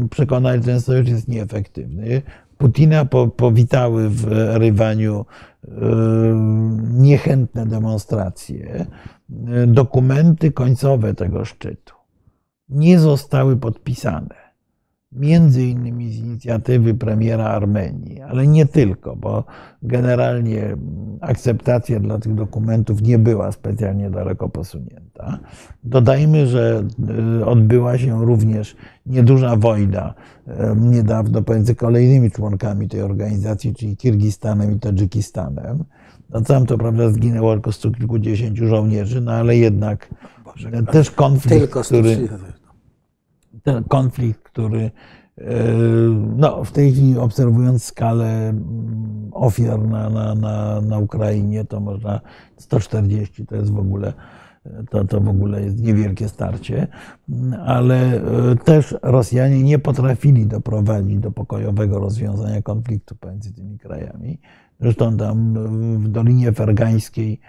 [0.09, 2.21] przekonali, że ten sojusz jest nieefektywny.
[2.57, 4.27] Putina po, powitały w
[4.57, 5.25] Rywaniu
[5.63, 5.69] y,
[6.91, 8.85] niechętne demonstracje.
[9.67, 11.99] Dokumenty końcowe tego szczytu
[12.69, 14.35] nie zostały podpisane.
[15.11, 19.43] Między innymi z inicjatywy premiera Armenii, ale nie tylko, bo
[19.83, 20.79] generalnie mm,
[21.21, 25.39] akceptacja dla tych dokumentów nie była specjalnie daleko posunięta.
[25.83, 26.83] Dodajmy, że
[27.39, 30.13] y, odbyła się również nieduża wojna
[30.75, 35.83] niedawno pomiędzy kolejnymi członkami tej organizacji, czyli Kirgistanem i Tadżykistanem.
[36.29, 40.09] No tam to prawda zginęło tylko stu kilkudziesięciu żołnierzy, no ale jednak
[40.45, 42.58] Boże, też konflikt, Tylko który, 130.
[43.63, 44.91] ten konflikt, który
[45.37, 45.43] e,
[46.37, 52.21] no, w tej chwili obserwując skalę mm, ofiar na, na, na, na Ukrainie, to można
[52.57, 54.13] 140 to jest w ogóle
[54.89, 56.87] to, to w ogóle jest niewielkie starcie,
[57.65, 64.39] ale e, też Rosjanie nie potrafili doprowadzić do pokojowego rozwiązania konfliktu pomiędzy tymi krajami.
[64.79, 65.53] Zresztą tam
[65.99, 67.39] w Dolinie Fergańskiej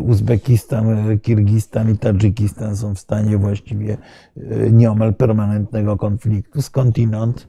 [0.00, 3.96] Uzbekistan, e, Kirgistan i Tadżykistan są w stanie właściwie
[4.36, 6.62] e, nieomal permanentnego konfliktu.
[6.62, 7.48] Skądinąd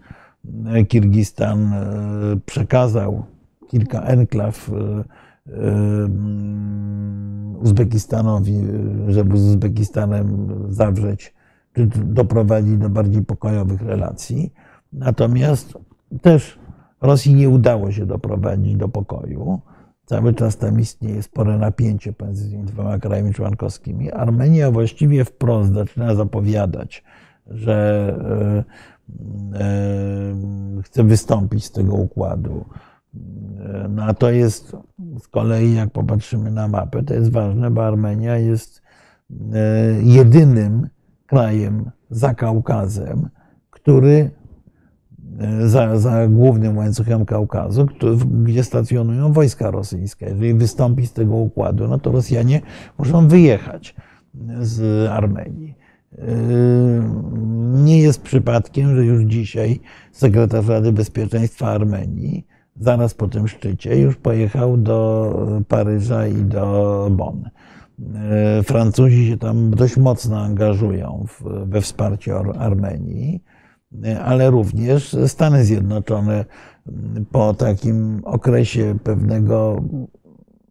[0.87, 1.73] Kirgistan
[2.45, 3.25] przekazał
[3.67, 4.71] kilka enklaw
[7.59, 8.53] Uzbekistanowi,
[9.07, 11.33] żeby z Uzbekistanem zawrzeć,
[11.73, 14.53] czy doprowadzić do bardziej pokojowych relacji.
[14.93, 15.73] Natomiast
[16.21, 16.59] też
[17.01, 19.61] Rosji nie udało się doprowadzić do pokoju.
[20.07, 24.11] Cały czas tam istnieje spore napięcie pomiędzy tymi dwoma krajami członkowskimi.
[24.11, 27.03] Armenia właściwie wprost zaczyna zapowiadać,
[27.47, 28.65] że
[29.55, 32.65] e, e, chce wystąpić z tego układu.
[33.89, 34.75] No a to jest
[35.19, 38.81] z kolei, jak popatrzymy na mapę, to jest ważne, bo Armenia jest
[40.03, 40.89] jedynym
[41.25, 43.29] krajem za Kaukazem,
[43.69, 44.31] który
[45.65, 47.87] za, za głównym łańcuchem Kaukazu,
[48.43, 50.25] gdzie stacjonują wojska rosyjskie.
[50.25, 52.61] Jeżeli wystąpi z tego układu, no to Rosjanie
[52.97, 53.95] muszą wyjechać
[54.59, 55.75] z Armenii.
[56.17, 56.23] Yy,
[57.83, 59.79] nie jest przypadkiem, że już dzisiaj
[60.11, 62.47] sekretarz Rady Bezpieczeństwa Armenii,
[62.79, 67.49] zaraz po tym szczycie, już pojechał do Paryża i do Bonn.
[67.99, 71.25] Yy, Francuzi się tam dość mocno angażują
[71.65, 73.43] we wsparcie Armenii
[74.23, 76.45] ale również Stany Zjednoczone
[77.31, 79.83] po takim okresie pewnego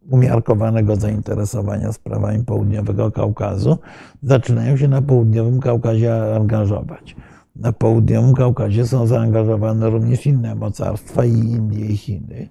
[0.09, 3.77] umiarkowanego zainteresowania sprawami południowego Kaukazu
[4.23, 7.15] zaczynają się na południowym Kaukazie angażować.
[7.55, 12.49] Na południowym Kaukazie są zaangażowane również inne mocarstwa i Indie i Chiny.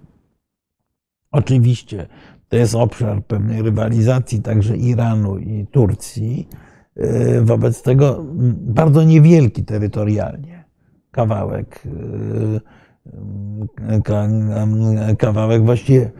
[1.31, 2.07] Oczywiście
[2.49, 6.47] to jest obszar pewnej rywalizacji także Iranu i Turcji,
[7.41, 8.25] wobec tego
[8.57, 10.56] bardzo niewielki terytorialnie
[11.17, 11.87] kawałek,
[15.11, 16.11] y, kawałek właściwie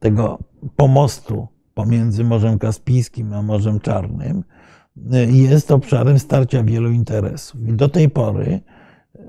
[0.00, 0.38] tego
[0.76, 4.44] pomostu pomiędzy Morzem Kaspijskim a Morzem Czarnym
[5.14, 7.60] y, jest obszarem starcia wielu interesów.
[7.68, 8.60] I do tej pory
[9.16, 9.20] y,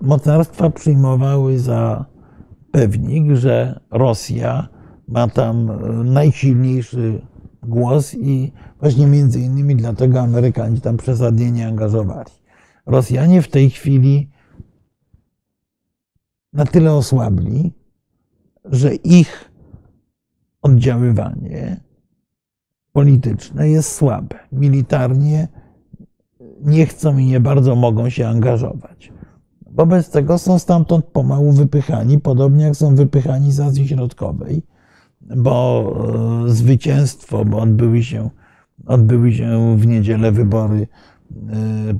[0.00, 2.04] mocarstwa przyjmowały za
[2.70, 4.68] pewnik, że Rosja
[5.08, 5.70] ma tam
[6.04, 7.20] najsilniejszy
[7.62, 12.30] głos i właśnie między innymi dlatego Amerykanie tam przesadnie nie angażowali.
[12.86, 14.30] Rosjanie w tej chwili
[16.52, 17.72] na tyle osłabli,
[18.64, 19.50] że ich
[20.62, 21.80] oddziaływanie
[22.92, 24.38] polityczne jest słabe.
[24.52, 25.48] Militarnie
[26.60, 29.12] nie chcą i nie bardzo mogą się angażować.
[29.66, 34.62] Wobec tego są stamtąd pomału wypychani, podobnie jak są wypychani z Azji Środkowej,
[35.20, 35.92] bo
[36.46, 38.30] e, zwycięstwo, bo odbyły się,
[38.86, 40.86] odbyły się w niedzielę wybory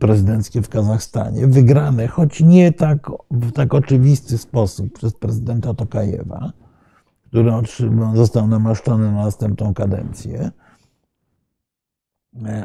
[0.01, 6.53] prezydenckie w Kazachstanie, wygrane, choć nie tak, w tak oczywisty sposób przez prezydenta Tokajewa,
[7.27, 10.51] który otrzymał, został namaszczony na następną kadencję,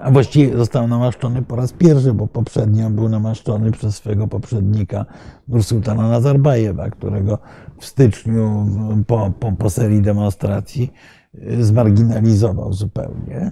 [0.01, 5.05] a właściwie został namaszczony po raz pierwszy, bo poprzednio był namaszczony przez swojego poprzednika
[5.47, 7.37] Nursultana Nazarbajewa, którego
[7.79, 8.67] w styczniu
[9.07, 10.93] po, po, po serii demonstracji
[11.35, 13.51] y, zmarginalizował zupełnie.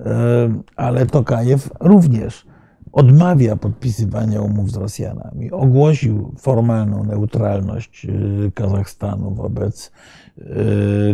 [0.00, 2.46] E, ale Tokajew również
[2.92, 5.50] odmawia podpisywania umów z Rosjanami.
[5.50, 9.92] Ogłosił formalną neutralność e, Kazachstanu wobec
[10.38, 10.42] e,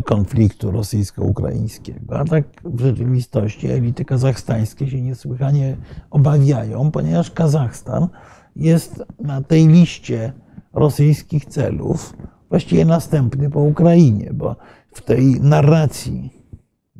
[0.03, 2.19] konfliktu rosyjsko-ukraińskiego.
[2.19, 5.77] A tak w rzeczywistości elity kazachstańskie się niesłychanie
[6.11, 8.09] obawiają, ponieważ Kazachstan
[8.57, 10.33] jest na tej liście
[10.73, 12.17] rosyjskich celów
[12.49, 14.57] właściwie następny po Ukrainie, bo
[14.93, 16.42] w tej narracji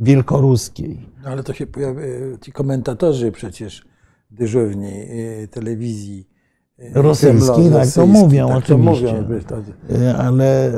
[0.03, 1.09] wielkoruskiej.
[1.25, 2.03] No ale to się pojawia,
[2.41, 3.85] ci komentatorzy przecież
[4.31, 6.29] dyżurni y, telewizji
[6.79, 9.07] y, rosyjskiej, tak to mówią tak oczywiście.
[9.49, 10.73] To mówią, y, ale,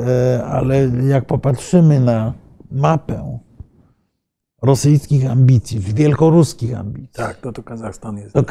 [0.49, 2.33] ale jak popatrzymy na
[2.71, 3.39] mapę
[4.61, 7.13] rosyjskich ambicji, wielkoruskich ambicji.
[7.13, 8.33] Tak, no to Kazachstan jest.
[8.33, 8.43] To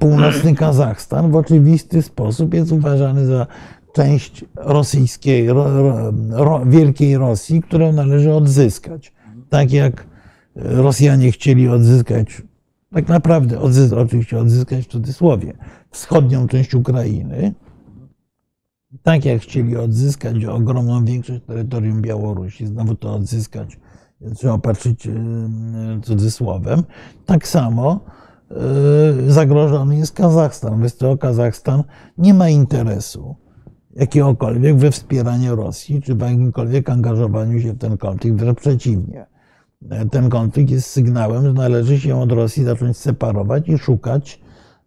[0.00, 3.46] północny Kazachstan w oczywisty sposób jest uważany za
[3.94, 5.92] część rosyjskiej, ro,
[6.30, 9.12] ro, wielkiej Rosji, którą należy odzyskać.
[9.50, 10.06] Tak jak
[10.56, 12.42] Rosjanie chcieli odzyskać,
[12.92, 13.60] tak naprawdę
[13.96, 15.52] oczywiście odzyskać w cudzysłowie,
[15.90, 17.54] wschodnią część Ukrainy,
[19.02, 23.78] tak jak chcieli odzyskać ogromną większość terytorium Białorusi, znowu to odzyskać,
[24.34, 25.08] trzeba patrzeć
[26.02, 26.82] cudzysłowem,
[27.26, 28.00] tak samo
[28.50, 30.80] e, zagrożony jest Kazachstan.
[30.80, 31.82] Bez tego Kazachstan
[32.18, 33.36] nie ma interesu
[33.96, 39.26] jakiegokolwiek we wspieraniu Rosji, czy w jakimkolwiek angażowaniu się w ten konflikt, wręcz przeciwnie
[40.10, 44.40] ten konflikt jest sygnałem, że należy się od Rosji zacząć separować i szukać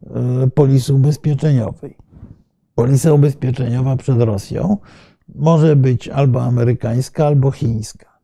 [0.04, 1.98] e, polisy ubezpieczeniowej.
[2.76, 4.78] Polisa ubezpieczeniowa przed Rosją
[5.36, 8.20] może być albo amerykańska, albo chińska,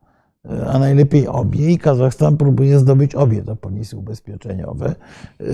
[0.45, 4.95] e, a najlepiej obie i Kazachstan próbuje zdobyć obie te polisy ubezpieczeniowe
[5.39, 5.45] e,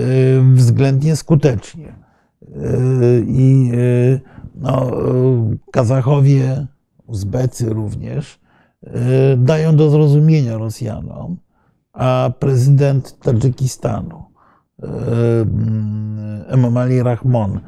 [0.54, 2.12] względnie skutecznie.
[3.28, 3.72] I
[4.56, 4.92] no,
[5.72, 6.68] Kazachowie,
[7.08, 8.41] Uzbecy również
[9.38, 11.38] dają do zrozumienia Rosjanom,
[11.94, 14.24] a prezydent Tadżykistanu,
[14.80, 14.86] y,
[16.48, 17.60] Emomali Rahmon,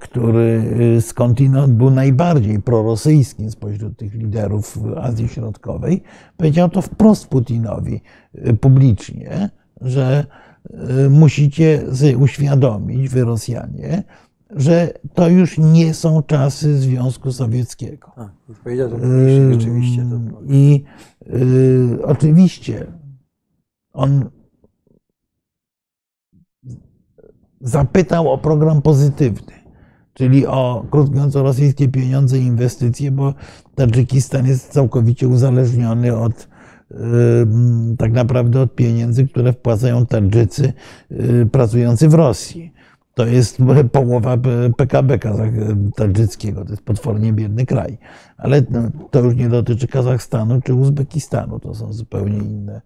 [0.00, 0.62] który
[1.00, 6.02] skądinąd był najbardziej prorosyjskim spośród tych liderów Azji Środkowej,
[6.36, 8.00] powiedział to wprost Putinowi
[8.60, 9.50] publicznie,
[9.80, 10.26] że
[11.10, 14.02] musicie sobie uświadomić, wy Rosjanie,
[14.50, 18.12] że to już nie są czasy Związku Sowieckiego.
[18.16, 18.28] A,
[18.64, 18.96] powiedział to
[19.52, 20.06] rzeczywiście.
[20.10, 20.84] To I
[21.26, 22.86] y, oczywiście
[23.92, 24.30] on
[27.60, 29.52] zapytał o program pozytywny,
[30.14, 33.34] czyli o, krótko mówiąc, o rosyjskie pieniądze i inwestycje, bo
[33.74, 36.48] Tadżykistan jest całkowicie uzależniony od
[37.98, 40.72] tak naprawdę od pieniędzy, które wpłacają Tadżycy
[41.10, 42.72] y, pracujący w Rosji.
[43.16, 43.58] To jest
[43.92, 44.36] połowa
[44.76, 45.18] PKB
[45.96, 47.98] tadżyckiego, to jest potwornie biedny kraj.
[48.36, 48.62] Ale
[49.10, 52.80] to już nie dotyczy Kazachstanu czy Uzbekistanu, to są zupełnie inne,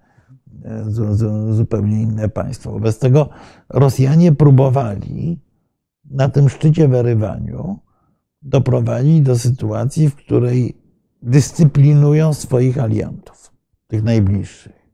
[1.51, 2.70] zupełnie inne państwa.
[2.70, 3.28] Wobec tego
[3.69, 5.40] Rosjanie próbowali
[6.11, 7.78] na tym szczycie w Erywaniu
[8.43, 10.77] doprowadzić do sytuacji, w której
[11.23, 13.52] dyscyplinują swoich aliantów,
[13.86, 14.86] tych najbliższych.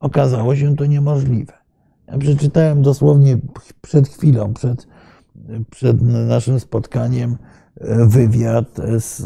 [0.00, 1.57] Okazało się to niemożliwe.
[2.12, 3.38] Ja przeczytałem dosłownie
[3.80, 4.86] przed chwilą, przed,
[5.70, 7.36] przed naszym spotkaniem,
[7.80, 9.20] e, wywiad z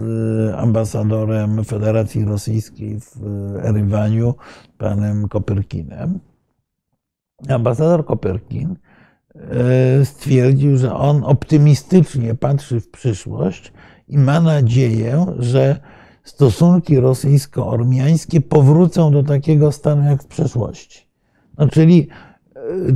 [0.51, 3.17] e, ambasadorem Federacji Rosyjskiej w
[3.63, 4.35] Erywaniu,
[4.79, 6.21] panem Kopyrkinem.
[7.49, 8.77] Ambasador Kopyrkin
[9.35, 13.73] e, stwierdził, że on optymistycznie patrzy w przyszłość
[14.09, 15.81] i ma nadzieję, że
[16.25, 21.07] stosunki rosyjsko-ormiańskie powrócą do takiego stanu jak w przeszłości.
[21.59, 22.09] No, czyli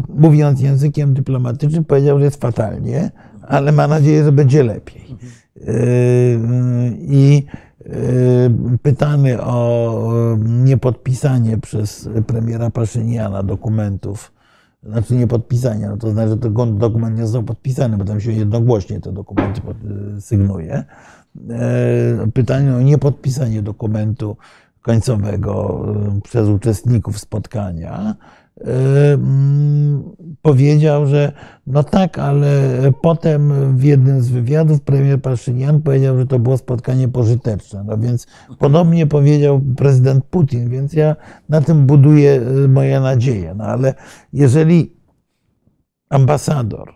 [0.09, 3.11] mówiąc językiem dyplomatycznym, powiedział, że jest fatalnie,
[3.43, 5.17] ale ma nadzieję, że będzie lepiej.
[5.57, 5.67] Yy,
[6.99, 7.47] I
[7.87, 14.33] yy, pytany o niepodpisanie przez premiera Paszyniana dokumentów,
[14.83, 19.01] znaczy niepodpisanie, no to znaczy, że ten dokument nie został podpisany, bo tam się jednogłośnie
[19.01, 19.61] te dokumenty
[20.21, 20.85] sygnuje.
[22.35, 24.37] Pytanie o niepodpisanie dokumentu
[24.83, 25.85] końcowego
[26.25, 28.17] przez uczestników spotkania
[30.43, 31.33] powiedział, że
[31.67, 32.51] no tak, ale
[33.03, 37.85] potem w jednym z wywiadów premier Paszynian powiedział, że to było spotkanie pożyteczne.
[37.85, 38.27] No więc
[38.59, 41.17] podobnie powiedział prezydent Putin, więc ja
[41.49, 43.55] na tym buduję y, moje nadzieje.
[43.55, 43.95] No ale
[44.33, 44.97] jeżeli
[46.09, 46.95] ambasador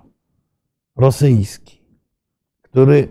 [0.97, 1.83] rosyjski,
[2.63, 3.09] który,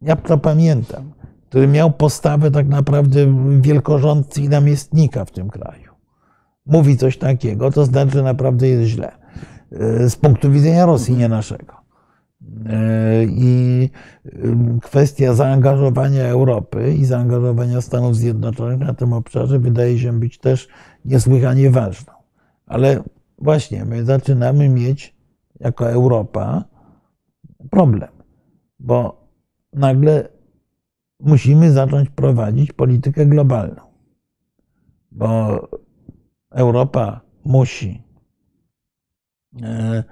[0.00, 1.12] ja to pamiętam,
[1.48, 3.18] który miał postawę tak naprawdę
[3.60, 5.85] wielkorządcy i namiestnika w tym kraju,
[6.66, 9.12] mówi coś takiego, to znaczy, naprawdę jest źle.
[9.72, 11.74] E, z punktu widzenia Rosji, nie naszego.
[12.66, 13.90] E, I
[14.24, 14.30] e,
[14.82, 20.68] kwestia zaangażowania Europy i zaangażowania Stanów Zjednoczonych na tym obszarze wydaje się być też
[21.04, 22.12] niesłychanie ważną.
[22.66, 23.02] Ale
[23.38, 25.16] właśnie my zaczynamy mieć
[25.60, 26.64] jako Europa
[27.70, 28.10] problem,
[28.80, 29.26] bo
[29.72, 30.28] nagle
[31.20, 33.82] musimy zacząć prowadzić politykę globalną.
[35.12, 35.60] Bo
[36.56, 38.02] Europa musi
[39.62, 40.04] e,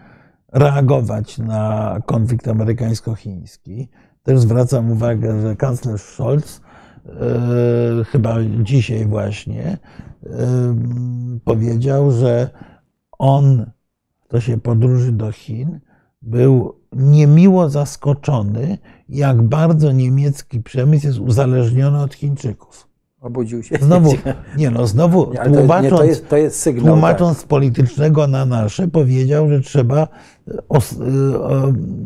[0.53, 3.89] reagować na konflikt amerykańsko-chiński.
[4.23, 6.61] Też zwracam uwagę, że kanclerz Scholz
[7.07, 7.11] e,
[8.05, 9.79] chyba dzisiaj właśnie
[10.27, 10.29] e,
[11.45, 12.51] powiedział, że
[13.19, 13.71] on
[14.25, 15.81] w czasie podróży do Chin
[16.23, 22.94] był niemiło zaskoczony, jak bardzo niemiecki przemysł jest uzależniony od Chińczyków.
[23.25, 23.79] Obudził się.
[23.81, 24.13] Znowu,
[24.59, 27.47] nie no, znowu nie, tłumacząc, to jest, to jest sygnał, tłumacząc tak.
[27.47, 30.09] politycznego na nasze, powiedział, że trzeba
[30.69, 30.95] os,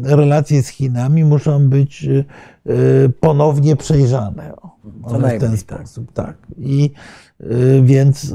[0.02, 2.24] relacje z Chinami muszą być e,
[3.20, 4.52] ponownie przejrzane.
[5.08, 5.58] Co w ten tak.
[5.58, 6.36] sposób, tak.
[6.58, 6.90] I
[7.40, 7.46] e,
[7.82, 8.34] więc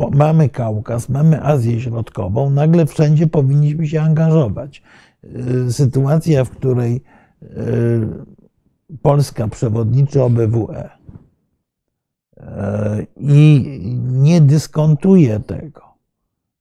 [0.00, 4.82] e, mamy Kaukaz, mamy Azję Środkową, nagle wszędzie powinniśmy się angażować.
[5.70, 7.02] Sytuacja, w której
[9.02, 11.01] Polska przewodniczy OBWE,
[13.16, 13.66] i
[14.12, 15.80] nie dyskontuje tego,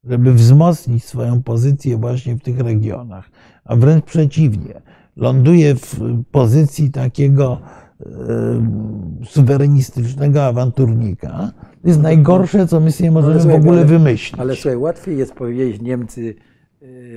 [0.04, 3.30] żeby wzmocnić swoją pozycję właśnie w tych regionach,
[3.66, 4.82] a wręcz przeciwnie,
[5.16, 6.00] ląduje w
[6.32, 7.62] pozycji takiego
[9.26, 11.52] suwerenistycznego awanturnika,
[11.82, 14.42] to jest najgorsze, co my sobie możemy w ogóle wymyślić.
[14.42, 16.36] Ale słuchaj, łatwiej jest powiedzieć Niemcy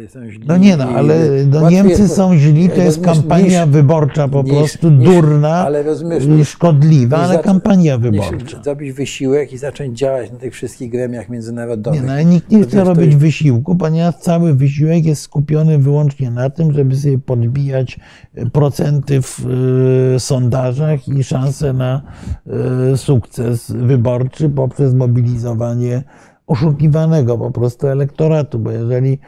[0.08, 0.44] są źli.
[0.48, 1.14] No nie no, ale
[1.46, 5.82] no Niemcy są źli, to jest kampania niż, wyborcza po niż, prostu niż, durna ale
[5.82, 8.62] rozumiesz, szkodliwa, ale kampania wyborcza.
[8.62, 12.00] Zrobić wysiłek i zacząć działać na tych wszystkich gremiach międzynarodowych.
[12.00, 13.18] Nie, no, nikt nie chce robić jest...
[13.18, 18.00] wysiłku, ponieważ cały wysiłek jest skupiony wyłącznie na tym, żeby sobie podbijać
[18.34, 19.46] e, procenty w
[20.16, 22.02] y, sondażach i szanse na
[22.92, 26.02] y, sukces wyborczy poprzez mobilizowanie
[26.46, 29.18] oszukiwanego po prostu elektoratu, bo jeżeli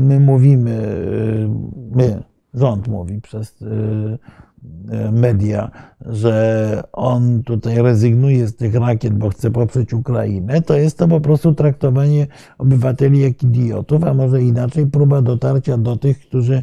[0.00, 0.78] my mówimy,
[1.92, 2.22] my,
[2.54, 3.64] rząd mówi przez
[5.12, 5.70] media,
[6.06, 11.20] że on tutaj rezygnuje z tych rakiet, bo chce poprzeć Ukrainę, to jest to po
[11.20, 12.26] prostu traktowanie
[12.58, 16.62] obywateli jak idiotów, a może inaczej próba dotarcia do tych, którzy,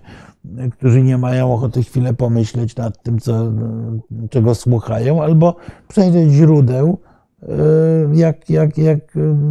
[0.72, 3.52] którzy nie mają ochoty chwilę pomyśleć nad tym, co,
[4.30, 5.56] czego słuchają, albo
[5.88, 6.98] przejrzeć źródeł,
[8.14, 9.00] jak, jak, jak,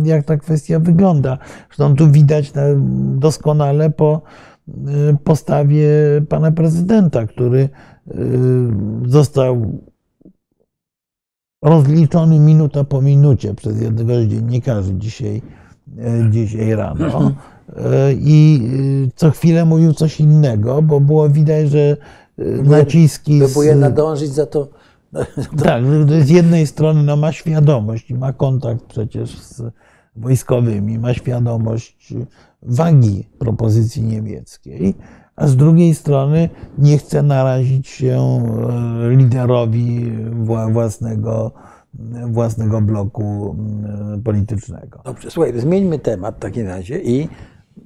[0.05, 1.39] jak ta kwestia wygląda.
[1.67, 2.53] Zresztą tu widać
[3.19, 4.23] doskonale po
[5.25, 5.89] postawie
[6.29, 7.69] pana prezydenta, który
[9.07, 9.81] został
[11.63, 15.43] rozliczony minuta po minucie przez jednego z dziennikarzy dzisiaj,
[16.31, 17.33] dzisiaj rano.
[18.13, 18.61] I
[19.15, 21.97] co chwilę mówił coś innego, bo było widać, że
[22.65, 23.39] naciski.
[23.39, 23.81] Próbuje z...
[23.81, 24.69] nadążyć za to.
[25.65, 25.85] Tak,
[26.25, 29.63] z jednej strony no, ma świadomość ma kontakt przecież z
[30.17, 32.15] wojskowymi, ma świadomość
[32.63, 34.95] wagi propozycji niemieckiej,
[35.37, 36.49] a z drugiej strony
[36.79, 38.19] nie chce narazić się
[39.07, 40.13] e, liderowi
[40.73, 41.53] własnego,
[42.27, 43.57] własnego bloku
[44.25, 45.01] politycznego.
[45.05, 47.29] Dobrze, słuchaj, zmieńmy temat w takim razie i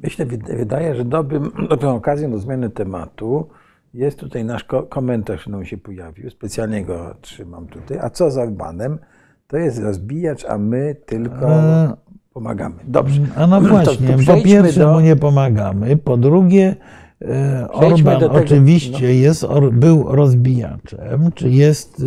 [0.03, 0.27] myślę,
[0.57, 3.47] wydaje, że dobrym, dobrą okazją do zmiany tematu
[3.95, 7.99] jest tutaj nasz komentarz, który nam się pojawił, specjalnie go trzymam tutaj.
[8.01, 8.99] A co z Orbanem?
[9.47, 11.97] To jest rozbijacz, a my tylko e,
[12.33, 12.75] pomagamy.
[12.85, 13.23] Dobrze.
[13.37, 14.93] A no właśnie, to, to po pierwsze do...
[14.93, 16.77] mu nie pomagamy, po drugie
[17.23, 19.13] e, Orban tego, oczywiście no.
[19.13, 22.03] jest, był rozbijaczem, czy jest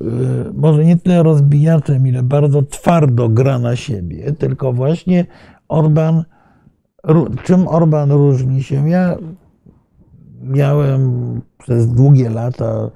[0.00, 0.04] e,
[0.54, 5.26] może nie tyle rozbijaczem, ile bardzo twardo gra na siebie, tylko właśnie
[5.68, 6.24] Orban,
[7.42, 8.88] czym Orban różni się?
[8.88, 9.16] Ja
[10.44, 12.90] miałem przez długie lata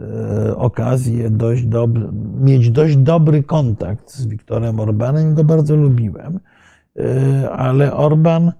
[0.00, 2.08] E, okazję dość dobry,
[2.40, 6.40] mieć dość dobry kontakt z Wiktorem Orbanem i go bardzo lubiłem.
[6.98, 8.52] E, ale Orban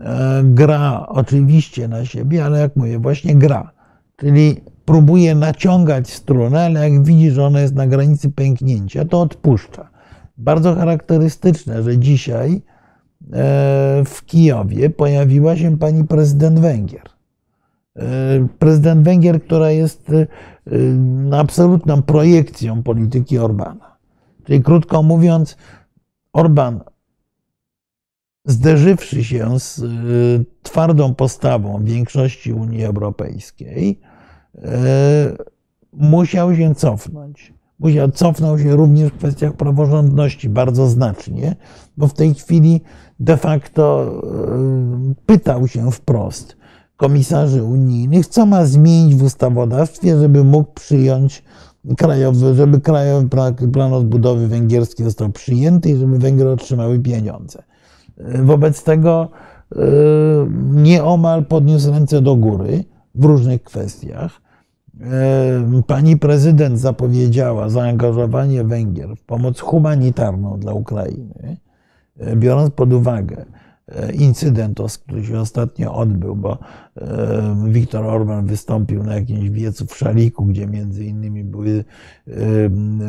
[0.00, 3.70] e, gra oczywiście na siebie, ale jak mówię, właśnie gra.
[4.16, 9.90] Czyli próbuje naciągać strunę, ale jak widzi, że ona jest na granicy pęknięcia, to odpuszcza.
[10.38, 12.62] Bardzo charakterystyczne, że dzisiaj
[14.04, 17.13] w Kijowie pojawiła się pani prezydent Węgier.
[18.58, 20.10] Prezydent Węgier, która jest
[20.72, 23.96] Y, absolutną projekcją polityki Orbana.
[24.44, 25.56] Czyli krótko mówiąc,
[26.32, 26.80] Orban,
[28.46, 29.82] zderzywszy się z
[30.62, 34.00] twardą postawą większości Unii Europejskiej,
[35.92, 37.54] musiał się cofnąć.
[37.78, 41.56] Musiał, cofnął się również w kwestiach praworządności bardzo znacznie,
[41.96, 42.80] bo w tej chwili
[43.20, 44.12] de facto
[45.26, 46.56] pytał się wprost,
[46.96, 51.42] komisarzy unijnych, co ma zmienić w ustawodawstwie, żeby mógł przyjąć
[51.96, 53.28] krajowy, żeby krajowy
[53.72, 57.62] plan odbudowy węgierski został przyjęty i żeby Węgry otrzymały pieniądze.
[58.44, 59.28] Wobec tego
[59.72, 59.78] e,
[60.70, 62.84] nieomal podniósł ręce do góry
[63.14, 64.40] w różnych kwestiach.
[65.00, 71.56] E, pani prezydent zapowiedziała zaangażowanie Węgier w pomoc humanitarną dla Ukrainy,
[72.18, 73.44] e, biorąc pod uwagę
[73.88, 76.58] E, incydent, który się ostatnio odbył, bo
[76.96, 81.84] e, Viktor Orban wystąpił na jakimś wiecu w Szaliku, gdzie między innymi były,
[82.28, 82.32] e,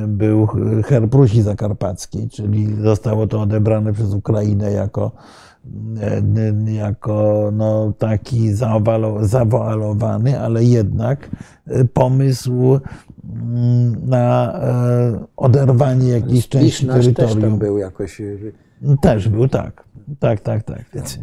[0.08, 0.48] był
[0.86, 5.12] herb Rusi Zakarpackiej, czyli zostało to odebrane przez Ukrainę jako,
[6.66, 8.54] jako no, taki
[9.22, 11.30] zawoalowany, ale jednak
[11.94, 12.80] pomysł
[13.24, 14.60] mm, na
[15.38, 17.42] oderwanie jakiejś części terytorium.
[17.42, 18.22] Też tam był jakoś...
[19.02, 19.86] Też był, tak.
[20.20, 20.84] Tak, tak, tak.
[20.94, 21.20] Więc,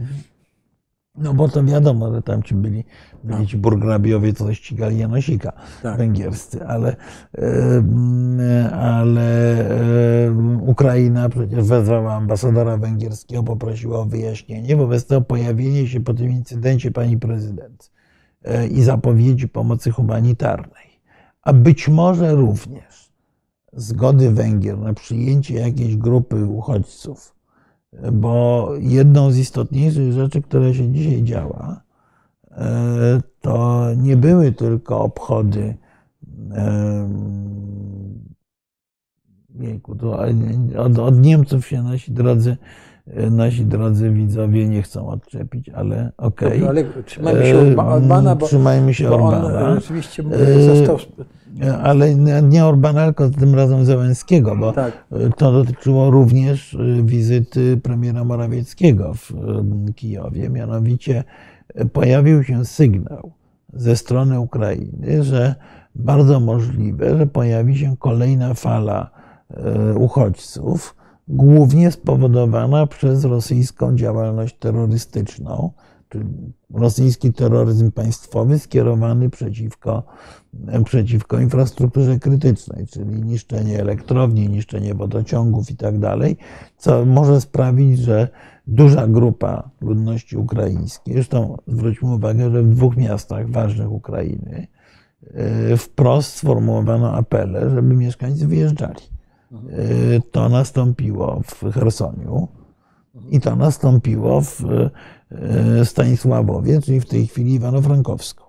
[1.15, 2.85] no bo to wiadomo, że tam ci byli,
[3.25, 5.53] byli ci burgrabiowie, co ścigali Janosika
[5.83, 5.99] tak.
[5.99, 6.97] węgierscy, ale,
[8.73, 9.57] ale
[10.61, 14.77] Ukraina przecież wezwała ambasadora węgierskiego, poprosiła o wyjaśnienie.
[14.77, 17.91] Wobec tego pojawienie się po tym incydencie pani prezydent
[18.45, 21.01] e, i zapowiedzi pomocy humanitarnej,
[21.43, 23.13] a być może również
[23.73, 27.42] zgody Węgier na przyjęcie jakiejś grupy uchodźców
[28.13, 31.83] bo jedną z istotniejszych rzeczy, które się dzisiaj działa,
[32.51, 35.75] e, to nie były tylko obchody
[39.61, 39.97] Jejku,
[40.79, 42.57] od, od, Niemców się nasi drodzy,
[43.31, 46.59] nasi drodzy widzowie nie chcą odczepić, ale okej.
[46.59, 46.69] Okay.
[46.69, 49.69] Ale trzymajmy się Orbana, bo, trzymajmy się bo Orbana.
[49.69, 50.23] on oczywiście
[50.67, 50.99] został
[51.83, 55.05] ale nie Orbana, tylko tym razem Zełenskiego, bo tak.
[55.37, 60.49] to dotyczyło również y, wizyty premiera Morawieckiego w y, Kijowie.
[60.51, 61.25] Mianowicie
[61.81, 63.33] y, pojawił się sygnał
[63.73, 65.55] ze strony Ukrainy, że
[65.95, 69.11] bardzo możliwe, że pojawi się kolejna fala
[69.97, 70.97] uchodźców
[71.29, 75.73] głównie spowodowana przez rosyjską działalność terrorystyczną,
[76.75, 80.03] rosyjski terroryzm państwowy skierowany przeciwko,
[80.85, 85.95] przeciwko infrastrukturze krytycznej, czyli niszczenie elektrowni, niszczenie wodociągów i tak
[86.77, 88.29] co może sprawić, że
[88.67, 94.67] duża grupa ludności ukraińskiej, zresztą zwróćmy uwagę, że w dwóch miastach ważnych Ukrainy
[95.35, 99.03] e, wprost sformułowano apele, żeby mieszkańcy wyjeżdżali.
[99.53, 102.49] E, to nastąpiło w Chersoniu
[103.31, 104.65] i to nastąpiło w
[105.85, 108.45] Stanisławowie, czyli w tej chwili Iwano-Frankowsku,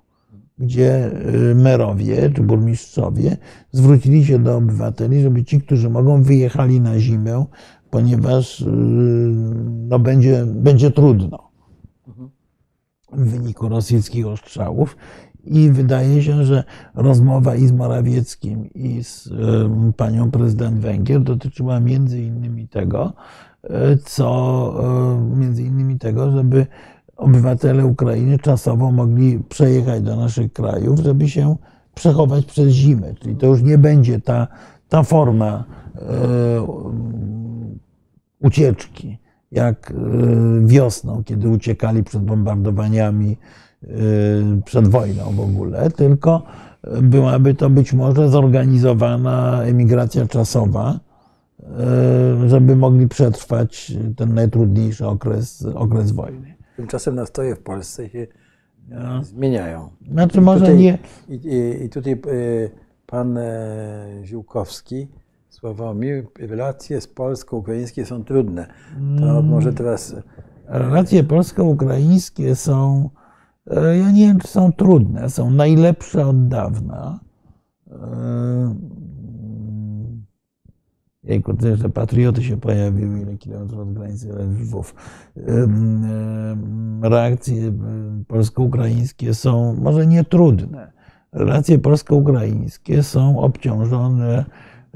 [0.58, 1.12] gdzie
[1.56, 3.38] merowie czy burmistrzowie
[3.72, 7.46] zwrócili się do obywateli, żeby ci, którzy mogą, wyjechali na zimę
[7.94, 8.66] ponieważ y,
[9.88, 11.52] no, będzie, będzie trudno
[13.12, 14.98] w wyniku rosyjskich ostrzałów.
[15.44, 16.64] I wydaje się, że
[16.96, 19.30] rozmowa i z Morawieckim, i z
[19.98, 23.14] panią prezydent Węgier dotyczyła między innymi tego,
[24.06, 24.84] co
[25.36, 26.68] między innymi tego, żeby
[27.18, 31.56] obywatele Ukrainy czasowo mogli przejechać do naszych krajów, żeby się
[31.96, 33.14] przechować przez zimę.
[33.14, 34.48] Czyli to już nie będzie ta,
[34.90, 35.64] ta forma
[38.44, 39.18] ucieczki,
[39.52, 39.94] jak e,
[40.68, 43.38] wiosną, kiedy uciekali przed bombardowaniami,
[43.84, 43.88] e,
[44.66, 46.44] przed wojną w ogóle, tylko
[47.02, 51.13] byłaby to być może zorganizowana emigracja czasowa, e,
[52.48, 56.56] żeby mogli przetrwać ten najtrudniejszy okres, okres wojny.
[56.76, 58.28] Tymczasem nastroje w Polsce się
[58.88, 59.24] no.
[59.24, 59.90] zmieniają.
[60.12, 60.98] Znaczy, może tutaj, nie.
[61.30, 62.22] I, i, I tutaj
[63.06, 63.40] pan
[64.24, 65.08] Ziłkowski
[65.50, 68.68] Sławomir, relacje z polsko-ukraińskie są trudne.
[69.20, 69.46] To mm.
[69.46, 70.16] może teraz.
[70.66, 73.10] Relacje polsko-ukraińskie są,
[73.68, 77.20] e, ja nie wiem, czy są trudne, są najlepsze od dawna.
[81.24, 84.96] Jejku, to że patrioty się pojawiły, ile kilometrów od granicy Lwów.
[87.02, 87.74] Reakcje
[88.28, 90.92] polsko-ukraińskie są może nie trudne.
[91.32, 94.46] Relacje polsko-ukraińskie są obciążone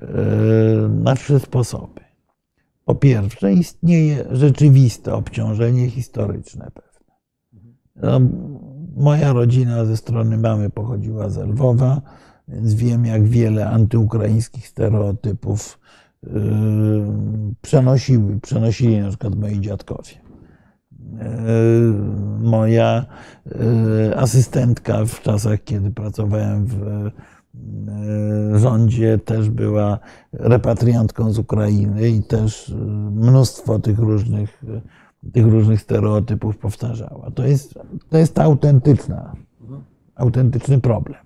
[0.02, 2.02] E, na trzy sposoby.
[2.86, 7.16] Po pierwsze, istnieje rzeczywiste obciążenie historyczne pewne.
[7.96, 8.20] No,
[8.96, 12.02] moja rodzina ze strony mamy pochodziła z Lwowa,
[12.48, 15.80] więc wiem, jak wiele antyukraińskich stereotypów
[17.62, 20.12] przenosiły, przenosili na przykład moi dziadkowie.
[20.92, 21.94] Yy,
[22.40, 23.06] moja
[23.46, 27.12] yy, asystentka w czasach, kiedy pracowałem w
[28.56, 30.00] rządzie też była
[30.34, 32.74] repatriantką z Ukrainy i też
[33.12, 34.64] mnóstwo tych różnych,
[35.34, 37.32] tych różnych stereotypów powtarzała.
[37.32, 37.80] To jest,
[38.10, 39.34] to jest autentyczna,
[40.16, 41.22] autentyczny problem.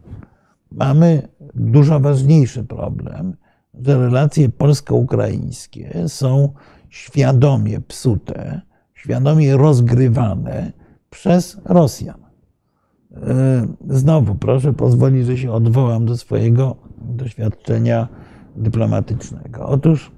[0.72, 3.36] Mamy dużo ważniejszy problem,
[3.74, 6.54] że relacje polsko-ukraińskie są
[6.90, 8.62] świadomie psute,
[8.94, 10.72] świadomie rozgrywane
[11.10, 12.22] przez Rosjan.
[13.16, 18.08] E, znowu proszę pozwolić, że się odwołam do swojego doświadczenia
[18.56, 19.66] dyplomatycznego.
[19.66, 20.12] Otóż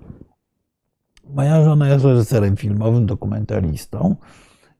[1.29, 4.15] moja żona jest reżyserem filmowym, dokumentalistą.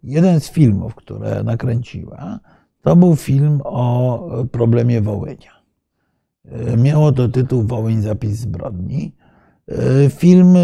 [0.04, 2.40] Jeden z filmów, które nakręciła,
[2.82, 4.20] to był film o
[4.52, 5.53] problemie Wołynia.
[6.52, 9.15] E, miało to tytuł Wołyń zapis zbrodni.
[9.68, 10.56] E, film,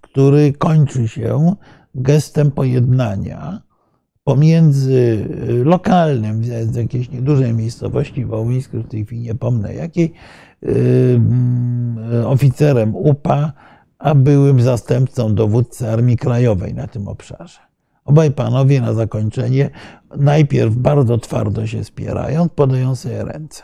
[0.00, 1.54] który kończy się
[1.94, 3.62] gestem pojednania
[4.24, 5.28] pomiędzy
[5.64, 10.12] lokalnym, z jakiejś niedużej miejscowości wołyńskiej, w tej chwili nie pomnę jakiej,
[10.62, 13.52] mm, oficerem UPA,
[13.98, 17.60] a byłym zastępcą dowódcy Armii Krajowej na tym obszarze.
[18.04, 19.70] Obaj panowie na zakończenie
[20.16, 23.62] najpierw bardzo twardo się spierają, podają sobie ręce.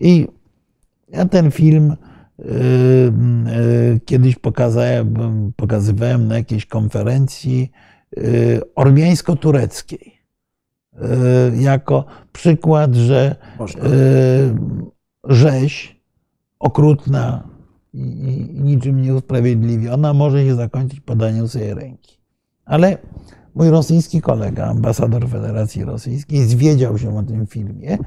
[0.00, 0.28] I
[1.08, 1.96] ja ten film
[2.38, 5.14] y, kiedyś pokazałem,
[5.56, 7.70] pokazywałem na jakiejś konferencji
[8.18, 10.12] Y, ormiańsko-tureckiej
[10.94, 14.54] y, jako przykład, że y,
[15.24, 16.00] rzeź
[16.58, 17.48] okrutna
[17.94, 18.00] i
[18.54, 22.20] niczym nieusprawiedliwiona może się zakończyć podaniem sobie ręki.
[22.64, 22.98] Ale
[23.54, 27.98] mój rosyjski kolega, ambasador Federacji Rosyjskiej, zwiedział się o tym filmie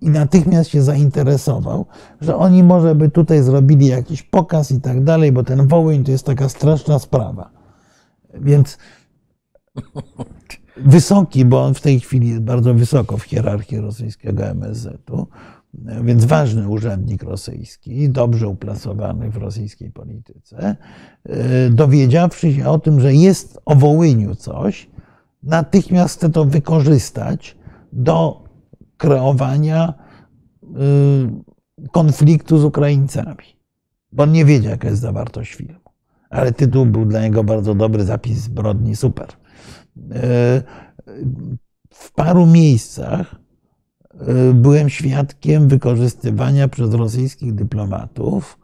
[0.00, 1.86] i natychmiast się zainteresował,
[2.20, 6.10] że oni może by tutaj zrobili jakiś pokaz i tak dalej, bo ten Wołyń to
[6.10, 7.50] jest taka straszna sprawa.
[8.34, 8.78] Więc
[10.76, 15.26] wysoki, bo on w tej chwili jest bardzo wysoko w hierarchii rosyjskiego MSZ-u,
[16.04, 20.76] więc ważny urzędnik rosyjski, dobrze uplasowany w rosyjskiej polityce,
[21.24, 24.90] e, dowiedziawszy się o tym, że jest o Wołyniu coś,
[25.42, 27.56] natychmiast chce to wykorzystać
[27.92, 28.44] do
[28.96, 29.94] kreowania
[30.62, 30.68] e,
[31.92, 33.44] konfliktu z Ukraińcami,
[34.12, 35.80] bo on nie wiedział, jaka jest zawartość filmu.
[36.30, 39.26] ale tytuł był dla niego bardzo dobry, zapis zbrodni, super.
[39.26, 39.32] E,
[41.90, 43.34] w paru miejscach
[44.14, 48.58] e, byłem świadkiem wykorzystywania przez rosyjskich dyplomatów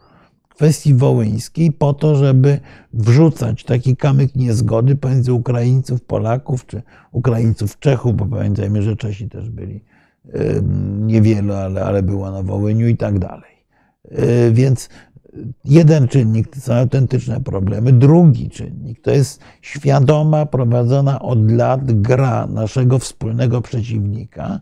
[0.59, 2.61] kwestii wołyńskiej po to, żeby
[2.93, 6.83] wrzucać taki kamyk niezgody pomiędzy Ukraińców, Polaków, czy
[7.13, 9.85] Ukraińców, Czechów, bo pamiętajmy, że Czesi też byli
[11.01, 13.65] niewielu, ale, ale było na Wołyniu i tak dalej.
[14.11, 14.89] E, więc
[15.65, 22.47] jeden czynnik to są autentyczne problemy, drugi czynnik to jest świadoma, prowadzona od lat gra
[22.47, 24.61] naszego wspólnego przeciwnika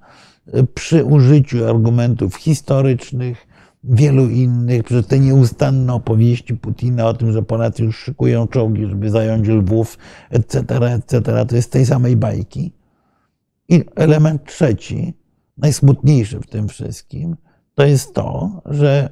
[0.53, 3.46] e, przy użyciu argumentów historycznych,
[3.89, 9.11] wielu innych, przez te nieustanne opowieści Putina o tym, że Polacy już szykują czołgi, żeby
[9.11, 9.99] zająć Lwów,
[10.31, 10.61] etc.,
[10.95, 12.73] etc., to jest tej samej bajki.
[13.69, 15.15] I element trzeci,
[15.57, 17.37] najsmutniejszy w tym wszystkim,
[17.75, 19.11] to jest to, że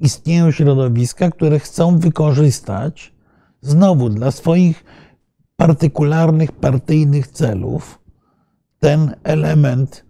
[0.00, 3.14] istnieją środowiska, które chcą wykorzystać
[3.60, 4.84] znowu dla swoich
[5.56, 7.98] partykularnych, partyjnych celów
[8.78, 10.04] ten element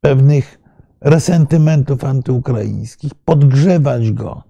[0.00, 0.57] pewnych
[1.00, 4.42] resentymentów antyukraińskich, podgrzewać go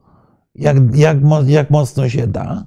[0.54, 2.66] jak, jak, jak mocno się da,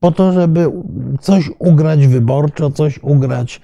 [0.00, 0.72] po to, żeby
[1.20, 3.60] coś ugrać wyborczo, coś ugrać,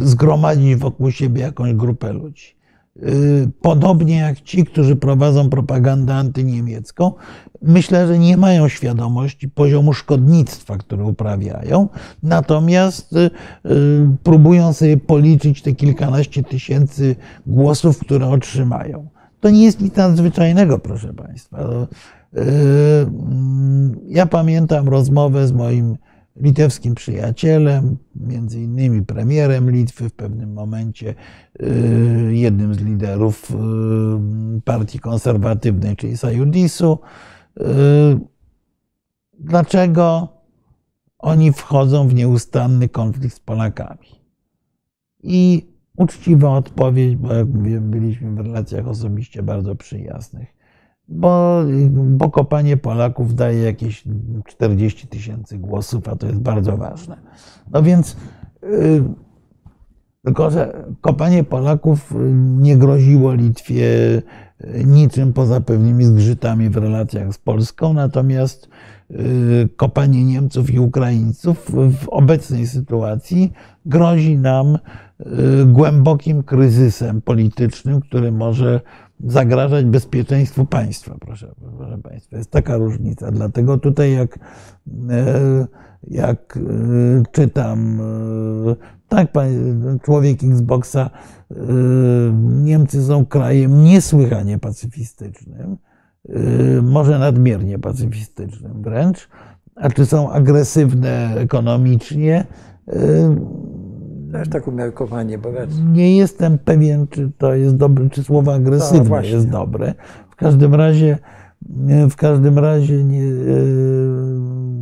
[0.00, 2.58] zgromadzić wokół siebie jakąś grupę ludzi.
[2.96, 7.12] Y, podobnie jak ci, którzy prowadzą propagandę antyniemiecką,
[7.62, 11.88] myślę, że nie mają świadomości poziomu szkodnictwa, które uprawiają,
[12.22, 13.30] natomiast y,
[13.66, 17.16] y, próbują sobie policzyć te kilkanaście tysięcy
[17.46, 19.08] głosów, które otrzymają.
[19.40, 21.58] To nie jest nic nadzwyczajnego, proszę Państwa.
[24.06, 25.96] Ja pamiętam rozmowę z moim
[26.40, 31.14] litewskim przyjacielem, między innymi premierem Litwy w pewnym momencie,
[31.62, 33.54] y, jednym z liderów y,
[34.64, 36.92] partii konserwatywnej, czyli Sajudisu.
[36.92, 37.37] Y,
[39.38, 40.28] dlaczego
[41.18, 44.08] oni wchodzą w nieustanny konflikt z Polakami?
[45.22, 50.58] I uczciwa odpowiedź, bo jak mówię, byliśmy w relacjach osobiście bardzo przyjaznych
[51.08, 54.04] bo, bo kopanie Polaków daje jakieś
[54.46, 57.16] 40 tysięcy głosów, a to jest bardzo ważne.
[57.70, 58.16] No więc,
[58.62, 59.04] yy,
[60.24, 62.14] tylko że kopanie Polaków
[62.58, 63.86] nie groziło Litwie
[64.86, 68.68] niczym poza pewnymi zgrzytami w relacjach z Polską, natomiast
[69.10, 73.52] yy, kopanie Niemców i Ukraińców w obecnej sytuacji
[73.86, 74.78] grozi nam
[75.18, 78.80] yy, głębokim kryzysem politycznym, który może
[79.24, 82.36] zagrażać bezpieczeństwu państwa, proszę, proszę Państwa.
[82.36, 83.30] Jest taka różnica.
[83.30, 84.38] Dlatego tutaj jak,
[85.10, 85.66] e,
[86.02, 86.58] jak
[87.32, 88.00] czytam,
[89.08, 89.28] tak,
[90.02, 91.10] człowiek Xboxa,
[92.62, 95.76] Niemcy są krajem niesłychanie pacyfistycznym,
[96.82, 99.28] może nadmiernie pacyfistycznym wręcz,
[99.74, 102.46] a czy są agresywne ekonomicznie,
[104.32, 105.82] też tak umiarkowanie bogaci.
[105.92, 109.94] Nie jestem pewien, czy to jest dobre, czy słowo agresywne no, jest dobre.
[110.30, 111.18] W każdym razie,
[112.10, 113.22] w każdym razie nie,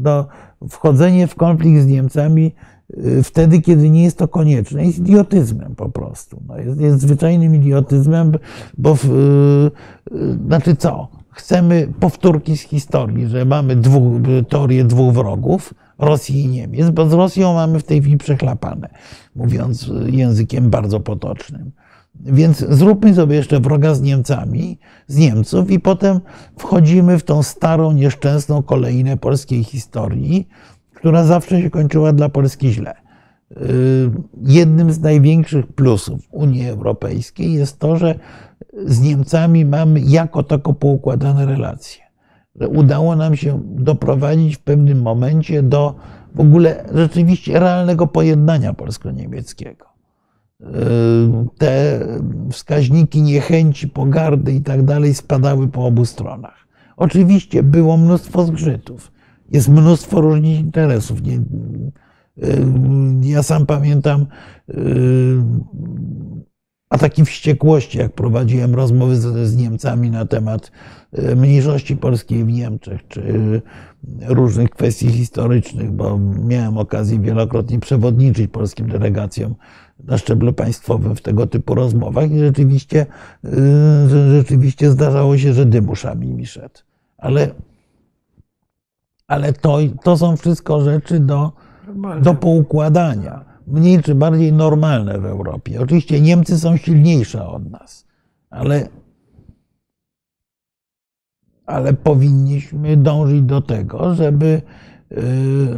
[0.03, 0.27] no,
[0.69, 2.55] wchodzenie w konflikt z Niemcami
[3.23, 6.43] wtedy, kiedy nie jest to konieczne, jest idiotyzmem po prostu.
[6.49, 8.33] No, jest, jest zwyczajnym idiotyzmem,
[8.79, 11.09] bo w, e, znaczy co?
[11.31, 17.13] Chcemy powtórki z historii, że mamy dwóch, teorię dwóch wrogów, Rosji i Niemiec, bo z
[17.13, 18.89] Rosją mamy w tej chwili przechlapane,
[19.37, 21.73] mówiąc językiem bardzo potocznym.
[22.21, 26.21] Więc zróbmy sobie jeszcze wroga z Niemcami, z Niemców, i potem
[26.59, 30.49] wchodzimy w tą starą, nieszczęsną kolejnę polskiej historii,
[30.97, 32.94] która zawsze się kończyła dla Polski źle.
[33.52, 34.10] Y,
[34.43, 38.18] jednym z największych plusów Unii Europejskiej jest to, że
[38.86, 42.06] z Niemcami mamy jako tako poukładane relacje
[42.68, 45.94] udało nam się doprowadzić w pewnym momencie do
[46.35, 49.86] w ogóle rzeczywiście realnego pojednania polsko-niemieckiego.
[50.60, 50.68] Yy,
[51.59, 52.01] te
[52.51, 56.66] wskaźniki niechęci, pogardy i tak dalej spadały po obu stronach.
[56.97, 59.12] Oczywiście było mnóstwo zgrzytów,
[59.52, 61.27] jest mnóstwo różnych interesów.
[61.27, 61.40] Yy,
[63.23, 64.27] ja sam pamiętam
[64.68, 64.77] yy,
[66.90, 70.70] ataki wściekłości, jak prowadziłem rozmowy z, z Niemcami na temat
[71.12, 73.23] e, mniejszości polskiej w Niemczech, czy
[74.28, 79.55] różnych kwestii historycznych, bo miałem okazję wielokrotnie przewodniczyć polskim delegacjom
[80.05, 83.06] na szczeblu państwowym w tego typu rozmowach i rzeczywiście,
[84.32, 85.86] rzeczywiście zdarzało się, że dym
[86.27, 86.81] mi szedł.
[87.18, 87.51] Ale,
[89.27, 91.53] ale to, to są wszystko rzeczy do,
[92.23, 95.81] do poukładania mniej czy bardziej normalne w Europie.
[95.81, 98.07] Oczywiście Niemcy są silniejsze od nas,
[98.51, 98.89] ale,
[101.66, 104.62] ale powinniśmy dążyć do tego, żeby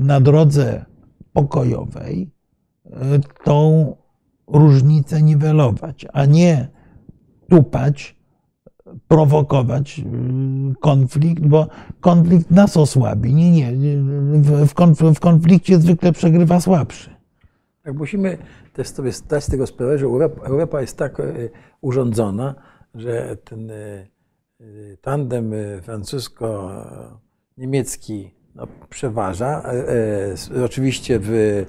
[0.00, 0.84] na drodze
[1.32, 2.30] pokojowej
[3.44, 3.96] tą
[4.46, 6.68] różnicę niwelować, a nie
[7.50, 8.17] tupać,
[9.09, 10.01] prowokować
[10.81, 11.66] konflikt, bo
[12.01, 13.35] konflikt nas osłabi.
[13.35, 13.73] Nie, nie.
[15.15, 17.10] W konflikcie zwykle przegrywa słabszy.
[17.82, 18.39] Tak, musimy
[18.73, 20.06] też sobie zdać z tego sprawę, że
[20.44, 21.23] Europa jest tak
[21.81, 22.55] urządzona,
[22.94, 23.70] że ten
[25.01, 25.52] tandem
[25.82, 29.62] francusko-niemiecki no, przeważa.
[30.65, 31.65] Oczywiście w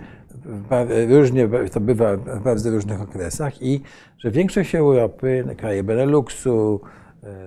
[1.09, 3.81] różnie to bywa w bardzo różnych okresach i
[4.17, 6.87] że większość Europy, kraje Beneluxu, e,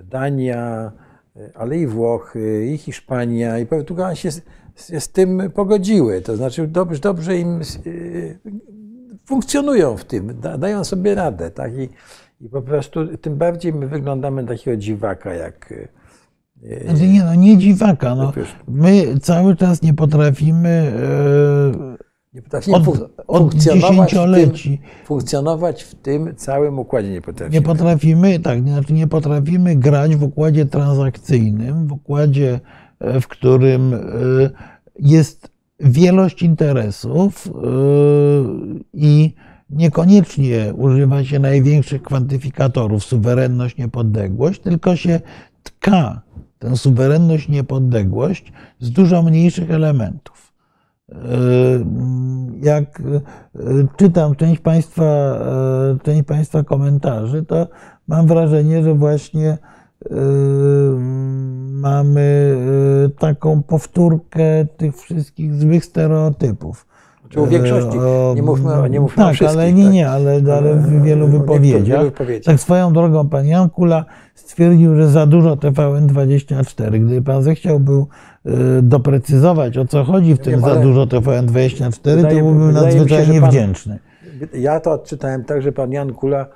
[0.04, 0.92] Dania,
[1.36, 4.42] e, ale i Włochy, i Hiszpania, i Portugalia się z,
[4.76, 6.20] z tym pogodziły.
[6.20, 7.60] To znaczy dobrze, dobrze im e,
[9.26, 11.50] funkcjonują w tym, dają sobie radę.
[11.50, 11.72] Tak?
[11.78, 11.88] I,
[12.40, 15.74] I po prostu tym bardziej my wyglądamy takiego dziwaka, jak
[16.84, 18.14] znaczy nie, no nie dziwaka.
[18.14, 18.32] No.
[18.68, 20.92] My cały czas nie potrafimy
[22.34, 24.76] nie potrafimy od, od dziesięcioleci.
[24.76, 27.54] W tym, funkcjonować w tym całym układzie nie potrafimy.
[27.54, 32.60] Nie potrafimy, tak, znaczy nie potrafimy grać w układzie transakcyjnym, w układzie,
[33.00, 33.98] e, w którym e,
[34.98, 35.50] jest
[35.80, 37.50] wielość interesów e,
[38.92, 39.34] i
[39.70, 45.20] niekoniecznie używa się największych kwantyfikatorów, suwerenność, niepodległość, tylko się
[45.62, 46.20] tka
[46.58, 50.51] tę suwerenność, niepodległość z dużo mniejszych elementów.
[51.12, 51.84] E,
[52.62, 53.20] jak e,
[53.96, 57.66] czytam część Państwa, e, część Państwa komentarzy, to
[58.08, 59.58] mam wrażenie, że właśnie
[61.72, 62.56] mamy
[63.18, 66.86] taką powtórkę tych wszystkich złych stereotypów.
[67.28, 67.98] Czy o większości,
[68.36, 69.92] nie mówmy, nie mówmy tak, o ale nie, tak?
[69.92, 72.04] nie, ale, ale w wielu wypowiedziach.
[72.44, 76.90] Tak swoją drogą pan Jankula stwierdził, że za dużo TVN24.
[76.90, 78.08] Gdyby pan zechciał był
[78.82, 83.98] doprecyzować, o co chodzi w tym za dużo TVN24, to byłbym nadzwyczajnie pan, wdzięczny.
[84.54, 86.46] Ja to odczytałem tak, że pan Jan Kula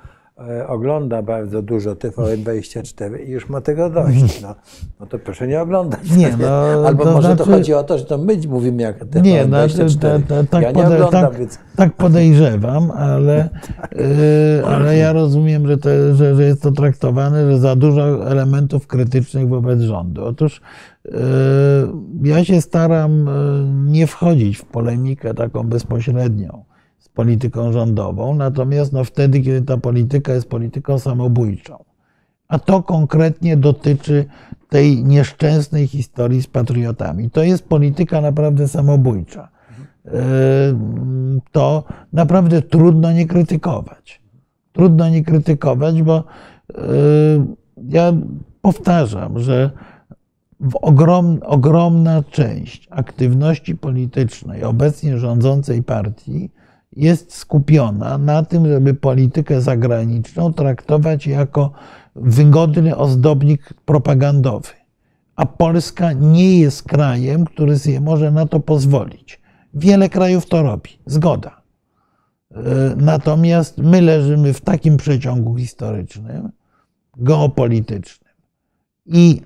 [0.49, 4.41] e, ogląda bardzo dużo TVN24 i już ma tego dość.
[4.41, 4.55] No,
[4.99, 6.11] no to proszę nie oglądać.
[6.17, 9.05] Nie, no, Albo to może znaczy, to chodzi o to, że to my mówimy jak
[9.05, 9.21] TVN24.
[9.21, 9.57] Nie, no,
[10.01, 11.59] to, to, tak, ja nie oglądam, tak, więc...
[11.75, 13.49] tak podejrzewam, ale,
[13.91, 18.87] yy, ale ja rozumiem, że, to, że, że jest to traktowane, że za dużo elementów
[18.87, 20.25] krytycznych wobec rządu.
[20.25, 20.61] Otóż
[22.23, 26.63] ja się staram yy, nie wchodzić w polemikę taką bezpośrednią
[26.99, 31.83] z polityką rządową, natomiast no wtedy, kiedy ta polityka jest polityką samobójczą.
[32.47, 34.25] A to konkretnie dotyczy
[34.69, 37.29] tej nieszczęsnej historii z patriotami.
[37.29, 39.49] To jest polityka naprawdę samobójcza.
[40.05, 40.11] Yy,
[41.51, 44.21] to naprawdę trudno nie krytykować.
[44.71, 46.23] Trudno nie krytykować, bo
[47.89, 48.13] ja
[48.61, 49.71] powtarzam, że
[50.81, 56.51] ogrom, ogromna część aktywności politycznej obecnie rządzącej partii
[56.95, 61.71] jest skupiona na tym, żeby politykę zagraniczną traktować jako
[62.15, 64.73] wygodny ozdobnik propagandowy.
[65.35, 69.41] A Polska nie jest krajem, który sobie może na to pozwolić.
[69.73, 71.61] Wiele krajów to robi, zgoda.
[72.51, 72.61] E,
[72.97, 76.49] natomiast my leżymy w takim przeciągu historycznym,
[77.17, 78.33] geopolitycznym
[79.05, 79.41] i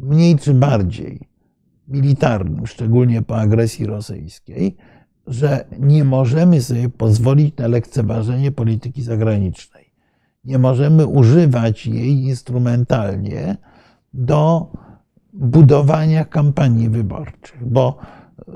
[0.00, 1.28] mniej czy bardziej
[1.88, 4.76] militarnym, szczególnie po agresji rosyjskiej,
[5.26, 9.84] że nie możemy sobie pozwolić na lekceważenie polityki zagranicznej.
[10.44, 13.56] Nie możemy używać jej instrumentalnie
[14.14, 14.72] do
[15.32, 17.98] budowania kampanii wyborczych, bo
[18.48, 18.54] yy,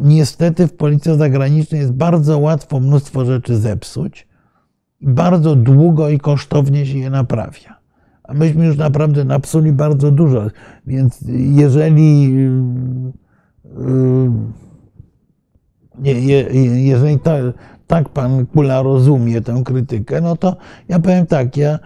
[0.00, 4.28] niestety w polityce zagranicznej jest bardzo łatwo mnóstwo rzeczy zepsuć
[5.00, 7.77] i bardzo długo i kosztownie się je naprawia.
[8.28, 10.46] A myśmy już naprawdę napsuli bardzo dużo.
[10.86, 11.24] Więc
[11.56, 12.34] jeżeli,
[16.86, 17.42] jeżeli tak,
[17.86, 20.56] tak pan Kula rozumie tę krytykę, no to
[20.88, 21.78] ja powiem tak, ja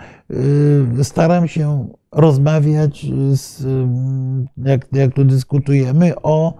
[1.01, 3.65] y, staram się rozmawiać, z,
[4.57, 6.55] jak, jak tu dyskutujemy, o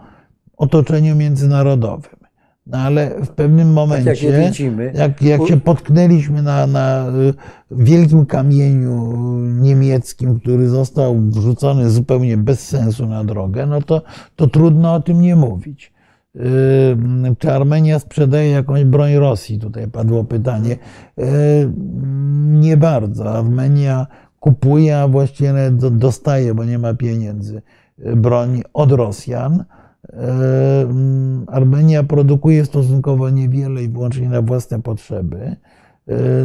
[0.57, 2.22] otoczeniu międzynarodowym.
[2.67, 7.35] No ale w pewnym tak momencie, jak, widzimy, jak, jak się potknęliśmy na, na y,
[7.71, 14.03] wielkim kamieniu niemieckim, który został wrzucony zupełnie bez sensu na drogę, no to,
[14.37, 15.93] to trudno o tym nie mówić.
[16.37, 16.41] Y,
[17.39, 19.59] czy Armenia sprzedaje jakąś broń Rosji?
[19.59, 20.73] Tutaj padło pytanie.
[21.19, 21.73] Y,
[22.43, 23.39] nie bardzo.
[23.39, 24.07] Armenia
[24.41, 27.63] kupuje, a właściwie dostaje, bo nie ma pieniędzy,
[27.99, 29.65] broń od Rosjan
[31.47, 35.57] Armenia produkuje stosunkowo niewiele i wyłącznie na własne potrzeby.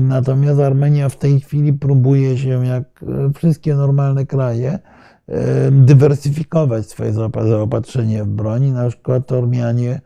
[0.02, 3.06] Natomiast Armenia w tej chwili próbuje się, jak
[3.36, 4.80] wszystkie normalne kraje,
[5.72, 7.14] dywersyfikować swoje
[7.50, 8.72] zaopatrzenie w broń.
[8.72, 10.02] Na przykład Ormianie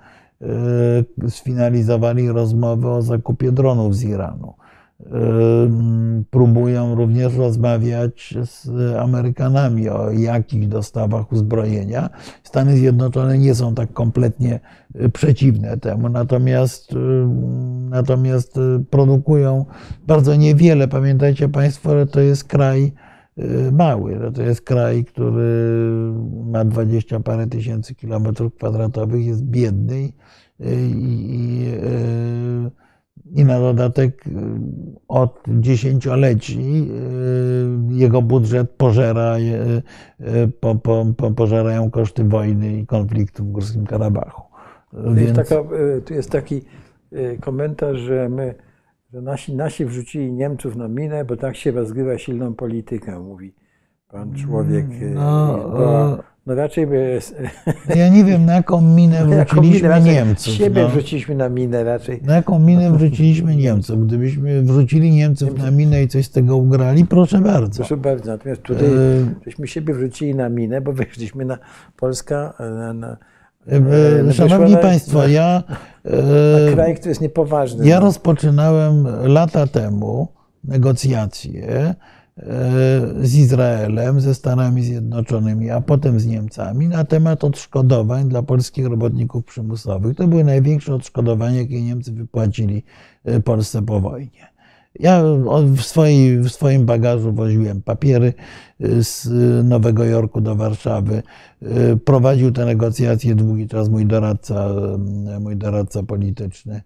[1.29, 4.53] sfinalizowali rozmowy o zakupie dronów z Iranu
[6.29, 12.09] próbują również rozmawiać z Amerykanami o jakichś dostawach uzbrojenia.
[12.43, 14.59] Stany Zjednoczone nie są tak kompletnie
[14.95, 16.95] y, przeciwne temu, natomiast, y,
[17.89, 19.65] natomiast y, produkują
[20.07, 20.87] bardzo niewiele.
[20.87, 22.93] Pamiętajcie Państwo, że to jest kraj
[23.71, 25.73] mały, że to jest kraj, który
[26.45, 30.11] ma dwadzieścia parę tysięcy kilometrów kwadratowych, jest biedny i,
[31.29, 31.65] i
[33.35, 34.31] i na dodatek y,
[35.07, 36.87] od dziesięcioleci
[37.91, 43.85] y, jego budżet pożera, y, po, po, po, pożerają koszty wojny i konfliktu w Górskim
[43.85, 44.43] Karabachu.
[44.93, 45.19] Więc...
[45.19, 45.55] Jest taka,
[46.05, 46.61] tu jest taki
[47.41, 48.55] komentarz, że my,
[49.13, 53.53] że nasi, nasi wrzucili Niemców na minę, bo tak się rozgrywa silną politykę, mówi
[54.07, 54.85] pan człowiek.
[55.13, 57.19] No, była, no raczej by...
[57.95, 60.53] Ja nie wiem, na jaką minę wrzuciliśmy jaką minę Niemców.
[60.53, 60.89] Siebie no.
[60.89, 62.21] wrzuciliśmy na minę raczej.
[62.23, 64.07] Na jaką minę wrzuciliśmy Niemców?
[64.07, 67.77] Gdybyśmy wrzucili Niemców na minę i coś z tego ugrali, proszę bardzo.
[67.77, 68.31] Proszę bardzo.
[68.31, 68.89] Natomiast tutaj e...
[69.45, 71.57] żeśmy siebie wrzucili na minę, bo wyszliśmy na
[71.97, 73.17] Polska na, na
[73.67, 75.63] e, e, Szanowni Państwo, ja.
[76.05, 77.87] Na kraj, który jest niepoważny.
[77.87, 78.05] Ja no.
[78.05, 80.27] rozpoczynałem lata temu
[80.63, 81.95] negocjacje
[83.21, 89.45] z Izraelem, ze Stanami Zjednoczonymi, a potem z Niemcami na temat odszkodowań dla polskich robotników
[89.45, 90.17] przymusowych.
[90.17, 92.83] To były największe odszkodowania, jakie Niemcy wypłacili
[93.25, 94.51] e, Polsce po wojnie.
[94.99, 95.23] Ja
[95.75, 98.33] w, swojej, w swoim bagażu woziłem papiery
[98.79, 99.29] e, z
[99.67, 101.23] Nowego Jorku do Warszawy.
[101.61, 104.69] E, prowadził te negocjacje długi czas mój doradca,
[105.39, 106.81] mój doradca polityczny.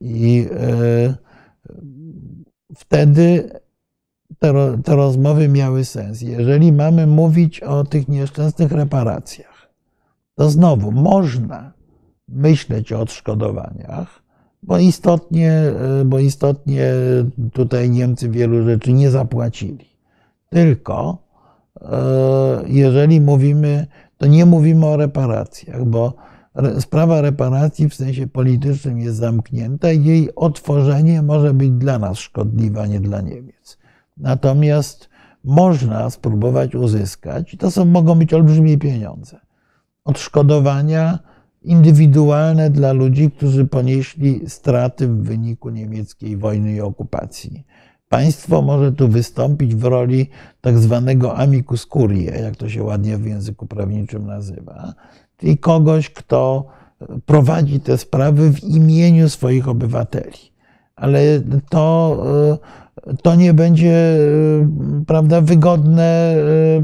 [0.00, 0.46] I
[2.76, 3.50] wtedy
[4.38, 6.22] te, te rozmowy miały sens.
[6.22, 9.68] Jeżeli mamy mówić o tych nieszczęsnych reparacjach,
[10.34, 11.72] to znowu można
[12.28, 14.22] myśleć o odszkodowaniach,
[14.62, 15.62] bo istotnie,
[16.04, 16.92] bo istotnie
[17.52, 19.92] tutaj Niemcy wielu rzeczy nie zapłacili.
[20.48, 21.18] Tylko
[21.80, 21.98] e,
[22.66, 23.86] jeżeli mówimy,
[24.18, 26.14] to nie mówimy o reparacjach, bo
[26.80, 32.82] sprawa reparacji w sensie politycznym jest zamknięta i jej otworzenie może być dla nas szkodliwe,
[32.82, 33.78] a nie dla Niemiec.
[34.16, 35.08] Natomiast
[35.44, 39.40] można spróbować uzyskać, to są, mogą być olbrzymie pieniądze,
[40.04, 41.18] odszkodowania
[41.62, 47.64] indywidualne dla ludzi, którzy ponieśli straty w wyniku niemieckiej wojny i okupacji.
[48.08, 50.30] Państwo może tu wystąpić w roli
[50.60, 54.94] tak zwanego amicus curiae, jak to się ładnie w języku prawniczym nazywa,
[55.42, 56.66] czyli kogoś, kto
[57.26, 60.38] prowadzi te sprawy w imieniu swoich obywateli.
[60.96, 61.20] Ale
[61.70, 62.24] to,
[63.22, 64.18] to nie będzie
[65.06, 66.36] prawda, wygodne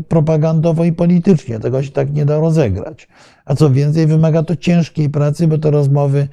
[0.08, 1.60] propagandowo i politycznie.
[1.60, 3.08] Tego się tak nie da rozegrać.
[3.44, 6.28] A co więcej, wymaga to ciężkiej pracy, bo te rozmowy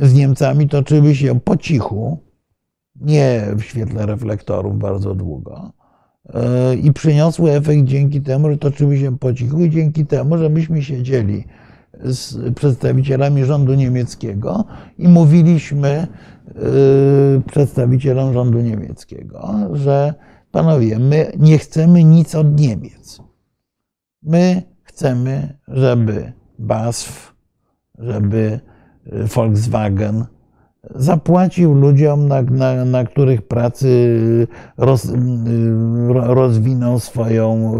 [0.00, 2.18] z Niemcami toczyły się po cichu,
[3.00, 5.72] nie w świetle reflektorów bardzo długo.
[6.82, 10.82] I przyniosły efekt dzięki temu, że toczyły się po cichu i dzięki temu, że myśmy
[10.82, 11.44] siedzieli
[12.00, 14.64] z przedstawicielami rządu niemieckiego
[14.98, 16.06] i mówiliśmy
[16.48, 20.14] y, przedstawicielom rządu niemieckiego, że
[20.50, 23.20] panowie, my nie chcemy nic od Niemiec.
[24.22, 27.34] My chcemy, żeby BASF,
[27.98, 28.60] żeby
[29.06, 30.26] Volkswagen
[30.94, 34.18] zapłacił ludziom, na, na, na których pracy
[34.76, 35.14] roz, y,
[36.12, 37.74] rozwinął swoją,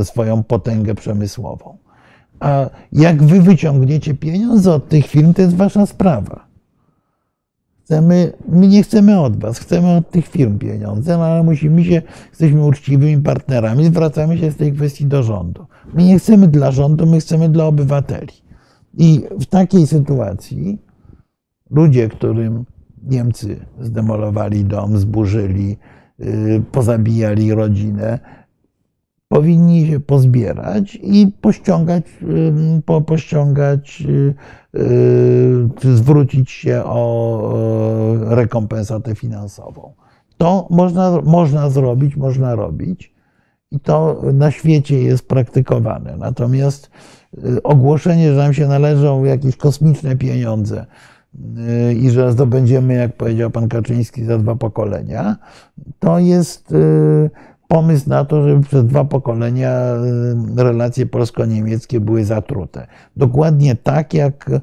[0.00, 1.78] y, swoją potęgę przemysłową.
[2.40, 6.48] A jak wy wyciągniecie pieniądze od tych firm, to jest wasza sprawa.
[7.84, 12.02] Chcemy, my nie chcemy od was, chcemy od tych firm pieniądze, no ale musimy się,
[12.30, 15.66] jesteśmy uczciwymi partnerami, zwracamy się z tej kwestii do rządu.
[15.94, 18.34] My nie chcemy dla rządu, my chcemy dla obywateli.
[18.98, 20.78] I w takiej sytuacji
[21.70, 22.64] ludzie, którym
[23.02, 25.76] Niemcy zdemolowali dom, zburzyli,
[26.20, 28.18] y, pozabijali rodzinę,
[29.28, 32.04] powinni się pozbierać i pościągać,
[32.84, 34.34] po, pościągać y,
[35.84, 37.52] y, zwrócić się o
[38.26, 39.92] rekompensatę finansową.
[40.38, 43.14] To można, można zrobić, można robić
[43.70, 46.16] i to na świecie jest praktykowane.
[46.16, 46.90] Natomiast
[47.44, 50.86] y, ogłoszenie, że nam się należą jakieś kosmiczne pieniądze
[52.00, 55.36] i że zdobędziemy, jak powiedział pan Kaczyński, za dwa pokolenia,
[55.98, 56.74] to jest
[57.68, 59.94] pomysł na to, żeby przez dwa pokolenia
[60.58, 62.86] y, relacje polsko-niemieckie były zatrute.
[63.16, 64.60] Dokładnie tak jak y,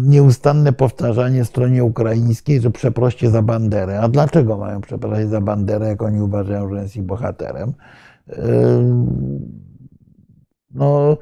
[0.00, 4.00] nieustanne powtarzanie stronie ukraińskiej, że przeproście za Banderę.
[4.00, 7.72] A dlaczego mają przeprosić za Banderę, jak oni uważają, że jest ich bohaterem?
[8.28, 8.34] Y,
[10.74, 11.16] no,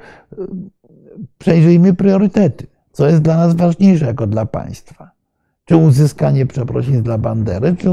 [1.39, 2.67] przejrzyjmy priorytety.
[2.93, 5.22] Co jest dla nas ważniejsze jako dla państwa?
[5.65, 7.89] Czy uzyskanie przeprosin dla Bandery, czy,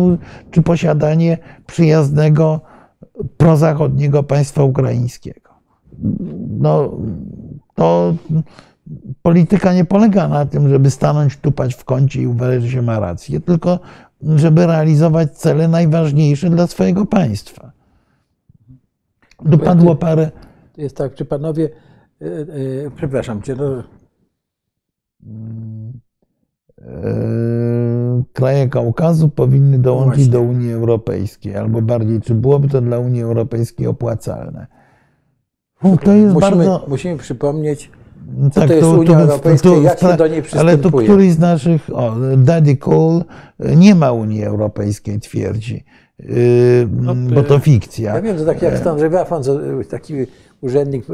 [0.51, 1.37] czy posiadanie
[1.67, 2.61] przyjaznego
[3.37, 5.49] prozachodniego państwa ukraińskiego?
[6.59, 6.91] No,
[7.75, 8.15] to
[9.21, 12.99] polityka nie polega na tym, żeby stanąć, tupać w kącie i uważać, że się ma
[12.99, 13.79] rację, tylko
[14.21, 17.71] żeby realizować cele najważniejsze dla swojego państwa.
[19.45, 20.31] Dopadło parę.
[20.73, 21.69] To jest tak, czy panowie,
[22.21, 23.83] e, e, przepraszam cię, no,
[25.23, 25.78] Yy,
[28.33, 33.87] kraje Kaukazu powinny dołączyć do Unii Europejskiej, albo bardziej, czy byłoby to dla Unii Europejskiej
[33.87, 34.67] opłacalne?
[36.03, 36.85] To jest musimy, bardzo.
[36.87, 37.91] musimy przypomnieć,
[38.53, 41.07] Tak, to jest Unia Europejska i jak się do niej Ale to przystępuje.
[41.07, 43.23] któryś z naszych, o, Daddy Cool
[43.75, 45.83] nie ma Unii Europejskiej, twierdzi,
[46.19, 46.87] yy,
[47.35, 48.15] bo to fikcja.
[48.15, 49.43] ja wiem, że tak jak stan, że Wafan,
[49.89, 50.13] taki
[50.61, 51.13] urzędnik e,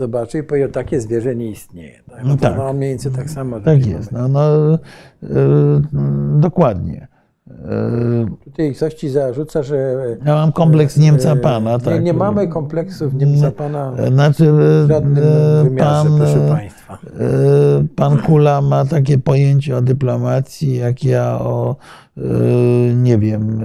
[0.00, 2.02] zobaczył i powiedział, takie zwierzę nie istnieje.
[2.10, 2.56] Tak, No tak.
[2.56, 3.60] No, on mniej więcej tak samo.
[3.60, 4.70] Tak jest, no, no
[5.22, 5.28] yy,
[6.40, 7.08] dokładnie.
[7.46, 9.96] Yy, Tutaj ktoś ci zarzuca, że...
[10.26, 11.72] Ja mam kompleks Niemca e, Pana.
[11.72, 12.02] Nie, tak.
[12.04, 16.94] nie mamy kompleksów Niemca Pana Znaczy, w żadnym e, wymiarze, pan, proszę e, Państwa.
[16.94, 16.98] e,
[17.96, 21.76] pan Kula ma takie pojęcie o dyplomacji, jak ja o,
[22.09, 22.09] e,
[22.96, 23.60] nie wiem,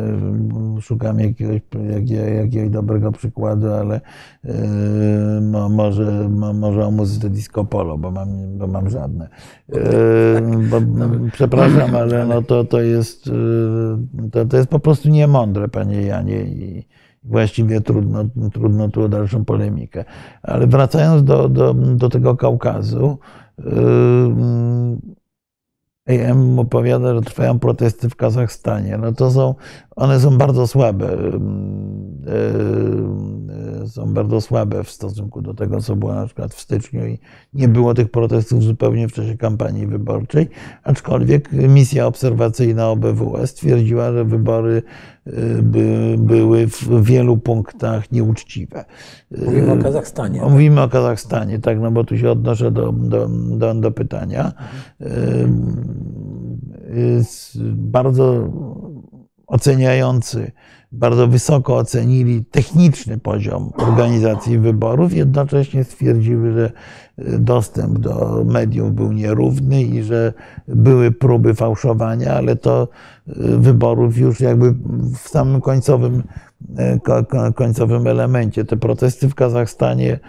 [0.78, 4.02] e, szukam jakiegoś, jakiego, jakiegoś dobrego przykładu, ale
[5.42, 9.30] mo- może, mo- może o muzyce disco polo, bo mam, bo mam żadne.
[10.70, 10.82] Bo,
[11.32, 13.30] przepraszam, ale no to, to, jest,
[14.32, 16.42] to, to jest po prostu niemądre, panie Janie.
[16.44, 16.88] I,
[17.28, 20.06] Właściwie trudno, trudno tu o dalszą polemikę.
[20.44, 23.18] Ale wracając do, do, do tego Kaukazu,
[23.58, 23.66] yy,
[26.08, 28.98] AM opowiada, że trwają protesty w Kazachstanie.
[28.98, 29.56] No to są,
[29.96, 31.18] one są bardzo słabe.
[33.88, 37.20] Są bardzo słabe w stosunku do tego, co było na przykład w styczniu i
[37.54, 40.50] nie było tych protestów zupełnie w czasie kampanii wyborczej,
[40.84, 44.84] aczkolwiek misja obserwacyjna OBWE stwierdziła, że wybory
[45.26, 48.86] yy, by, były w wielu punktach nieuczciwe.
[49.46, 50.42] Mówimy o Kazachstanie.
[50.42, 54.52] Mówimy o Kazachstanie, tak, no bo tu się odnoszę do, do, do, do pytania.
[55.02, 58.50] Ym, Jest bardzo
[59.48, 60.52] oceniający,
[60.96, 66.72] bardzo wysoko ocenili techniczny poziom organizacji wyborów, jednocześnie stwierdziły, że
[67.40, 70.34] dostęp do mediów był nierówny i że
[70.68, 72.88] były próby fałszowania, ale to
[73.28, 74.72] y, wyborów już jakby
[75.14, 76.24] w samym końcowym,
[76.78, 78.66] e, ko- ko- końcowym elemencie.
[78.66, 80.20] Te protesty w Kazachstanie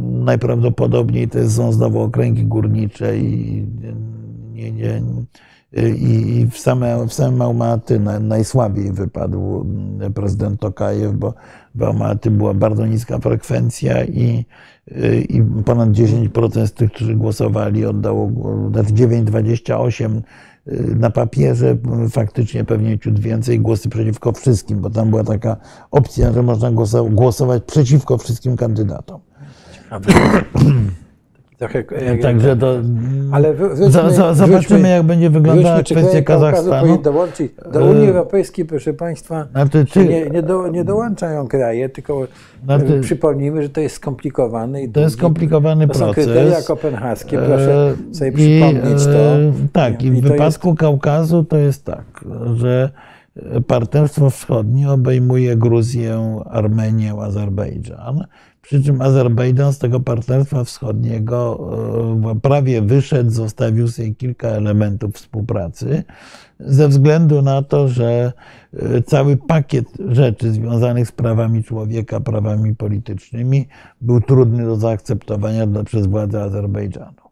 [0.00, 3.66] najprawdopodobniej to są znowu okręgi górnicze i
[4.52, 5.02] nie, nie,
[5.72, 9.66] i i w same, w same Almaty na- najsłabiej wypadł
[10.14, 11.34] prezydent Tokajew, bo
[11.74, 14.44] w Almaty była bardzo niska frekwencja i,
[15.28, 18.30] i ponad 10% z tych, którzy głosowali, oddało,
[18.72, 20.20] znaczy 9,28
[20.96, 21.76] na papierze,
[22.10, 25.56] faktycznie pewnie ciut więcej głosy przeciwko wszystkim, bo tam była taka
[25.90, 26.70] opcja, że można
[27.10, 29.20] głosować przeciwko wszystkim kandydatom.
[31.58, 32.74] Trochę, jak, Także to.
[33.32, 36.98] Ale wróćmy- zobaczymy, wróćmy- jak będzie wyglądała kwestia Kazachstanu.
[37.02, 39.46] dołączyć do Unii Europejskiej, proszę Państwa.
[39.52, 42.26] Znaczy, Czy nie, nie, do, nie dołączają kraje, tylko
[42.64, 44.82] Znaczy- przypomnijmy, że to jest skomplikowane.
[44.82, 46.24] I to jest skomplikowany To są proces.
[46.24, 49.10] kryteria kopenhaskie, proszę E, sobie i, przypomnieć to.
[49.10, 52.24] e, Tak, i w I to wypadku Kaukazu to jest tak,
[52.54, 52.90] że
[53.66, 58.24] Partnerstwo Wschodnie obejmuje Gruzję, Armenię, Azerbejdżan.
[58.68, 61.70] Przy czym Azerbejdżan z tego partnerstwa wschodniego
[62.32, 66.04] e, prawie wyszedł, zostawił sobie kilka elementów współpracy,
[66.60, 68.32] ze względu na to, że
[68.72, 73.68] e, cały pakiet rzeczy związanych z prawami człowieka, prawami politycznymi
[74.00, 77.28] był trudny do zaakceptowania dla, przez władze Azerbejdżanu.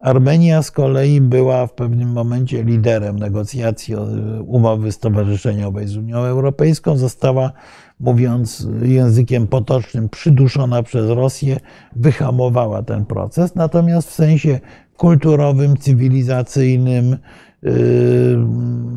[0.00, 4.06] Armenia z kolei była w pewnym momencie liderem negocjacji o-
[4.46, 6.96] umowy stowarzyszeniowej z Unią Europejską.
[6.96, 7.52] Została,
[8.00, 11.56] mówiąc językiem potocznym, przyduszona przez Rosję,
[11.96, 13.54] wyhamowała ten proces.
[13.54, 14.60] Natomiast w sensie
[14.96, 17.16] kulturowym, cywilizacyjnym,
[17.62, 17.72] yy,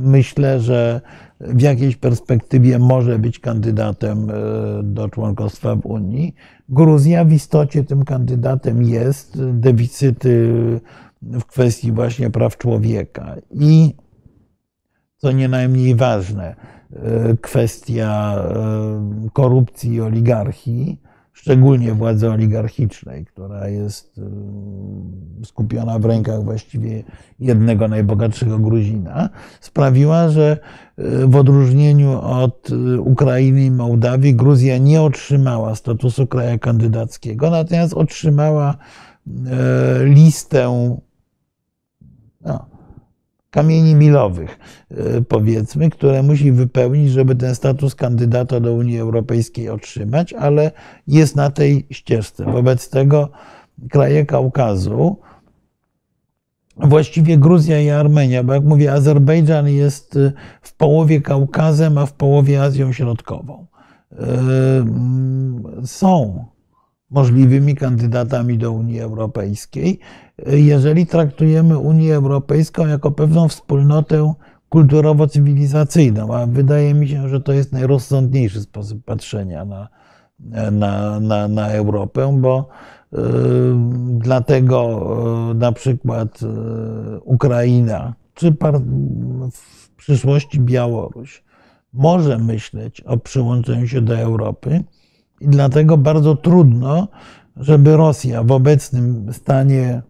[0.04, 1.02] myślę, że
[1.40, 6.36] w jakiejś perspektywie może być kandydatem yy, do członkostwa w Unii.
[6.70, 9.44] Gruzja w istocie tym kandydatem jest.
[9.54, 10.54] Deficyty
[11.22, 13.96] w kwestii właśnie praw człowieka i
[15.18, 16.56] co nie najmniej ważne,
[17.42, 18.36] kwestia
[19.34, 21.02] korupcji i oligarchii,
[21.34, 24.22] szczególnie władzy oligarchicznej, która jest
[25.44, 27.04] skupiona w rękach właściwie
[27.40, 29.30] jednego najbogatszego Gruzina,
[29.62, 30.58] sprawiła, że
[31.28, 38.78] w odróżnieniu od Ukrainy i Mołdawii Gruzja nie otrzymała statusu kraja kandydackiego, natomiast otrzymała
[40.04, 40.98] listę
[42.42, 42.66] no,
[43.52, 44.60] kamieni milowych,
[45.28, 50.72] powiedzmy, które musi wypełnić, żeby ten status kandydata do Unii Europejskiej otrzymać, ale
[51.08, 52.46] jest na tej ścieżce.
[52.46, 53.30] Wobec tego
[53.90, 55.18] kraje Kaukazu,
[56.78, 60.20] właściwie Gruzja i Armenia, bo jak mówię, Azerbejdżan jest
[60.62, 63.68] w połowie Kaukazem, a w połowie Azją Środkową.
[65.86, 66.46] Są
[67.10, 70.00] możliwymi kandydatami do Unii Europejskiej,
[70.48, 74.34] jeżeli traktujemy Unię Europejską jako pewną wspólnotę
[74.70, 79.88] kulturowo-cywilizacyjną, a wydaje mi się, że to jest najrozsądniejszy sposób patrzenia na,
[80.72, 82.68] na, na, na Europę, bo
[83.14, 83.18] y,
[84.18, 85.00] dlatego
[85.52, 86.46] y, na przykład y,
[87.20, 88.80] Ukraina, czy par,
[89.52, 91.44] w przyszłości Białoruś
[91.94, 94.84] może myśleć o przyłączeniu się do Europy,
[95.42, 97.08] i dlatego bardzo trudno,
[97.58, 100.02] żeby Rosja w obecnym stanie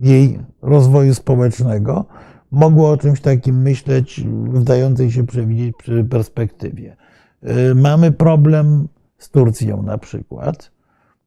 [0.00, 2.04] jej rozwoju społecznego
[2.50, 5.76] mogła o czymś takim myśleć w dającej się przewidzieć
[6.10, 6.96] perspektywie.
[7.70, 10.70] Y, mamy problem z Turcją na przykład,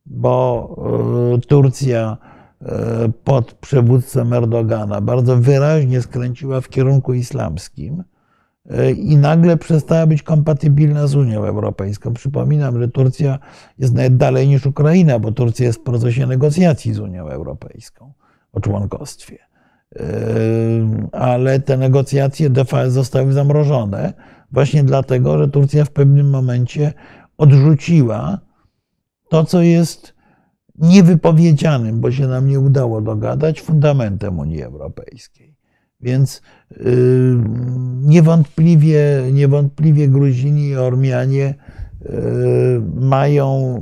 [0.06, 0.76] bo
[1.38, 2.18] y, Turcja
[2.62, 2.66] y,
[3.24, 8.04] pod przywództwem Erdogana bardzo wyraźnie skręciła w kierunku islamskim
[8.96, 12.14] i nagle przestała być kompatybilna z Unią Europejską.
[12.14, 13.40] Przypominam, że Turcja
[13.78, 18.14] jest nawet dalej niż Ukraina, bo Turcja jest w procesie negocjacji z Unią Europejską
[18.52, 19.38] o członkostwie.
[19.96, 20.02] Yy,
[21.12, 24.14] ale te negocjacje de facto zostały zamrożone
[24.52, 26.94] właśnie dlatego, że Turcja w pewnym momencie
[27.38, 28.40] odrzuciła
[29.30, 30.14] to, co jest
[30.76, 35.56] niewypowiedzianym, bo się nam nie udało dogadać, fundamentem Unii Europejskiej.
[36.02, 37.36] Więc y,
[38.02, 39.02] niewątpliwie,
[39.32, 41.56] niewątpliwie Gruzini i Ormianie
[42.02, 43.82] y, mają,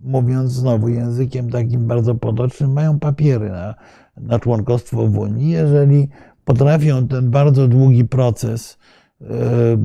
[0.00, 3.74] mówiąc znowu językiem takim bardzo potocznym, mają papiery na,
[4.16, 5.50] na członkostwo w Unii.
[5.50, 6.08] Jeżeli
[6.44, 8.78] potrafią ten bardzo długi proces
[9.20, 9.26] y,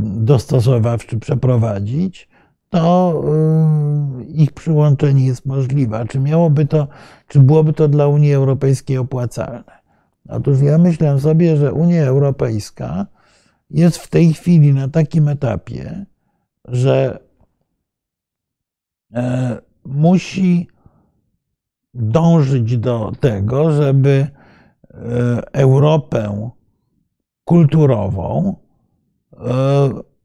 [0.02, 2.30] dostosowawczy przeprowadzić,
[2.70, 3.24] to
[4.28, 6.06] ich przyłączenie jest możliwe.
[6.10, 6.88] Czy miałoby to,
[7.28, 9.86] czy byłoby to dla Unii Europejskiej opłacalne?
[10.30, 13.06] Otóż ja myślę sobie, że Unia Europejska
[13.70, 16.06] jest w tej chwili na takim etapie,
[16.66, 17.20] że
[19.14, 20.68] e, musi
[21.94, 24.28] dążyć do tego, żeby
[24.94, 24.98] e,
[25.54, 26.52] Europę
[27.46, 28.56] kulturową
[29.34, 30.16] e,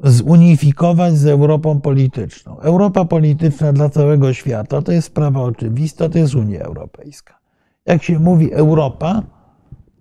[0.00, 2.60] zunifikować z Europą polityczną.
[2.60, 7.38] Europa polityczna dla całego świata to jest sprawa oczywista, to jest Unia Europejska.
[7.86, 9.22] Jak się mówi Europa,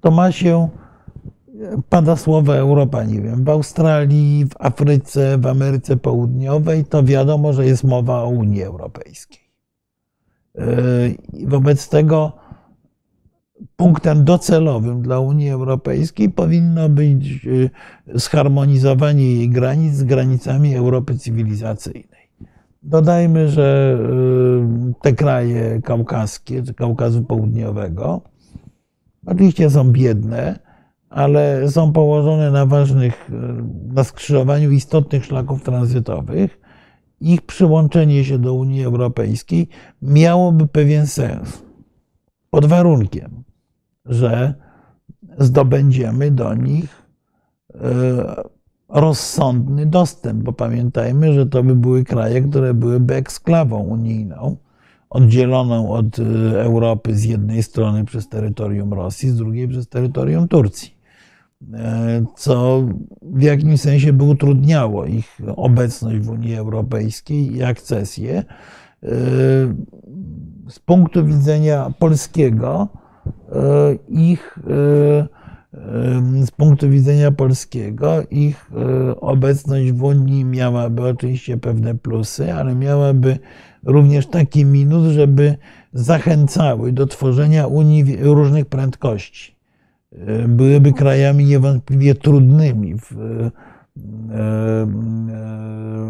[0.02, 0.70] to ma się,
[1.90, 7.66] pada słowo Europa, nie wiem, w Australii, w Afryce, w Ameryce Południowej, to wiadomo, że
[7.66, 9.48] jest mowa o Unii Europejskiej.
[10.56, 12.32] Yy, wobec tego
[13.76, 17.70] punktem docelowym dla Unii Europejskiej powinno być yy,
[18.14, 22.28] zharmonizowanie jej granic z granicami Europy cywilizacyjnej.
[22.84, 28.22] Dodajmy, że yy, te kraje kaukaskie, czy Kaukazu Południowego,
[29.28, 30.60] Oczywiście są biedne,
[31.10, 33.32] ale są położone na ważnych,
[33.94, 36.60] na skrzyżowaniu istotnych szlaków tranzytowych.
[37.22, 39.68] Ich przyłączenie się do Unii Europejskiej
[40.02, 41.64] miałoby pewien sens.
[42.50, 43.44] Pod warunkiem,
[44.06, 44.54] że
[45.38, 47.06] zdobędziemy do nich
[47.76, 47.80] e,
[48.90, 54.58] rozsądny dostęp, bo pamiętajmy, że to by były kraje, które byłyby eksklawą unijną
[55.10, 56.24] oddzieloną od y,
[56.62, 60.97] Europy z jednej strony przez terytorium Rosji, z drugiej przez terytorium Turcji.
[61.74, 62.84] E, co
[63.22, 68.38] w jakimś sensie by utrudniało ich obecność w Unii Europejskiej i akcesję.
[68.38, 68.46] E,
[70.70, 72.88] z punktu widzenia polskiego,
[73.52, 74.60] e, ich
[76.44, 78.72] z punktu widzenia polskiego, ich
[79.22, 83.40] obecność w Unii miałaby oczywiście pewne plusy, ale miałaby
[83.84, 85.58] również taki minus, żeby
[85.94, 89.57] zachęcały do tworzenia Unii różnych prędkości.
[90.48, 93.16] Byłyby krajami niewątpliwie trudnymi w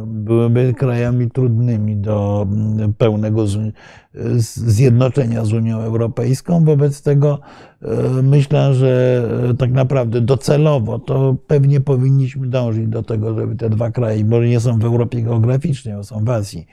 [0.07, 2.48] byłyby krajami trudnymi do
[2.98, 3.45] pełnego
[4.45, 6.65] zjednoczenia z Unią Europejską.
[6.65, 7.40] Wobec tego
[8.24, 9.24] myślę, że
[9.57, 14.60] tak naprawdę docelowo to pewnie powinniśmy dążyć do tego, żeby te dwa kraje, bo nie
[14.60, 16.68] są w Europie geograficznie, bo są w Azji,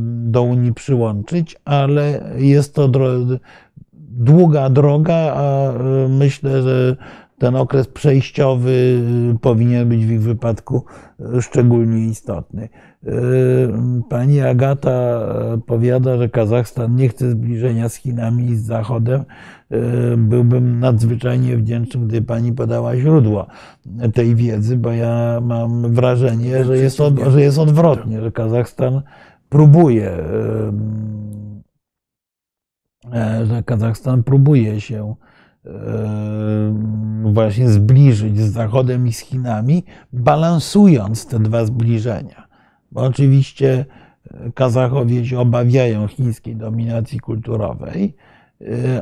[0.00, 2.88] do Unii przyłączyć, ale jest to
[4.16, 5.72] długa droga, a
[6.08, 6.96] myślę, że
[7.38, 9.02] ten okres przejściowy
[9.40, 10.84] powinien być w ich wypadku
[11.40, 12.68] szczególnie istotny.
[14.08, 15.20] Pani Agata
[15.66, 19.24] powiada, że Kazachstan nie chce zbliżenia z Chinami i z Zachodem.
[20.16, 23.46] Byłbym nadzwyczajnie wdzięczny, gdyby pani podała źródło
[24.14, 29.02] tej wiedzy, bo ja mam wrażenie, że jest, od, że jest odwrotnie, że Kazachstan
[29.48, 30.22] próbuje, e,
[33.44, 35.14] że Kazachstan próbuje się
[37.22, 42.46] właśnie zbliżyć z Zachodem i z Chinami, balansując te dwa zbliżenia.
[42.92, 43.84] Bo oczywiście
[44.54, 48.16] Kazachowie się obawiają chińskiej dominacji kulturowej,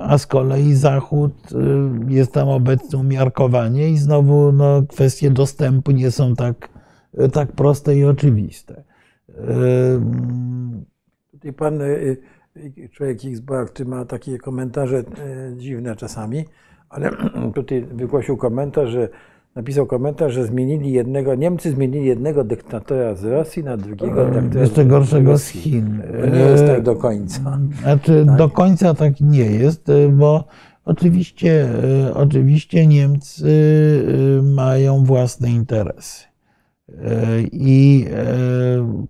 [0.01, 1.33] a z kolei Zachód
[2.09, 6.69] jest tam obecny umiarkowanie i znowu no, kwestie dostępu nie są tak,
[7.33, 8.85] tak proste i oczywiste.
[11.33, 11.79] Tutaj pan
[12.93, 15.03] człowiek X Bawczy ma takie komentarze e,
[15.57, 16.45] dziwne czasami,
[16.89, 17.11] ale
[17.55, 19.09] tutaj wygłosił komentarz, że
[19.55, 24.85] napisał komentarz, że zmienili jednego, Niemcy zmienili jednego dyktatora z Rosji na drugiego dyktatora Jeszcze
[24.85, 26.03] gorszego z Chin.
[26.21, 27.59] To nie jest tak do końca.
[27.83, 28.37] Znaczy, tak?
[28.37, 30.45] do końca tak nie jest, e, bo
[30.85, 31.69] oczywiście,
[32.09, 33.53] e, oczywiście Niemcy
[34.43, 36.25] mają własne interesy.
[37.53, 38.07] I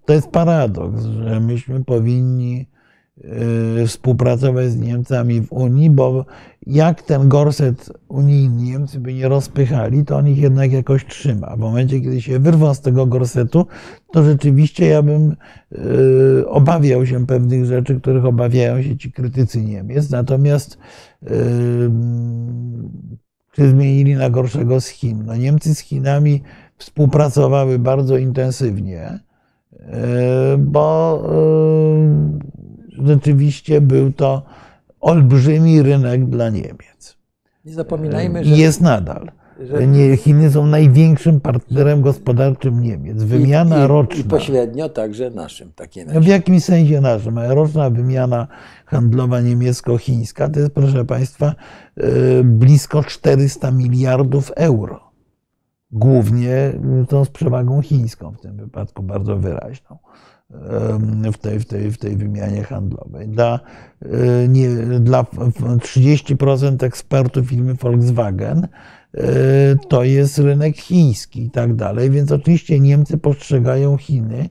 [0.04, 2.66] to jest paradoks, że myśmy powinni
[3.86, 6.24] współpracować z Niemcami w Unii, bo
[6.66, 11.56] jak ten gorset unijny Niemcy by nie rozpychali, to on ich jednak jakoś trzyma.
[11.56, 13.66] W momencie, kiedy się wyrwą z tego gorsetu,
[14.12, 15.36] to rzeczywiście ja bym
[16.40, 20.10] y, obawiał się pewnych rzeczy, których obawiają się ci krytycy Niemiec.
[20.10, 20.78] Natomiast
[21.22, 21.26] y,
[23.52, 25.24] czy zmienili na gorszego z Chin?
[25.26, 26.42] No Niemcy z Chinami
[26.76, 29.18] współpracowały bardzo intensywnie,
[30.58, 31.22] bo
[33.04, 34.42] rzeczywiście był to
[35.00, 37.16] olbrzymi rynek dla Niemiec.
[37.64, 38.56] Nie zapominajmy, że.
[38.56, 39.30] Jest nadal.
[39.60, 40.16] Że...
[40.16, 43.22] Chiny są największym partnerem gospodarczym Niemiec.
[43.22, 44.20] Wymiana I, i, roczna.
[44.20, 45.72] I pośrednio także naszym.
[45.72, 47.38] Takie no w jakimś sensie naszym.
[47.38, 48.46] Roczna wymiana
[48.86, 51.54] handlowa niemiecko-chińska to jest, proszę Państwa,
[51.96, 52.04] e,
[52.44, 55.00] blisko 400 miliardów euro.
[55.90, 56.72] Głównie
[57.08, 59.98] to z przewagą chińską w tym wypadku bardzo wyraźną
[61.32, 63.28] w tej, w tej, w tej wymianie handlowej.
[63.28, 63.60] Dla,
[64.02, 64.68] e, nie,
[65.00, 68.68] dla 30% ekspertów firmy Volkswagen
[69.14, 69.20] e,
[69.88, 74.48] to jest rynek chiński i tak dalej, więc oczywiście Niemcy postrzegają Chiny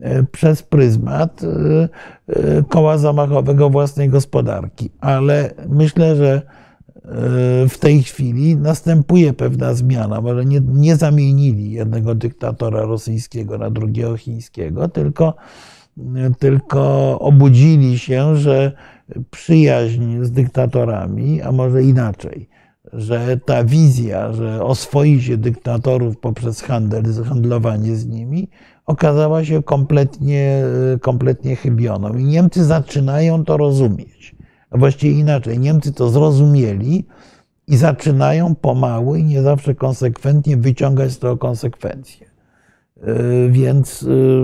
[0.00, 1.40] e, przez pryzmat
[2.68, 6.42] koła zamachowego własnej gospodarki, ale myślę, że
[7.68, 10.20] w tej chwili następuje pewna zmiana.
[10.20, 15.34] Może nie, nie zamienili jednego dyktatora rosyjskiego na drugiego chińskiego, tylko,
[16.38, 18.72] tylko obudzili się, że
[19.30, 22.48] przyjaźń z dyktatorami, a może inaczej,
[22.92, 28.48] że ta wizja, że oswoi się dyktatorów poprzez handel, handlowanie z nimi,
[28.86, 30.62] okazała się kompletnie,
[31.00, 32.14] kompletnie chybioną.
[32.14, 34.33] I Niemcy zaczynają to rozumieć
[34.74, 37.06] a właściwie inaczej, Niemcy to zrozumieli
[37.66, 42.26] i zaczynają pomału i nie zawsze konsekwentnie wyciągać z tego konsekwencje.
[43.08, 44.42] Y, więc, y,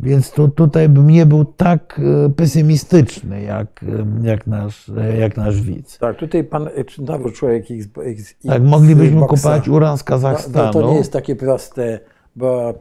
[0.00, 3.84] więc tu, tutaj bym nie był tak y, pesymistyczny jak,
[4.22, 5.98] jak, nasz, jak nasz widz.
[5.98, 6.68] Tak, tutaj pan,
[6.98, 10.56] znowu człowiek X, X, Tak, moglibyśmy kupować uran z Kazachstanu.
[10.56, 12.00] No, no, to nie jest takie proste,
[12.36, 12.74] bo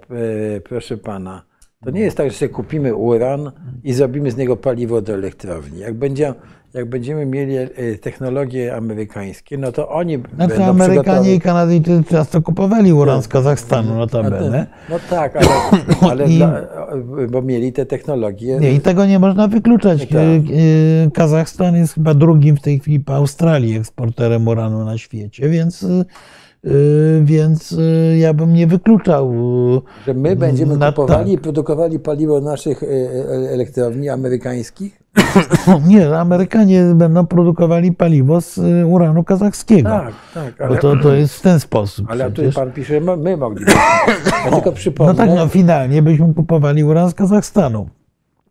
[0.63, 1.48] proszę pana,
[1.83, 3.51] to nie jest tak, że sobie kupimy uran
[3.83, 5.79] i zrobimy z niego paliwo do elektrowni.
[5.79, 6.33] Jak, będzie,
[6.73, 7.67] jak będziemy mieli e,
[8.01, 13.95] technologie amerykańskie, no to oni znaczy, będą Amerykanie i Kanadyjczycy często kupowali uran z Kazachstanu
[13.95, 14.67] notabene.
[14.89, 15.47] No tak, ale,
[16.11, 16.61] ale I, dla,
[17.29, 18.57] bo mieli te technologie.
[18.59, 19.99] Nie, i tego nie można wykluczać.
[19.99, 20.17] Tak.
[20.17, 20.21] E,
[21.05, 25.85] e, Kazachstan jest chyba drugim w tej chwili po Australii eksporterem uranu na świecie, więc
[27.21, 29.33] więc y, ja bym nie wykluczał.
[29.77, 32.83] Y, Że my będziemy na, kupowali i produkowali paliwo naszych
[33.49, 34.99] elektrowni amerykańskich?
[35.87, 39.89] Nie, Amerykanie będą produkowali paliwo z uranu kazachskiego.
[39.89, 40.61] Tak, tak.
[40.61, 42.05] Ale, Bo to, to jest w ten sposób.
[42.09, 42.55] Ale przecież.
[42.55, 43.79] tu pan pisze, my moglibyśmy.
[44.45, 45.13] Ja tylko przypomnę.
[45.13, 47.89] No tak, no finalnie byśmy kupowali uran z Kazachstanu.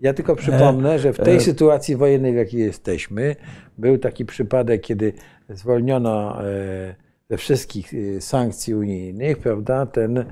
[0.01, 3.36] Ja tylko przypomnę, że w tej e, sytuacji wojennej, w jakiej jesteśmy,
[3.78, 5.12] był taki przypadek, kiedy
[5.48, 6.94] zwolniono e,
[7.30, 10.24] ze wszystkich sankcji unijnych, prawda, ten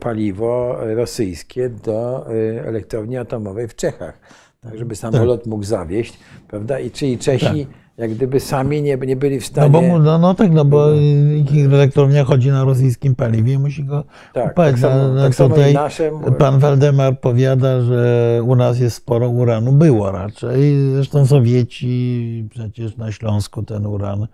[0.00, 2.26] paliwo rosyjskie do
[2.64, 4.20] elektrowni atomowej w Czechach,
[4.60, 9.16] tak żeby samolot mógł zawieść, prawda, i czyli Czesi tak jak gdyby sami nie, nie
[9.16, 9.70] byli w stanie.
[9.70, 10.88] No, bo, no, no tak, no bo
[11.72, 14.54] elektrownia chodzi na rosyjskim paliwie i musi go tak.
[14.56, 16.10] Tak samo, no, tak tutaj nasze...
[16.38, 19.72] pan Waldemar powiada, że u nas jest sporo uranu.
[19.72, 20.90] Było raczej.
[20.94, 24.26] Zresztą Sowieci przecież na Śląsku ten uran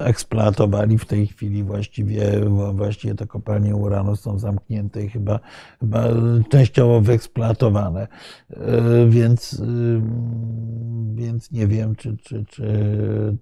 [0.00, 0.98] eksploatowali.
[0.98, 2.40] W tej chwili właściwie,
[2.74, 5.40] właściwie te kopalnie uranu są zamknięte i chyba,
[5.80, 6.04] chyba
[6.48, 8.08] częściowo wyeksploatowane.
[8.50, 10.00] E, więc, y,
[11.14, 12.66] więc nie wiem, czy, czy, czy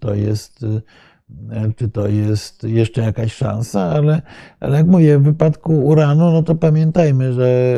[0.01, 4.23] to jest e, czy to jest jeszcze jakaś szansa, ale,
[4.61, 7.75] ale jak mówię, w wypadku uranu, no to pamiętajmy, że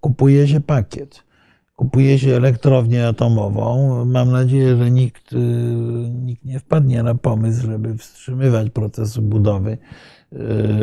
[0.00, 1.27] kupuje się pakiet
[1.78, 4.04] kupuje się elektrownię atomową.
[4.04, 5.36] Mam nadzieję, że nikt, y,
[6.10, 9.78] nikt nie wpadnie na pomysł, żeby wstrzymywać procesu budowy
[10.32, 10.36] y,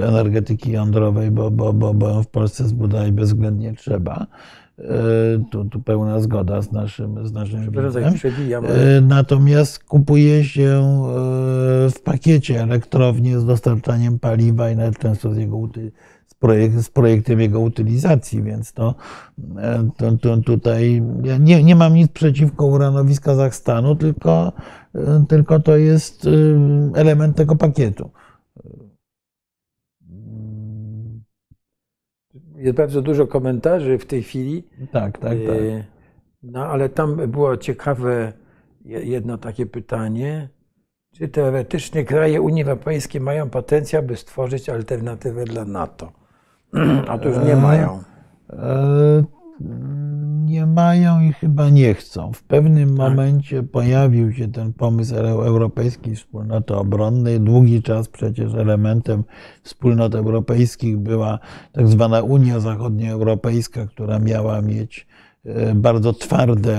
[0.07, 4.27] energetyki jądrowej, bo, bo, bo, bo w Polsce zbudować bezwzględnie trzeba.
[4.79, 4.83] Y,
[5.51, 7.63] tu, tu pełna zgoda z naszym, z naszym
[9.01, 11.01] Natomiast kupuje się
[11.89, 15.57] w pakiecie elektrownię z dostarczaniem paliwa i nawet często z jego
[16.39, 18.95] projekt, z projektem jego utylizacji, więc to,
[19.57, 24.51] e, to, to tutaj ja nie, nie mam nic przeciwko uranowi z Kazachstanu, tylko,
[24.95, 26.29] e, tylko to jest e,
[26.95, 28.09] element tego pakietu.
[32.55, 34.63] Jest bardzo dużo komentarzy w tej chwili.
[34.91, 35.57] Tak, tak, tak.
[36.43, 38.33] No ale tam było ciekawe
[38.85, 40.49] jedno takie pytanie.
[41.11, 46.24] Czy teoretycznie kraje Unii Europejskiej mają potencjał, by stworzyć alternatywę dla NATO?
[47.07, 47.99] A to już nie mają.
[48.49, 49.23] E,
[50.45, 52.33] nie mają i chyba nie chcą.
[52.33, 52.97] W pewnym tak.
[52.97, 57.39] momencie pojawił się ten pomysł Europejskiej Wspólnoty Obronnej.
[57.39, 59.23] Długi czas przecież elementem
[59.63, 61.39] wspólnot europejskich była
[61.71, 65.14] tak zwana Unia Zachodnioeuropejska, która miała mieć E,
[65.75, 66.77] bardzo twarde,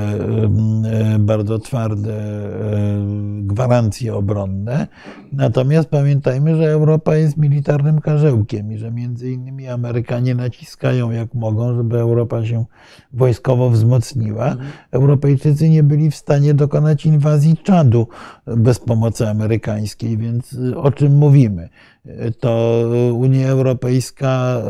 [0.85, 2.97] e, bardzo twarde e,
[3.41, 4.87] gwarancje obronne.
[5.33, 11.75] Natomiast pamiętajmy, że Europa jest militarnym karzełkiem i że między innymi Amerykanie naciskają jak mogą,
[11.75, 12.65] żeby Europa się
[13.13, 14.57] wojskowo wzmocniła.
[14.91, 18.09] Europejczycy nie byli w stanie dokonać inwazji Czadu
[18.47, 21.69] bez pomocy amerykańskiej, więc o czym mówimy?
[22.41, 22.83] To
[23.15, 24.63] Unia Europejska e,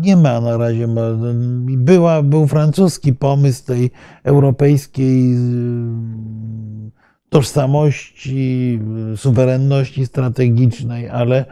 [0.00, 0.88] nie ma na razie,
[1.64, 3.90] była, był francuski pomysł tej
[4.24, 5.36] europejskiej
[7.30, 8.80] tożsamości,
[9.16, 11.44] suwerenności strategicznej, ale,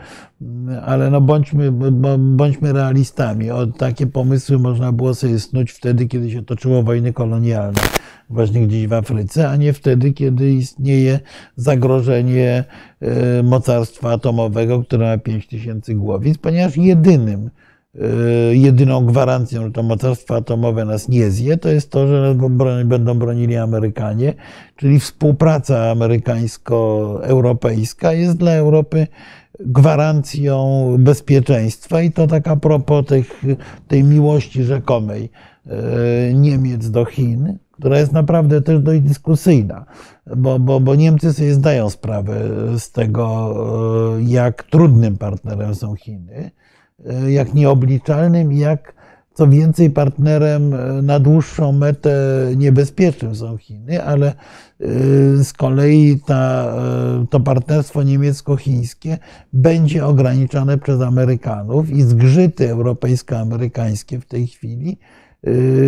[0.83, 1.73] ale no bądźmy,
[2.19, 3.51] bądźmy realistami.
[3.51, 7.81] O, takie pomysły można było sobie snuć wtedy, kiedy się toczyło wojny kolonialne
[8.31, 11.21] właśnie gdzieś w Afryce, a nie wtedy, kiedy istnieje
[11.57, 12.65] zagrożenie
[13.01, 17.51] e, mocarstwa atomowego, które ma 5000 głowic, ponieważ jedynym,
[18.53, 22.35] jedyną gwarancją, że to mocarstwo atomowe nas nie zje, to jest to, że
[22.85, 24.35] będą bronili Amerykanie,
[24.77, 29.07] czyli współpraca amerykańsko-europejska jest dla Europy
[29.61, 32.03] gwarancją bezpieczeństwa.
[32.03, 33.43] I to tak a propos tych,
[33.89, 35.31] tej miłości rzekomej
[35.67, 39.85] e, Niemiec do Chin, która jest naprawdę też dość dyskusyjna,
[40.37, 42.41] bo, bo, bo Niemcy sobie zdają sprawę
[42.79, 43.55] z tego,
[44.19, 46.51] e, jak trudnym partnerem są Chiny,
[47.29, 48.97] jak nieobliczalnym jak
[49.37, 52.17] co więcej partnerem e, na dłuższą metę
[52.57, 54.35] niebezpiecznym są Chiny, ale
[55.43, 56.75] z kolei ta,
[57.31, 59.19] to partnerstwo niemiecko-chińskie
[59.53, 64.99] będzie ograniczane przez Amerykanów i zgrzyty europejsko-amerykańskie w tej chwili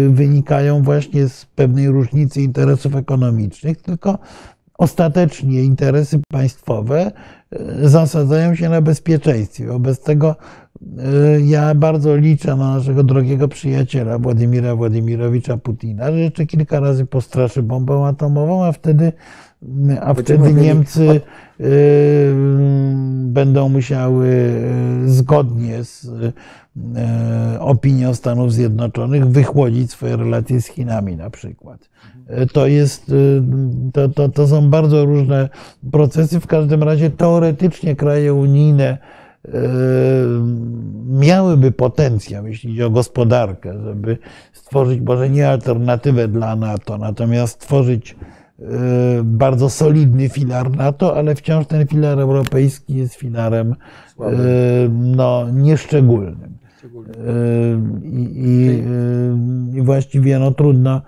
[0.08, 4.18] wynikają właśnie z pewnej różnicy interesów ekonomicznych, tylko
[4.78, 7.12] ostatecznie interesy państwowe
[7.82, 9.66] zasadzają się na bezpieczeństwie.
[9.66, 10.36] Wobec tego
[11.44, 17.62] ja bardzo liczę na naszego drogiego przyjaciela Władimira Władimirowicza Putina, że jeszcze kilka razy postraszy
[17.62, 19.12] bombą atomową, a wtedy,
[20.00, 21.20] a wtedy Niemcy
[23.24, 24.52] będą musiały
[25.06, 26.10] zgodnie z
[27.60, 31.88] opinią Stanów Zjednoczonych wychłodzić swoje relacje z Chinami na przykład.
[32.52, 33.12] To, jest,
[33.92, 35.48] to, to, to są bardzo różne
[35.92, 36.40] procesy.
[36.40, 38.98] W każdym razie teoretycznie kraje unijne
[41.06, 44.18] miałyby potencjał, jeśli chodzi o gospodarkę, żeby
[44.52, 48.16] stworzyć może nie alternatywę dla NATO, natomiast stworzyć
[49.24, 53.74] bardzo solidny filar NATO, ale wciąż ten filar europejski jest filarem
[54.90, 56.58] no, nieszczególnym.
[58.04, 58.82] I, i,
[59.78, 61.02] I, właściwie no, trudno,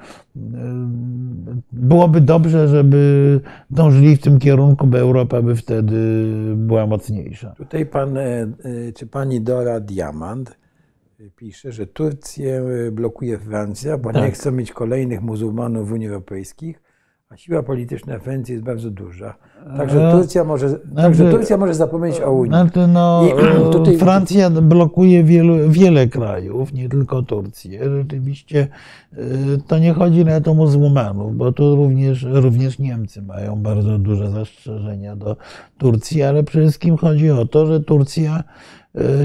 [1.73, 3.41] byłoby dobrze, żeby
[3.71, 6.25] dążyli w tym kierunku, bo Europa by wtedy
[6.57, 7.55] była mocniejsza.
[7.57, 8.49] Tutaj pan, e, e,
[8.95, 10.61] czy pani Dora Diamant
[11.37, 14.23] pisze, że Turcję blokuje Francja, bo tak.
[14.23, 16.75] nie chce mieć kolejnych muzułmanów w Unii Europejskiej
[17.31, 19.35] a siła polityczna Francji jest bardzo duża.
[19.77, 22.49] Także Turcja może, znaczy, także Turcja może zapomnieć o Unii.
[22.49, 23.99] Znaczy no, I tutaj...
[23.99, 27.91] Francja blokuje wielu, wiele krajów, nie tylko Turcję.
[27.91, 28.69] Rzeczywiście
[29.19, 29.19] y,
[29.67, 35.17] to nie chodzi nawet o muzułmanów, bo tu również, również Niemcy mają bardzo duże zastrzeżenia
[35.17, 35.37] do
[35.79, 38.45] Turcji, ale przede wszystkim chodzi o to, że Turcja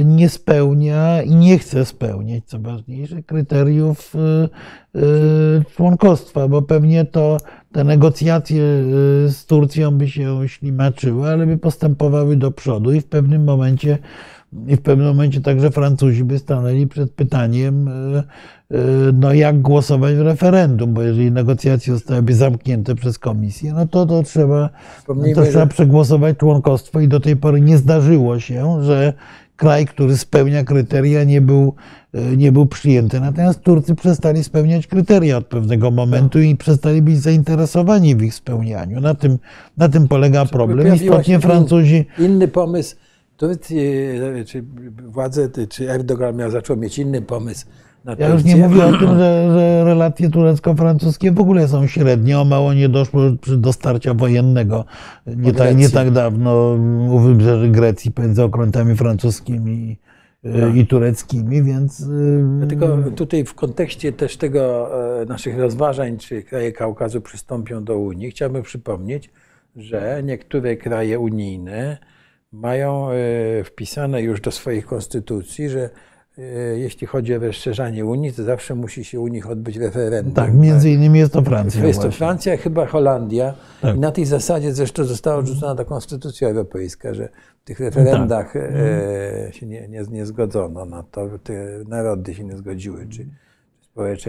[0.06, 4.14] nie spełnia i nie chce spełniać, co ważniejsze, kryteriów
[5.76, 7.38] członkostwa, bo pewnie to
[7.76, 8.61] te negocjacje
[9.26, 13.97] y, z Turcją by się ślimaczyły, ale by postępowały do przodu i w pewnym momencie,
[14.68, 18.23] i w pewnym momencie także Francuzi by stanęli przed pytaniem, y,
[18.72, 18.77] y,
[19.14, 24.23] no jak głosować w referendum, bo jeżeli negocjacje zostałyby zamknięte przez komisję, no to, to
[24.23, 24.69] trzeba,
[25.35, 29.14] to trzeba przegłosować członkostwo i do tej pory nie zdarzyło się, że
[29.56, 31.76] kraj, który spełnia kryteria, nie był,
[32.14, 33.19] e, nie był przyjęty.
[33.19, 39.02] Natomiast Turcy przestali spełniać kryteria od pewnego momentu i przestali być zainteresowani w ich spełnianiu.
[39.02, 39.38] Na tym,
[39.77, 40.95] na tym polega problem.
[40.95, 42.06] Istotnie Francuzi.
[42.19, 42.95] Inny pomysł.
[43.38, 43.80] Turcji,
[44.40, 44.64] e, czy
[45.07, 47.65] władze, czy Erdogan miał zaczął mieć inny pomysł
[48.19, 52.40] ja już nie mówię o tym, że, że relacje turecko-francuskie w ogóle są średnie.
[52.40, 53.22] O mało nie doszło
[53.57, 54.86] do starcia wojennego
[55.27, 56.77] nie, tak, nie tak dawno
[57.10, 59.98] u wybrzeży Grecji pomiędzy okrętami francuskimi
[60.44, 60.68] no.
[60.68, 62.03] i tureckimi, więc.
[62.57, 64.90] Dlatego tutaj w kontekście też tego
[65.22, 69.30] e, naszych rozważań, czy kraje Kaukazu przystąpią do Unii, chciałbym przypomnieć,
[69.76, 71.98] że niektóre kraje unijne
[72.52, 76.14] mają e, wpisane już do swoich konstytucji, że E,
[76.76, 80.34] jeśli chodzi o rozszerzanie Unii, to zawsze musi się u nich odbyć referendum.
[80.34, 81.86] Tak, między innymi jest to Francja.
[81.86, 83.53] Jest to Francja, chyba Holandia.
[83.82, 83.95] Tak.
[83.95, 87.30] I na tej zasadzie zresztą została odrzucona ta konstytucja europejska, że
[87.62, 88.62] w tych referendach tak.
[89.49, 91.53] e, się nie, nie, nie, zgodzono na to, te
[91.88, 93.07] narody się nie zgodziły.
[93.10, 93.26] Czy,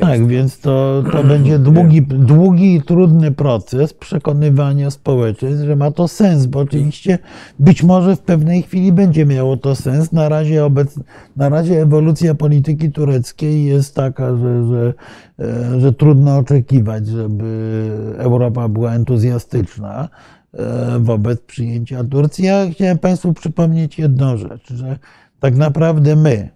[0.00, 6.08] tak, więc to, to będzie długi, długi i trudny proces przekonywania społeczeństw, że ma to
[6.08, 7.18] sens, bo oczywiście
[7.58, 10.12] być może w pewnej chwili będzie miało to sens.
[10.12, 11.00] Na razie, obec,
[11.36, 14.94] na razie ewolucja polityki tureckiej jest taka, że, że,
[15.38, 20.08] e, że trudno oczekiwać, żeby Europa była entuzjastyczna
[20.52, 22.44] e, wobec przyjęcia Turcji.
[22.44, 24.98] Ja chciałem Państwu przypomnieć jedną rzecz, że
[25.40, 26.48] tak naprawdę my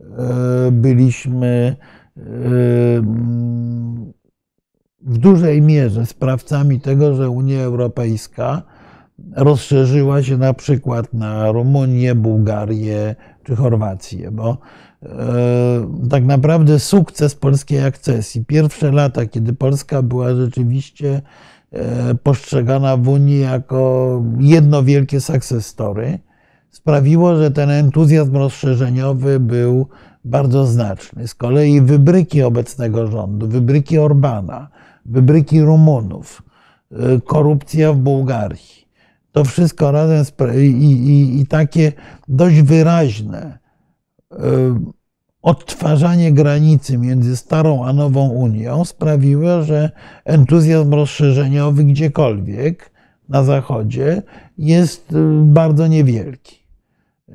[0.00, 1.76] e, byliśmy
[5.00, 8.62] w dużej mierze sprawcami tego, że Unia Europejska
[9.36, 14.58] rozszerzyła się na przykład na Rumunię, Bułgarię czy Chorwację, bo
[15.02, 15.08] e,
[16.10, 21.22] tak naprawdę sukces polskiej akcesji, pierwsze lata, kiedy Polska była rzeczywiście
[21.72, 26.18] e, postrzegana w Unii jako jedno wielkie success story,
[26.70, 29.88] sprawiło, że ten entuzjazm rozszerzeniowy był
[30.26, 31.28] bardzo znaczny.
[31.28, 34.68] Z kolei wybryki obecnego rządu, wybryki Orbana,
[35.04, 36.42] wybryki Rumunów,
[36.92, 38.88] y, korupcja w Bułgarii,
[39.32, 40.24] to wszystko razem
[40.56, 41.92] i, i, i takie
[42.28, 43.58] dość wyraźne
[44.32, 44.36] y,
[45.42, 49.90] odtwarzanie granicy między starą a nową Unią sprawiło, że
[50.24, 52.90] entuzjazm rozszerzeniowy gdziekolwiek
[53.28, 54.22] na Zachodzie
[54.58, 56.65] jest y, bardzo niewielki.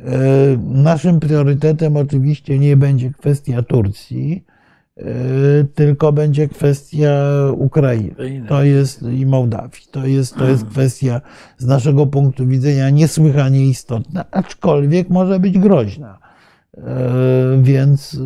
[0.06, 4.46] E, naszym priorytetem oczywiście nie będzie kwestia Turcji,
[4.98, 5.04] e,
[5.76, 7.24] tylko będzie kwestia
[7.58, 8.46] Ukrainy.
[8.48, 9.82] To jest i Mołdawii.
[9.92, 11.22] To jest, to jest kwestia
[11.58, 16.20] z naszego punktu widzenia niesłychanie istotna, aczkolwiek może być groźna.
[16.78, 16.82] E,
[17.62, 18.20] więc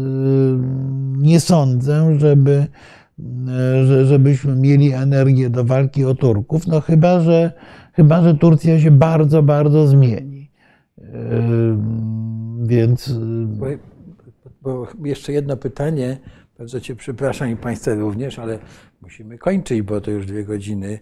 [1.17, 2.67] nie sądzę, żeby,
[4.05, 7.51] żebyśmy mieli energię do walki o Turków, no chyba, że,
[7.93, 10.34] chyba, że Turcja się bardzo, bardzo zmieni.
[12.63, 13.19] Więc.
[13.47, 13.65] Bo,
[14.61, 16.17] bo jeszcze jedno pytanie.
[16.57, 18.59] Bardzo Cię przepraszam i Państwa również, ale
[19.01, 20.99] musimy kończyć, bo to już dwie godziny.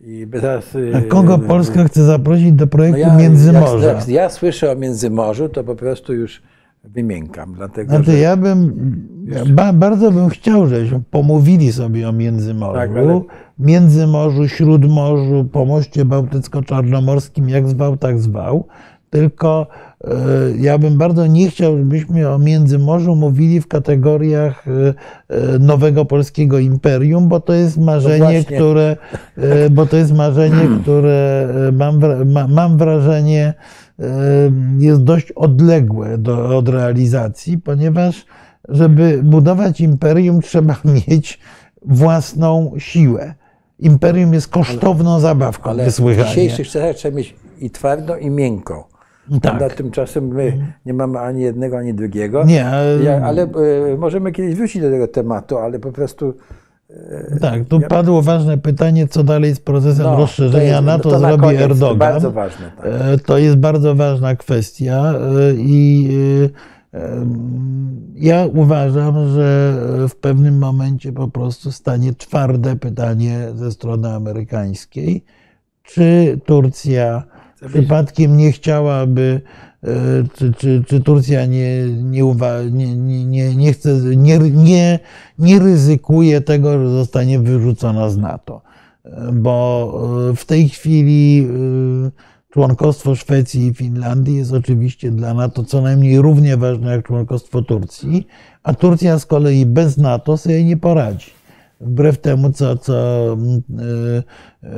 [0.00, 0.76] I teraz,
[1.08, 3.86] kogo Polska chce zaprosić do projektu no ja, Międzymorza?
[3.86, 6.42] Jak, jak ja słyszę o Międzymorzu, to po prostu już
[6.84, 7.54] wymiękam.
[7.54, 8.72] Dlatego, znaczy, że ja bym,
[9.50, 12.74] ba, bardzo bym chciał, żebyśmy pomówili sobie o Międzymorzu.
[12.74, 13.20] Tak, ale...
[13.58, 18.66] Międzymorzu, Śródmorzu, Pomoście Bałtycko-Czarnomorskim, jak zwał, tak zwał
[19.14, 19.66] tylko
[20.04, 20.10] e,
[20.58, 24.94] ja bym bardzo nie chciał, żebyśmy o Międzymorzu mówili w kategoriach e,
[25.28, 28.96] e, nowego polskiego imperium, bo to jest marzenie, no które,
[29.70, 32.00] bo to jest marzenie, które mam,
[32.48, 33.54] mam wrażenie
[34.78, 38.26] jest dość odległe do, od realizacji, ponieważ
[38.68, 40.76] żeby budować imperium trzeba
[41.08, 41.38] mieć
[41.82, 43.34] własną siłę.
[43.78, 46.28] Imperium jest kosztowną zabawką, Ale w niesłychanie.
[46.28, 48.93] dzisiejszych czasach trzeba mieć i twardo, i miękko.
[49.42, 49.58] Tak.
[49.58, 49.74] Tak.
[49.74, 52.44] Tymczasem my nie mamy ani jednego, ani drugiego.
[52.44, 56.34] Nie, e, Ja, ale e, możemy kiedyś wrócić do tego tematu, ale po prostu
[57.40, 61.18] Tak, tu padło ważne pytanie, co dalej z procesem no, to rozszerzenia jest- NATO to
[61.18, 61.88] zrobi koniec, Erdogan.
[61.88, 62.72] To bardzo ważne.
[62.76, 62.86] Tak.
[62.86, 66.08] E, To jest bardzo ważna kwestia e, i
[66.94, 66.98] e,
[68.14, 69.74] ja uważam, że
[70.08, 75.24] w pewnym momencie po prostu stanie twarde pytanie ze strony amerykańskiej,
[75.82, 77.22] czy Turcja
[77.68, 79.40] przypadkiem nie chciałaby,
[79.82, 79.88] e,
[80.34, 82.96] czy, czy, czy Turcja nie, nie, uwa- nie,
[83.26, 84.98] nie, nie, chce, nie, nie,
[85.38, 88.62] nie ryzykuje tego, że zostanie wyrzucona z NATO.
[89.04, 91.48] E, Bo e, w tej chwili
[92.50, 98.26] członkostwo Szwecji i Finlandii jest oczywiście dla NATO co najmniej równie ważne jak członkostwo Turcji,
[98.62, 101.30] a Turcja z kolei bez NATO sobie nie poradzi.
[101.80, 102.94] Wbrew temu, co, co
[103.32, 104.22] mm, y,
[104.64, 104.68] y,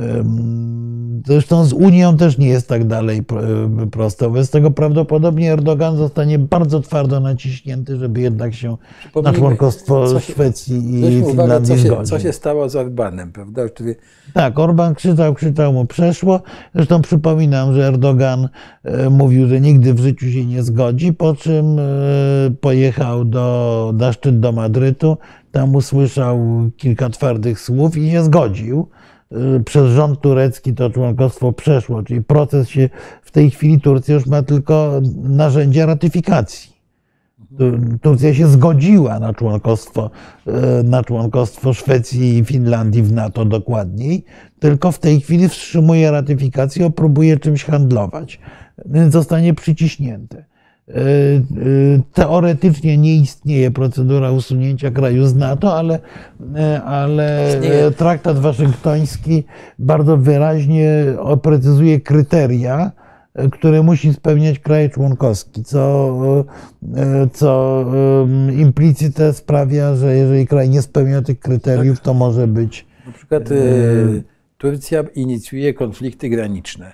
[1.27, 3.43] zresztą z Unią też nie jest tak dalej pro-
[3.83, 4.29] y, prosto.
[4.29, 8.77] Wobec tego prawdopodobnie Erdogan zostanie bardzo twardo naciśnięty, żeby jednak się
[9.23, 13.31] na członkostwo się- Szwecji i Zwróćmy uwagę, Finlandii co się, co się stało z Orbanem,
[13.31, 13.69] prawda?
[13.69, 13.95] Który
[14.33, 16.41] Tak, Orban krzyczał, krzyczał, mu przeszło.
[16.75, 18.49] Zresztą przypominam, że Erdogan
[19.11, 21.65] mówił, że nigdy w życiu się nie zgodzi, po czym
[22.61, 25.17] pojechał do, na szczyt do Madrytu.
[25.57, 26.39] Tam usłyszał
[26.77, 28.87] kilka twardych słów i się zgodził.
[29.31, 32.89] E, Przez rząd turecki to członkostwo przeszło, czyli proces się
[33.23, 36.71] w tej chwili Turcja już ma tylko narzędzia ratyfikacji.
[37.57, 40.09] Tu- Turcja się zgodziła na członkostwo,
[40.47, 44.23] e, na członkostwo Szwecji i Finlandii w NATO dokładniej,
[44.59, 48.39] tylko w tej chwili wstrzymuje ratyfikację, próbuje czymś handlować,
[48.85, 50.45] więc zostanie przyciśnięte.
[50.87, 51.41] E, e,
[52.13, 55.99] Teoretycznie nie istnieje procedura usunięcia kraju z NATO, ale,
[56.55, 57.91] e, ale Istnieje.
[57.91, 59.43] traktat waszyngtoński
[59.79, 60.89] bardzo wyraźnie
[61.19, 62.91] oprecyzuje kryteria,
[63.51, 66.17] które musi spełniać kraj członkowski, co,
[67.33, 67.85] co
[68.57, 72.85] implicite sprawia, że jeżeli kraj nie spełnia tych kryteriów, to może być.
[73.05, 73.49] na przykład
[74.57, 76.91] Turcja inicjuje konflikty graniczne.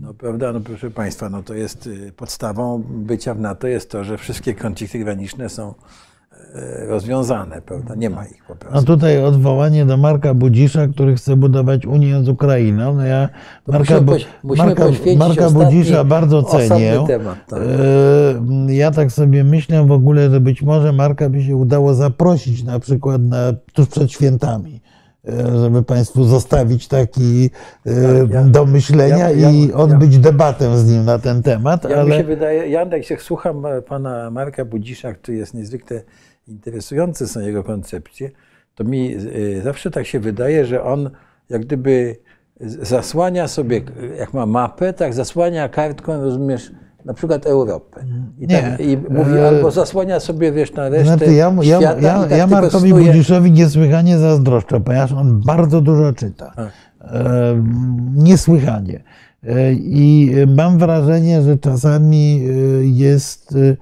[0.00, 4.04] No prawda, no proszę Państwa, no to jest e, podstawą bycia w NATO jest to,
[4.04, 5.74] że wszystkie konflikty graniczne są
[6.54, 7.94] e, rozwiązane, prawda?
[7.94, 8.86] Nie ma ich po No prostu.
[8.86, 12.94] tutaj odwołanie do Marka Budzisza, który chce budować Unię z Ukrainą.
[12.94, 13.28] No ja
[13.66, 14.84] Marka, musimy musimy Marka,
[15.18, 16.98] Marka ostatni, Budzisza bardzo cenię.
[17.06, 17.60] temat, tak.
[18.68, 22.62] E, Ja tak sobie myślę w ogóle, że być może Marka by się udało zaprosić
[22.62, 23.38] na przykład na,
[23.72, 24.80] tuż przed świętami,
[25.62, 27.50] żeby Państwu zostawić taki
[27.86, 31.84] e, Tak, ja- do myślenia ja- ja- i odbyć debatę z nim na ten temat,
[31.84, 35.54] Ja mi ale się wydaje, ja jak się słucham e, pana Marka Budzisza, który jest
[35.54, 36.02] niezwykle
[36.48, 38.30] interesujący są jego koncepcje,
[38.74, 41.10] to mi e, zawsze tak się wydaje, że on
[41.50, 42.16] jak gdyby
[42.60, 43.80] zasłania sobie,
[44.18, 46.72] jak ma mapę, tak zasłania kartką, rozumiesz,
[47.06, 48.04] na przykład Europę.
[48.38, 48.62] I, Nie.
[48.62, 52.20] tak, i mówi, E, albo zasłania sobie, wiesz, na resztę Znaczy, ja, ja, świata ja,
[52.20, 56.52] tak ja Markowi snuje- Budziszowi niesłychanie zazdroszczę, ponieważ on bardzo dużo czyta.
[56.56, 56.70] Tak.
[57.00, 57.62] E,
[58.14, 59.02] Niesłychanie.
[59.44, 63.76] E, I mam wrażenie, że czasami e, jest e,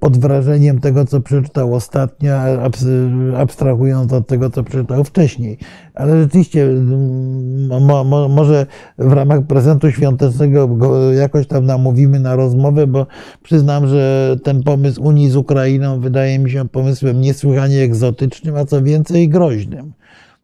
[0.00, 5.58] pod wrażeniem tego, co przeczytał ostatnio, abs- abstrahując od tego, co przeczytał wcześniej.
[5.94, 8.66] Ale rzeczywiście, mm, mo, mo, może
[8.98, 13.06] w ramach prezentu świątecznego go jakoś tam namówimy na rozmowę, bo
[13.42, 18.82] przyznam, że ten pomysł Unii z Ukrainą wydaje mi się pomysłem niesłychanie egzotycznym, a co
[18.82, 19.92] więcej groźnym.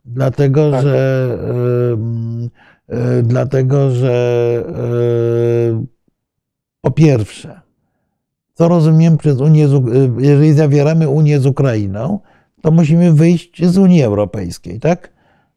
[0.05, 0.83] Dlatego, Tak.
[0.83, 1.29] że
[1.93, 2.51] em,
[2.89, 4.15] e, dlatego, że
[5.73, 5.85] e,
[6.81, 7.66] po pierwsze,
[8.57, 9.69] co rozumiem przez Unię, e,
[10.19, 12.19] jeżeli zawieramy Unię z Ukrainą,
[12.63, 15.11] to musimy wyjść z Unii Europejskiej, tak?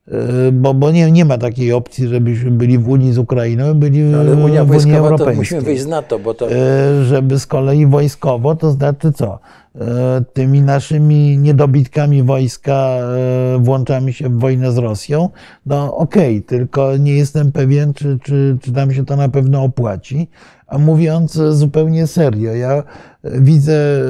[0.08, 4.12] E, Bo, bo nie, nie ma takiej opcji, żebyśmy byli w Unii z Ukrainą, byli
[4.12, 5.36] w, Ale Unia w Unii Europejskiej.
[5.38, 9.40] musimy wyjść z NATO, bo to E, żeby z kolei wojskowo, to znaczy co?
[10.34, 12.98] Tymi naszymi niedobitkami wojska
[13.60, 15.30] włączamy się w wojnę z Rosją.
[15.66, 20.30] No okej, tylko nie jestem pewien, czy, czy, czy nam się to na pewno opłaci.
[20.70, 22.84] A mówiąc zupełnie serio, ja
[23.24, 24.04] widzę e,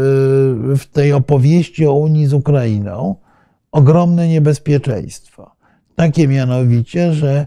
[0.76, 3.16] w tej opowieści o Unii z Ukrainą
[3.72, 5.52] ogromne niebezpieczeństwo.
[5.96, 7.46] Takie mianowicie, że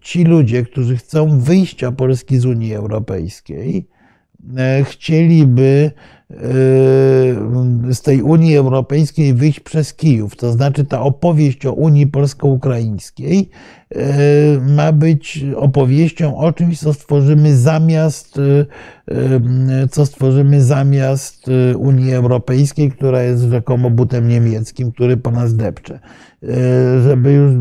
[0.00, 3.88] ci ludzie, którzy chcą wyjścia Polski z Unii Europejskiej,
[4.56, 5.90] e, chcieliby
[7.90, 10.36] z tej Unii Europejskiej wyjść przez Kijów.
[10.36, 13.50] To znaczy ta opowieść o Unii Polsko-Ukraińskiej
[13.92, 13.98] y,
[14.60, 18.66] ma być opowieścią o czymś, co stworzymy zamiast, y,
[19.82, 25.56] y, co stworzymy zamiast y, Unii Europejskiej, która jest rzekomo butem niemieckim, który po nas
[25.56, 26.00] depcze.
[26.42, 26.48] Y,
[27.02, 27.52] Żeby już,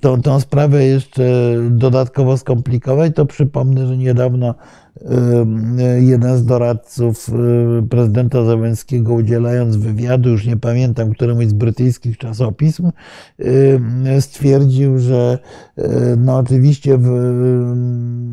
[0.00, 4.54] tą, tą sprawę jeszcze dodatkowo skomplikować, to przypomnę, że niedawno
[6.00, 7.30] jeden z doradców
[7.90, 12.90] prezydenta Załęckiego udzielając wywiadu, już nie pamiętam, któremuś z brytyjskich czasopism,
[14.20, 15.38] stwierdził, że
[16.16, 16.98] no oczywiście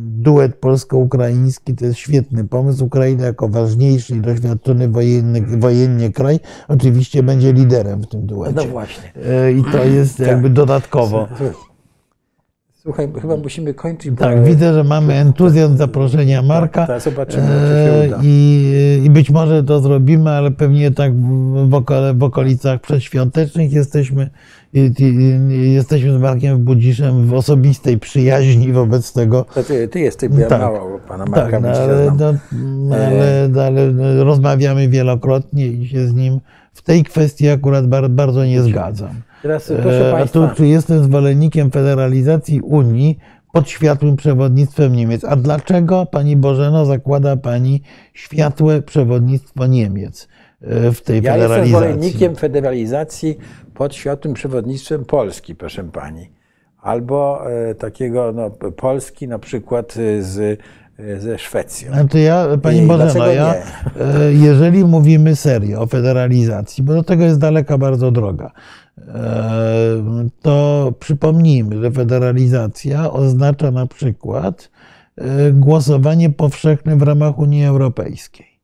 [0.07, 2.85] duet polsko-ukraiński to jest świetny pomysł.
[2.85, 8.53] Ukraina jako ważniejszy i doświadczony wojenny, wojennie kraj oczywiście będzie liderem w tym duecie.
[8.55, 9.11] No właśnie.
[9.59, 10.53] I to jest jakby tak.
[10.53, 11.27] dodatkowo.
[12.83, 14.11] Słuchaj, chyba musimy kończyć.
[14.17, 16.87] Tak, widzę, że mamy entuzjazm zaproszenia Marka.
[16.87, 18.19] Tak, zobaczymy, czy się uda.
[18.23, 21.13] I, I być może to zrobimy, ale pewnie tak
[21.69, 24.29] w, okole, w okolicach przedświątecznych jesteśmy,
[25.49, 29.45] jesteśmy z Markiem Budziszem w osobistej przyjaźni wobec tego.
[29.53, 32.11] To ty, ty jesteś, bo ja tak, mało pana Marka tak, no, ale,
[32.51, 33.93] no, ale, ale
[34.23, 36.39] rozmawiamy wielokrotnie i się z nim
[36.73, 39.30] w tej kwestii akurat bardzo nie zgadzam.
[39.41, 40.45] Teraz, proszę e, Państwa.
[40.45, 43.17] A tu, czy jestem zwolennikiem federalizacji Unii
[43.53, 45.23] pod światłym przewodnictwem Niemiec?
[45.23, 47.81] A dlaczego, Pani Bożeno, zakłada Pani
[48.13, 50.27] światłe przewodnictwo Niemiec
[50.61, 51.49] e, w tej ja federalizacji?
[51.49, 53.37] Ja jestem zwolennikiem federalizacji
[53.73, 56.31] pod światłym przewodnictwem Polski, proszę Pani.
[56.81, 60.59] Albo e, takiego no, Polski na przykład z
[61.17, 61.93] ze Szwecją.
[61.93, 63.55] Znaczy ja, Pani Bożeno, ja,
[64.31, 68.51] jeżeli mówimy serio o federalizacji, bo do tego jest daleka bardzo droga,
[70.41, 74.71] to przypomnijmy, że federalizacja oznacza na przykład
[75.15, 78.59] e, głosowanie powszechne w ramach Unii Europejskiej.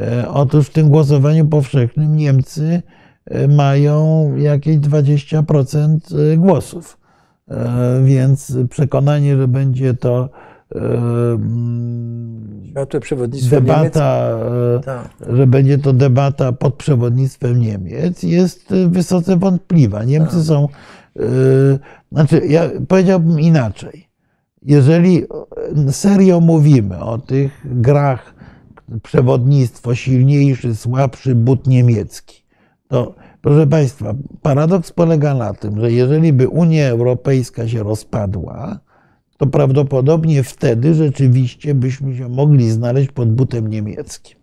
[0.00, 2.82] E, otóż w tym głosowaniu powszechnym Niemcy
[3.24, 7.00] e, mają jakieś 20% głosów.
[8.04, 10.28] Więc przekonanie, że będzie to
[12.70, 14.84] Światłe przewodnictwo debata, Niemiec.
[14.84, 15.36] Tak.
[15.36, 20.04] że będzie to debata pod przewodnictwem Niemiec, jest wysoce wątpliwa.
[20.04, 20.44] Niemcy tak.
[20.44, 20.68] są,
[22.12, 24.08] znaczy ja powiedziałbym inaczej.
[24.62, 25.24] Jeżeli
[25.90, 28.34] serio mówimy o tych grach
[29.02, 32.44] przewodnictwo silniejszy, słabszy but niemiecki,
[32.88, 38.78] to proszę Państwa, paradoks polega na tym, że jeżeli by Unia Europejska się rozpadła,
[39.40, 44.38] to prawdopodobnie wtedy rzeczywiście byśmy się mogli znaleźć pod butem niemieckim.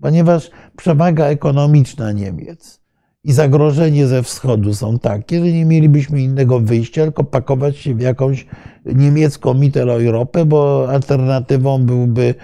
[0.00, 2.80] Ponieważ przewaga ekonomiczna Niemiec
[3.24, 8.00] i zagrożenie ze wschodu są takie, że nie mielibyśmy innego wyjścia, tylko pakować się w
[8.00, 8.46] jakąś
[8.84, 12.34] niemiecką Mitteleuropę, bo alternatywą byłby,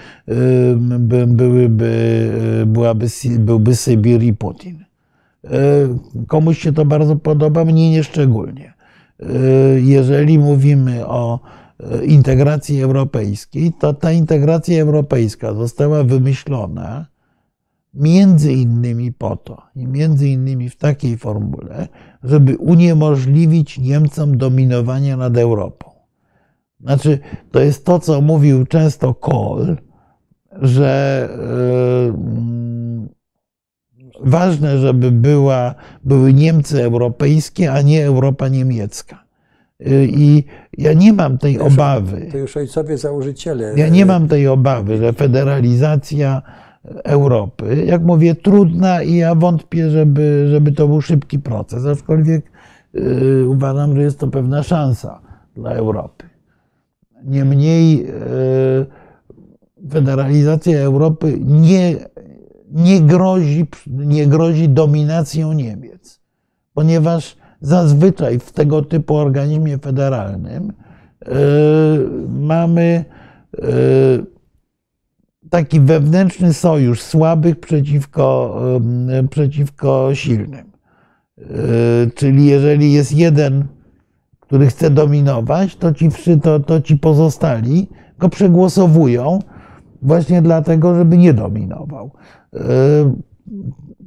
[0.98, 2.30] by, byłyby,
[2.66, 3.06] byłaby,
[3.38, 4.84] byłby Sybir i Putin.
[6.26, 8.73] Komuś się to bardzo podoba, mnie nieszczególnie.
[9.22, 11.40] Y, jeżeli mówimy o
[12.02, 17.06] y, integracji europejskiej, to ta integracja europejska została wymyślona
[17.94, 21.88] między innymi po to, i między innymi w takiej formule,
[22.22, 25.90] żeby uniemożliwić Niemcom dominowanie nad Europą.
[26.80, 27.18] Znaczy,
[27.50, 29.76] to jest to, co mówił często Kohl,
[30.62, 31.28] że
[32.06, 33.08] yy,
[34.20, 35.74] ważne, żeby była,
[36.04, 39.24] były Niemcy europejskie, a nie Europa niemiecka.
[39.80, 40.44] Y, I
[40.78, 42.28] ja nie mam tej to obawy.
[42.32, 43.74] To już ojcowie założyciele.
[43.76, 46.42] Ja nie mam tej obawy, że federalizacja
[47.04, 52.50] Europy, jak mówię, trudna i ja wątpię, żeby, żeby to był szybki proces, aczkolwiek
[52.94, 55.20] yy, uważam, że jest to pewna szansa
[55.56, 56.28] dla Europy.
[57.24, 58.86] Niemniej yy,
[59.90, 61.96] federalizacja Europy nie
[62.74, 66.20] nie grozi, nie grozi dominacją Niemiec,
[66.74, 70.72] ponieważ zazwyczaj w tego typu organizmie federalnym
[71.26, 71.32] yy,
[72.28, 73.05] mamy
[73.59, 74.26] yy,
[75.51, 78.60] taki wewnętrzny sojusz słabych przeciwko,
[79.09, 80.74] yy, przeciwko silnym.
[82.14, 83.64] Czyli jeżeli jest jeden,
[84.40, 86.09] który chce dominować, to ci,
[86.42, 87.88] to, to ci pozostali
[88.18, 89.38] go przegłosowują
[90.05, 92.10] właśnie dlatego, żeby nie dominował.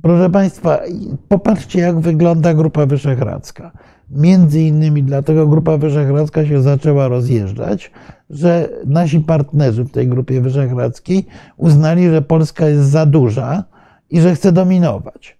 [0.01, 0.79] Proszę Państwa,
[1.27, 3.71] popatrzcie, jak wygląda Grupa Wyszehradzka.
[4.11, 7.91] Między innymi dlatego Grupa Wyszehradzka się zaczęła rozjeżdżać,
[8.29, 11.25] że nasi partnerzy w tej Grupie Wyszehradzkiej
[11.57, 13.63] uznali, że Polska jest za duża
[14.09, 15.37] i że chce dominować.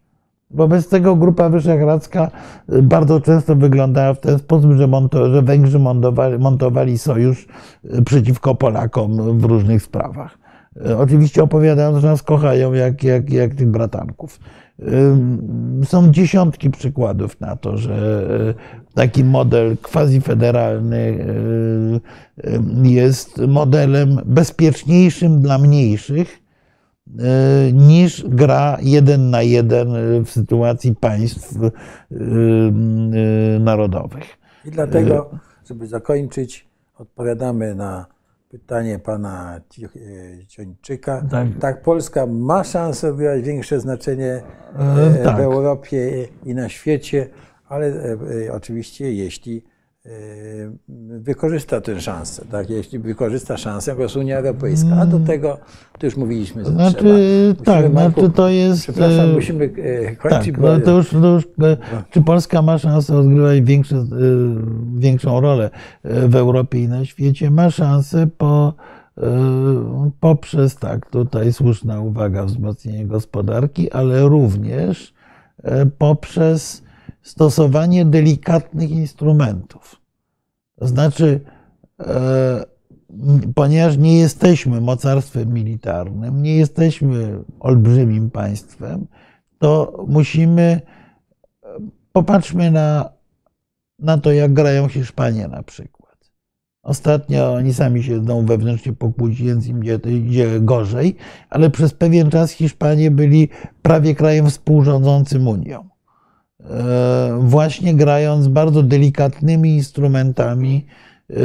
[0.52, 2.32] Wobec tego Grupa Wyszehradzka
[2.84, 7.48] bardzo często wyglądała w ten sposób, że, monto, że Węgrzy montowali, montowali sojusz
[8.06, 10.47] przeciwko Polakom w różnych sprawach.
[10.86, 14.40] E, oczywiście opowiadają, że nas kochają jak, jak, jak tych bratanków.
[15.86, 21.18] Są dziesiątki przykładów na to, że e, taki model quasi-federalny
[22.44, 26.48] e, jest modelem bezpieczniejszym dla mniejszych
[27.74, 29.88] niż gra jeden na jeden
[30.26, 31.56] w sytuacji państw
[33.60, 34.38] narodowych.
[34.66, 35.30] I dlatego,
[35.70, 36.68] żeby zakończyć,
[36.98, 38.06] odpowiadamy na
[38.50, 39.62] pytanie pana
[40.48, 41.22] Ciończyka.
[41.32, 41.48] Tak.
[41.60, 44.42] tak, Polska ma szansę odgrywać większe znaczenie
[44.76, 45.40] w tak.
[45.40, 47.30] Europie i na świecie,
[47.68, 47.94] ale
[48.52, 49.64] oczywiście jeśli
[51.20, 52.70] wykorzysta tę szansę, tak?
[52.70, 54.96] jeśli wykorzysta szansę jako Unia Europejska.
[55.00, 55.58] A do tego,
[56.00, 57.14] to już mówiliśmy, że znaczy, trzeba.
[57.14, 58.84] Musimy, tak, Marku, znaczy to jest...
[58.84, 59.70] Przepraszam, musimy
[60.18, 60.80] kończyć, tak, bo...
[60.80, 61.48] to już, to już,
[62.10, 64.06] Czy Polska ma szansę odgrywać większe,
[64.96, 65.70] większą rolę
[66.04, 67.52] w Europie i na świecie?
[67.52, 68.74] Ma szansę po,
[70.20, 75.14] poprzez, tak, tutaj słuszna uwaga, wzmocnienie gospodarki, ale również
[75.98, 76.87] poprzez
[77.28, 80.02] stosowanie delikatnych instrumentów.
[80.76, 81.42] To znaczy,
[82.00, 82.66] e,
[83.56, 89.08] ponieważ nie jesteśmy mocarstwem militarnym, nie jesteśmy olbrzymim państwem,
[89.60, 90.82] to musimy,
[92.14, 93.10] popatrzmy na,
[94.00, 96.32] na to, jak grają Hiszpanie na przykład.
[96.84, 101.16] Ostatnio oni sami się będą wewnętrznie pokłócić, więc im idzie, idzie gorzej,
[101.50, 103.50] ale przez pewien czas Hiszpanie byli
[103.82, 105.97] prawie krajem współrządzącym Unią.
[106.64, 110.86] E, właśnie grając bardzo delikatnymi instrumentami,
[111.30, 111.36] e,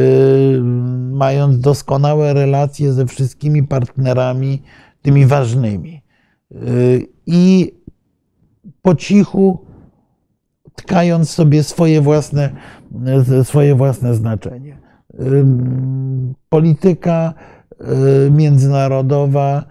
[1.10, 4.62] mając doskonałe relacje ze wszystkimi partnerami,
[5.02, 6.02] tymi ważnymi.
[6.52, 6.56] E,
[7.26, 7.72] I
[8.82, 9.66] po cichu
[10.74, 12.50] tkając sobie swoje własne,
[13.42, 14.78] swoje własne znaczenie.
[16.48, 17.34] Polityka
[18.30, 19.64] międzynarododowa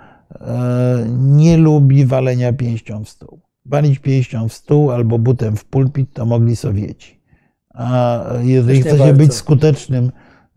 [1.18, 6.26] nie lubi walenia pięścią w stół walić pięścią w stół albo butem w pulpit, to
[6.26, 7.22] mogli Sowieci.
[7.74, 10.12] A jeżeli chce się być skutecznym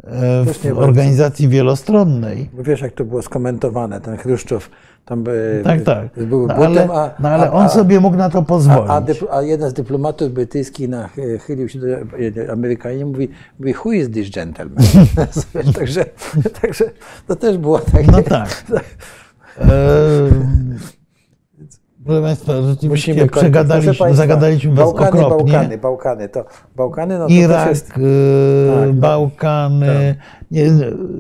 [0.05, 1.57] e, w organizacji bardzo.
[1.57, 2.51] wielostronnej.
[2.53, 4.71] Bo wiesz, jak to było skomentowane, ten Chruszczow
[5.05, 6.27] tam by, tak, tak.
[6.27, 8.91] był no, butem, ale, a, no, ale on a, sobie mógł na to pozwolić.
[9.31, 11.87] A, a, jeden z dyplomatów brytyjskich nachylił się do
[12.53, 13.29] Amerykanina i mówi,
[13.59, 14.85] mówi who is this gentleman?
[15.79, 16.05] także,
[16.63, 16.85] także
[17.27, 18.13] to też było takie...
[18.13, 18.65] No tak.
[22.05, 25.53] Proszę Państwa, rzeczywiście Musimy przegadaliśmy, Państwa, zagadaliśmy Was Bałkany, okropnie.
[25.53, 26.45] Bałkany, Bałkany, to
[26.77, 27.89] Bałkany, no to Irak, jest...
[27.89, 27.99] tak,
[28.87, 28.93] no.
[28.93, 30.15] Bałkany.
[30.19, 30.51] Tak.
[30.51, 30.65] Nie,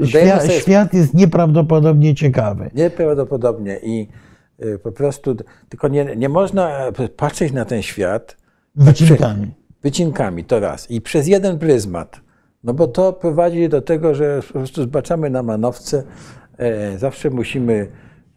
[0.06, 0.54] świat, sobie...
[0.54, 2.70] świat jest nieprawdopodobnie ciekawy.
[2.74, 4.08] Nieprawdopodobnie i
[4.64, 5.36] y, po prostu,
[5.68, 8.36] tylko nie, nie można patrzeć na ten świat
[8.74, 9.54] wycinkami.
[9.82, 10.90] Wycinkami, to raz.
[10.90, 12.20] I przez jeden pryzmat.
[12.64, 16.02] No bo to prowadzi do tego, że po prostu zbaczamy na manowce.
[16.58, 17.88] E, zawsze musimy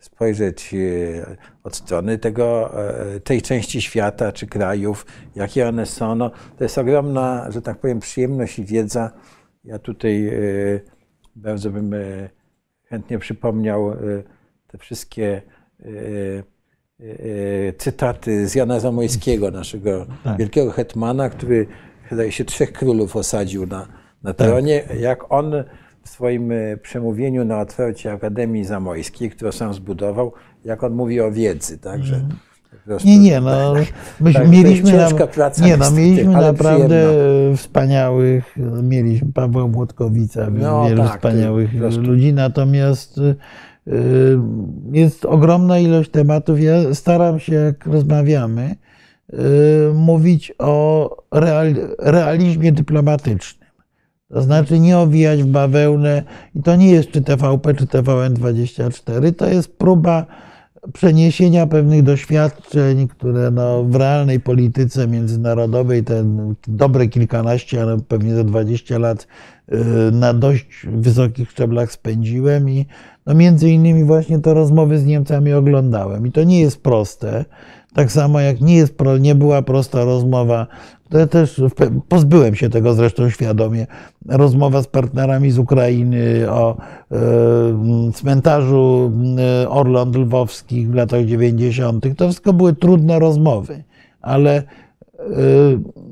[0.07, 2.73] spojrzeć e, od strony tego,
[3.15, 5.05] e, tej części świata czy krajów,
[5.35, 6.15] jakie one są.
[6.15, 9.11] No, to jest ogromna, że tak powiem, przyjemność i wiedza.
[9.63, 10.31] Ja tutaj e,
[11.35, 11.95] bardzo bym
[12.89, 13.93] chętnie przypomniał
[14.67, 15.41] te wszystkie
[17.77, 20.37] cytaty z Jana Zamojskiego, naszego tak.
[20.37, 21.67] wielkiego hetmana, który
[22.09, 23.87] wydaje się trzech królów osadził na,
[24.23, 24.79] na tronie.
[24.79, 24.99] Tak.
[24.99, 25.53] Jak on
[26.07, 30.33] w swoim e, przemówieniu na otwarcie Akademii Zamojskiej, którą sam zbudował,
[30.65, 32.29] jak on mówi o wiedzy, także mm.
[32.85, 33.73] Prostu, nie, nie, no,
[34.19, 35.09] my tak, mieliśmy, na,
[35.65, 37.57] nie, no, mieliśmy naprawdę przyjemno.
[37.57, 43.35] wspaniałych, mieliśmy Pawła Młotkowica, no, wielu tak, wspaniałych ludzi, natomiast y,
[44.91, 46.61] jest ogromna ilość tematów.
[46.61, 48.75] Ja staram się, jak rozmawiamy,
[49.33, 49.37] y,
[49.93, 53.56] mówić o real, realizmie dyplomatycznym.
[54.29, 56.23] To znaczy nie owijać w bawełnę.
[56.55, 59.35] I to nie jest czy TVP, czy TVN24.
[59.35, 60.25] To jest próba
[60.93, 66.23] przeniesienia pewnych doświadczeń, które no w realnej polityce międzynarodowej te
[66.67, 69.27] dobre kilkanaście, ale pewnie za 20 lat
[69.71, 69.77] y,
[70.11, 72.85] na dość wysokich szczeblach spędziłem i
[73.25, 76.27] no między innymi właśnie te rozmowy z Niemcami oglądałem.
[76.27, 77.45] I to nie jest proste.
[77.97, 80.67] Tak samo jak nie, jest, nie była prosta rozmowa
[81.09, 81.61] to też
[82.09, 83.87] pozbyłem się tego zresztą świadomie.
[84.25, 87.17] Rozmowa z partnerami z Ukrainy o e,
[88.13, 89.11] cmentarzu
[89.63, 92.05] e, Orląt Lwowskich w latach 90.
[92.17, 93.83] To wszystko były trudne rozmowy,
[94.21, 94.63] ale e,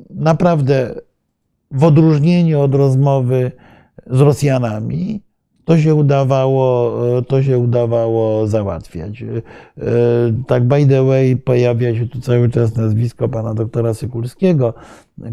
[0.09, 0.95] naprawdę
[1.71, 3.51] w odróżnieniu od rozmowy
[4.07, 5.21] z Rosjanami,
[5.65, 9.21] to się udawało, to się udawało załatwiać.
[9.21, 9.25] E,
[10.47, 14.73] tak by the way pojawia się tu cały czas nazwisko pana doktora Sykulskiego,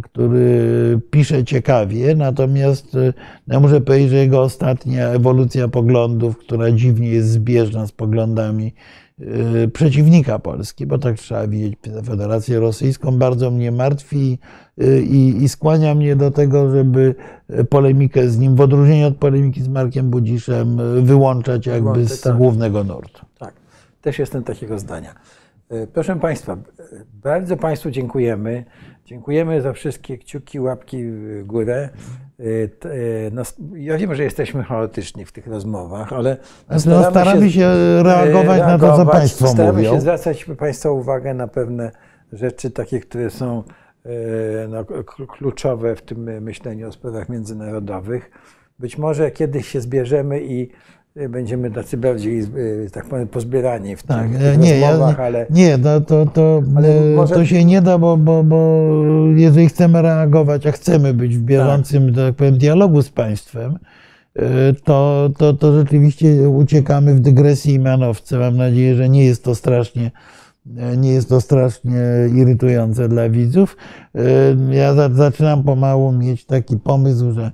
[0.02, 3.12] który pisze ciekawie, natomiast e,
[3.48, 9.01] ja muszę powiedzieć, że jego ostatnia ewolucja poglądów, która dziwnie jest zbieżna z poglądami e,
[9.72, 14.38] przeciwnika Polski, bo tak trzeba widzieć Federację Rosyjską, bardzo mnie martwi
[15.04, 17.14] i, i skłania mnie do tego, żeby
[17.70, 22.36] polemikę z nim, w odróżnieniu od polemiki z Markiem Budziszem, wyłączać jakby z tak.
[22.36, 23.26] głównego nurtu.
[23.38, 23.54] Tak,
[24.02, 25.14] też jestem takiego zdania.
[25.92, 26.56] Proszę Państwa,
[27.22, 28.64] bardzo Państwu dziękujemy.
[29.06, 31.88] Dziękujemy za wszystkie kciuki, łapki w górę.
[32.78, 32.90] T-
[33.26, 36.36] e, nas- Ja wiem, że jesteśmy chaotyczni w tych rozmowach, ale
[36.86, 37.68] No, staramy się
[38.02, 39.12] reagować na to, co reagować.
[39.18, 39.94] państwo staramy mówią.
[39.94, 41.90] się zwracać Państwa uwagę na pewne
[42.32, 43.62] rzeczy, takie, które są
[44.68, 44.84] no,
[45.28, 48.30] kluczowe w tym myśleniu o sprawach międzynarodowych.
[48.78, 50.70] Być może kiedyś się zbierzemy i
[51.28, 52.46] będziemy tacy bardziej, e,
[52.92, 56.26] tak powiem, pozbierani w tych, Tak, e, tych nie, ja, rozmowach, ale nie to, to,
[56.26, 58.88] to, e, może- to się nie da, bo, bo, bo
[59.36, 62.34] jeżeli chcemy reagować, a chcemy być w bieżącym tak.
[62.34, 63.78] powiem, dialogu z państwem,
[64.84, 68.38] to, to, to rzeczywiście uciekamy w dygresji i manowce.
[68.38, 70.10] Mam nadzieję, że nie jest to strasznie
[70.96, 72.00] nie jest to strasznie
[72.34, 73.76] irytujące dla widzów.
[74.70, 77.52] Ja za- zaczynam pomału mieć taki pomysł, że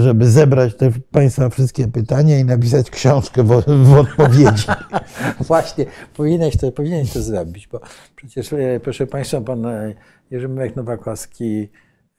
[0.00, 4.66] żeby zebrać te Państwa wszystkie pytania i napisać książkę w, w odpowiedzi.
[5.48, 7.80] Właśnie, powinieneś to, powinieneś to zrobić, bo
[8.16, 9.94] przecież, e, proszę Państwa, pan e,
[10.30, 11.68] Jerzy Marek Nowakowski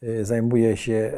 [0.03, 1.11] e, zajmuje się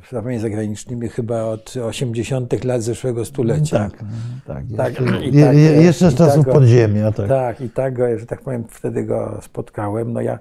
[0.06, 2.64] sprawami zagranicznymi chyba od 80.
[2.64, 3.78] lat zeszłego stulecia.
[3.78, 4.04] Tak,
[4.46, 4.64] tak.
[4.76, 7.12] Tak, Jeszcze, i tak, je- je- jeszcze z tak czasów go- podziemia.
[7.12, 7.28] Tak.
[7.28, 10.12] Tak, i tak, go, że tak powiem, wtedy go spotkałem.
[10.12, 10.38] No ja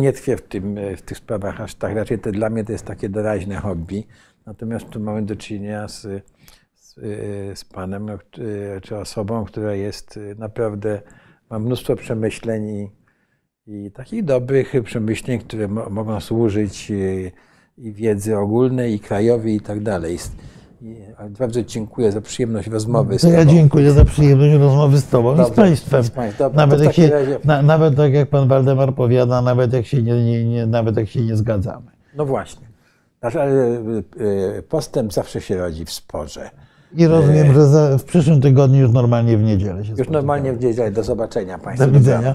[0.00, 1.94] nie tkwię w, tym, e, w tych sprawach aż tak.
[1.96, 4.06] Raczej to dla mnie to jest takie doraźne hobby.
[4.48, 6.00] Natomiast tu mamy do czynienia z,
[6.74, 8.16] z, e, z panem, e,
[8.82, 11.02] czy osobą, która jest e, naprawdę,
[11.50, 12.90] ma mnóstwo przemyśleń i,
[13.66, 16.92] i takich dobrych przemyśleń, które mo, mogą służyć
[17.78, 20.18] i wiedzy ogólnej, i krajowej, i tak dalej.
[21.38, 23.50] Bardzo dziękuję za przyjemność rozmowy z To ja tobą.
[23.52, 26.02] dziękuję za przyjemność rozmowy z Tobą i z Dobrze, Państwem.
[26.02, 26.10] z.
[26.38, 30.02] Dobra, Nawet, jak się, razie- na, nawet tak jak Pan Waldemar powiada, nawet jak się
[30.02, 31.90] nie, nie, nie, nawet jak się nie zgadzamy.
[32.16, 32.67] No właśnie.
[33.20, 33.78] Znaczy, ale e,
[34.58, 36.50] e, postęp zawsze się rodzi w sporze.
[36.96, 40.64] I rozumiem, że za, w przyszłym tygodniu już normalnie w niedzielę się Już normalnie w
[40.64, 40.90] niedzielę.
[40.90, 41.86] Do zobaczenia Państwu.
[41.86, 42.34] Do widzenia.